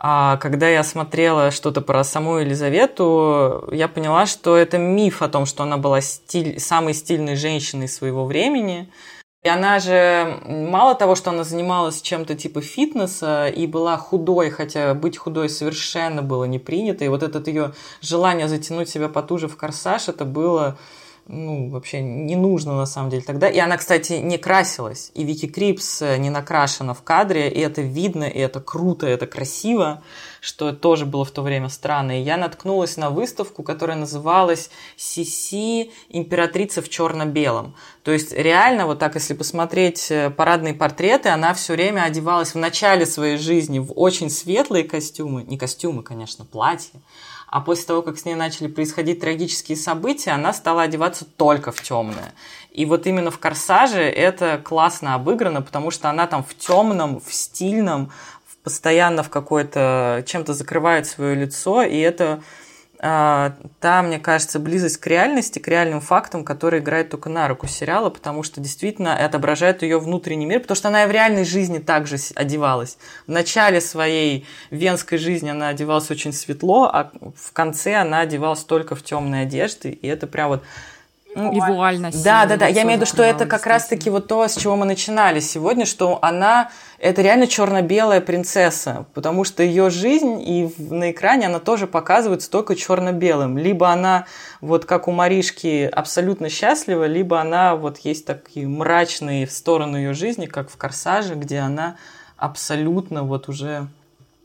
а 0.00 0.36
когда 0.36 0.68
я 0.68 0.84
смотрела 0.84 1.50
что-то 1.50 1.80
про 1.80 2.04
саму 2.04 2.38
Елизавету, 2.38 3.68
я 3.72 3.88
поняла, 3.88 4.26
что 4.26 4.56
это 4.56 4.78
миф 4.78 5.22
о 5.22 5.28
том, 5.28 5.44
что 5.44 5.64
она 5.64 5.76
была 5.76 6.00
стиль, 6.00 6.60
самой 6.60 6.94
стильной 6.94 7.34
женщиной 7.34 7.88
своего 7.88 8.24
времени. 8.24 8.92
И 9.44 9.48
она 9.48 9.78
же, 9.78 10.40
мало 10.46 10.96
того, 10.96 11.14
что 11.14 11.30
она 11.30 11.44
занималась 11.44 12.02
чем-то 12.02 12.34
типа 12.34 12.60
фитнеса 12.60 13.46
и 13.46 13.68
была 13.68 13.96
худой, 13.96 14.50
хотя 14.50 14.94
быть 14.94 15.16
худой 15.16 15.48
совершенно 15.48 16.22
было 16.22 16.44
не 16.44 16.58
принято, 16.58 17.04
и 17.04 17.08
вот 17.08 17.22
это 17.22 17.48
ее 17.48 17.72
желание 18.00 18.48
затянуть 18.48 18.88
себя 18.88 19.08
потуже 19.08 19.46
в 19.46 19.56
корсаж, 19.56 20.08
это 20.08 20.24
было 20.24 20.76
ну, 21.28 21.68
вообще 21.68 22.00
не 22.00 22.36
нужно 22.36 22.74
на 22.74 22.86
самом 22.86 23.10
деле 23.10 23.22
тогда. 23.22 23.48
И 23.48 23.58
она, 23.58 23.76
кстати, 23.76 24.14
не 24.14 24.38
красилась. 24.38 25.12
И 25.14 25.24
Вики 25.24 25.46
Крипс 25.46 26.00
э, 26.00 26.16
не 26.16 26.30
накрашена 26.30 26.94
в 26.94 27.02
кадре, 27.02 27.50
и 27.50 27.60
это 27.60 27.82
видно, 27.82 28.24
и 28.24 28.38
это 28.38 28.60
круто, 28.60 29.06
и 29.06 29.10
это 29.10 29.26
красиво, 29.26 30.02
что 30.40 30.72
тоже 30.72 31.06
было 31.06 31.24
в 31.24 31.30
то 31.30 31.42
время 31.42 31.68
странно. 31.68 32.20
И 32.20 32.22
я 32.22 32.36
наткнулась 32.36 32.96
на 32.96 33.10
выставку, 33.10 33.62
которая 33.62 33.96
называлась 33.96 34.70
«Сиси. 34.96 35.90
Императрица 36.08 36.82
в 36.82 36.88
черно-белом». 36.88 37.74
То 38.02 38.12
есть 38.12 38.32
реально, 38.32 38.86
вот 38.86 38.98
так, 38.98 39.14
если 39.14 39.34
посмотреть 39.34 40.10
э, 40.10 40.30
парадные 40.30 40.74
портреты, 40.74 41.28
она 41.28 41.52
все 41.54 41.74
время 41.74 42.02
одевалась 42.02 42.54
в 42.54 42.58
начале 42.58 43.04
своей 43.04 43.36
жизни 43.36 43.78
в 43.78 43.92
очень 43.94 44.30
светлые 44.30 44.84
костюмы, 44.84 45.42
не 45.42 45.58
костюмы, 45.58 46.02
конечно, 46.02 46.44
платья, 46.44 47.00
а 47.48 47.60
после 47.60 47.86
того, 47.86 48.02
как 48.02 48.18
с 48.18 48.24
ней 48.24 48.34
начали 48.34 48.66
происходить 48.66 49.20
трагические 49.20 49.76
события, 49.76 50.32
она 50.32 50.52
стала 50.52 50.82
одеваться 50.82 51.24
только 51.24 51.72
в 51.72 51.82
темное. 51.82 52.34
И 52.70 52.84
вот 52.84 53.06
именно 53.06 53.30
в 53.30 53.38
«Корсаже» 53.38 54.02
это 54.02 54.60
классно 54.62 55.14
обыграно, 55.14 55.62
потому 55.62 55.90
что 55.90 56.10
она 56.10 56.26
там 56.26 56.44
в 56.44 56.54
темном, 56.56 57.20
в 57.20 57.32
стильном, 57.32 58.12
постоянно 58.68 59.22
в 59.22 59.30
какой-то... 59.30 60.22
чем-то 60.26 60.52
закрывает 60.52 61.06
свое 61.06 61.34
лицо, 61.34 61.80
и 61.80 61.96
это 61.96 62.42
а, 63.00 63.54
та, 63.80 64.02
мне 64.02 64.18
кажется, 64.18 64.58
близость 64.58 64.98
к 64.98 65.06
реальности, 65.06 65.58
к 65.58 65.68
реальным 65.68 66.02
фактам, 66.02 66.44
которые 66.44 66.82
играют 66.82 67.08
только 67.08 67.30
на 67.30 67.48
руку 67.48 67.66
сериала, 67.66 68.10
потому 68.10 68.42
что 68.42 68.60
действительно 68.60 69.16
отображает 69.16 69.82
ее 69.82 69.98
внутренний 69.98 70.44
мир, 70.44 70.60
потому 70.60 70.76
что 70.76 70.88
она 70.88 71.04
и 71.04 71.06
в 71.06 71.10
реальной 71.10 71.46
жизни 71.46 71.78
также 71.78 72.16
одевалась. 72.34 72.98
В 73.26 73.30
начале 73.30 73.80
своей 73.80 74.46
венской 74.70 75.16
жизни 75.16 75.48
она 75.48 75.68
одевалась 75.68 76.10
очень 76.10 76.34
светло, 76.34 76.90
а 76.92 77.10
в 77.36 77.54
конце 77.54 77.94
она 77.94 78.20
одевалась 78.20 78.64
только 78.64 78.94
в 78.96 79.02
темные 79.02 79.44
одежды, 79.44 79.92
и 79.92 80.06
это 80.06 80.26
прям 80.26 80.48
вот 80.50 80.62
вуальность. 81.34 82.24
Да, 82.24 82.46
да, 82.46 82.56
да. 82.56 82.66
Я 82.66 82.82
имею 82.82 82.98
в 82.98 83.02
виду, 83.02 83.06
что 83.06 83.22
это 83.22 83.46
как 83.46 83.66
раз-таки 83.66 84.10
вот 84.10 84.28
то, 84.28 84.46
с 84.46 84.56
чего 84.56 84.76
мы 84.76 84.86
начинали 84.86 85.40
сегодня, 85.40 85.86
что 85.86 86.18
она 86.22 86.70
это 86.98 87.22
реально 87.22 87.46
черно-белая 87.46 88.20
принцесса, 88.20 89.06
потому 89.14 89.44
что 89.44 89.62
ее 89.62 89.90
жизнь 89.90 90.40
и 90.40 90.74
на 90.78 91.10
экране 91.10 91.46
она 91.46 91.60
тоже 91.60 91.86
показывается 91.86 92.50
только 92.50 92.74
черно-белым. 92.74 93.56
Либо 93.56 93.90
она 93.90 94.26
вот 94.60 94.84
как 94.84 95.06
у 95.06 95.12
Маришки 95.12 95.88
абсолютно 95.90 96.48
счастлива, 96.48 97.04
либо 97.04 97.40
она 97.40 97.76
вот 97.76 97.98
есть 97.98 98.26
такие 98.26 98.66
мрачные 98.66 99.46
в 99.46 99.52
сторону 99.52 99.96
ее 99.96 100.14
жизни, 100.14 100.46
как 100.46 100.70
в 100.70 100.76
Корсаже, 100.76 101.34
где 101.34 101.58
она 101.58 101.96
абсолютно 102.36 103.22
вот 103.22 103.48
уже 103.48 103.88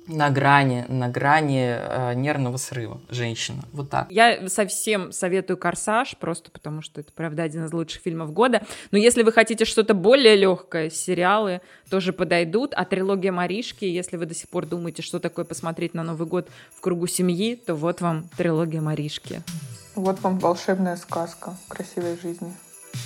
на 0.07 0.29
грани, 0.29 0.85
на 0.89 1.07
грани 1.07 1.77
э, 1.77 2.13
нервного 2.15 2.57
срыва 2.57 2.99
женщина. 3.09 3.63
Вот 3.71 3.89
так. 3.89 4.11
Я 4.11 4.49
совсем 4.49 5.11
советую 5.11 5.57
«Корсаж», 5.57 6.17
просто 6.17 6.51
потому 6.51 6.81
что 6.81 7.01
это, 7.01 7.11
правда, 7.13 7.43
один 7.43 7.65
из 7.65 7.73
лучших 7.73 8.01
фильмов 8.01 8.33
года. 8.33 8.63
Но 8.91 8.97
если 8.97 9.23
вы 9.23 9.31
хотите 9.31 9.65
что-то 9.65 9.93
более 9.93 10.35
легкое, 10.35 10.89
сериалы 10.89 11.61
тоже 11.89 12.11
подойдут. 12.13 12.73
А 12.75 12.85
трилогия 12.85 13.31
Маришки, 13.31 13.85
если 13.85 14.17
вы 14.17 14.25
до 14.25 14.35
сих 14.35 14.49
пор 14.49 14.65
думаете, 14.65 15.01
что 15.01 15.19
такое 15.19 15.45
посмотреть 15.45 15.93
на 15.93 16.03
Новый 16.03 16.27
год 16.27 16.49
в 16.75 16.81
кругу 16.81 17.07
семьи, 17.07 17.55
то 17.55 17.75
вот 17.75 18.01
вам 18.01 18.29
трилогия 18.37 18.81
Маришки. 18.81 19.41
Вот 19.95 20.19
вам 20.21 20.39
волшебная 20.39 20.95
сказка 20.97 21.55
красивой 21.67 22.17
жизни. 22.21 22.53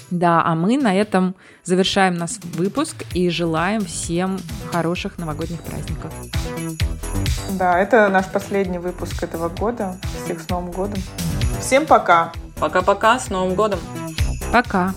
Да, 0.09 0.41
а 0.43 0.55
мы 0.55 0.77
на 0.77 0.95
этом 0.95 1.35
завершаем 1.63 2.15
наш 2.15 2.37
выпуск 2.55 3.03
и 3.13 3.29
желаем 3.29 3.83
всем 3.85 4.39
хороших 4.71 5.17
новогодних 5.17 5.61
праздников. 5.61 6.13
Да, 7.51 7.77
это 7.79 8.07
наш 8.09 8.25
последний 8.27 8.79
выпуск 8.79 9.21
этого 9.21 9.49
года. 9.49 9.97
Всех 10.23 10.41
с 10.41 10.49
Новым 10.49 10.71
годом. 10.71 11.01
Всем 11.59 11.85
пока. 11.85 12.31
Пока-пока, 12.59 13.19
с 13.19 13.29
Новым 13.29 13.55
годом. 13.55 13.79
Пока. 14.51 14.93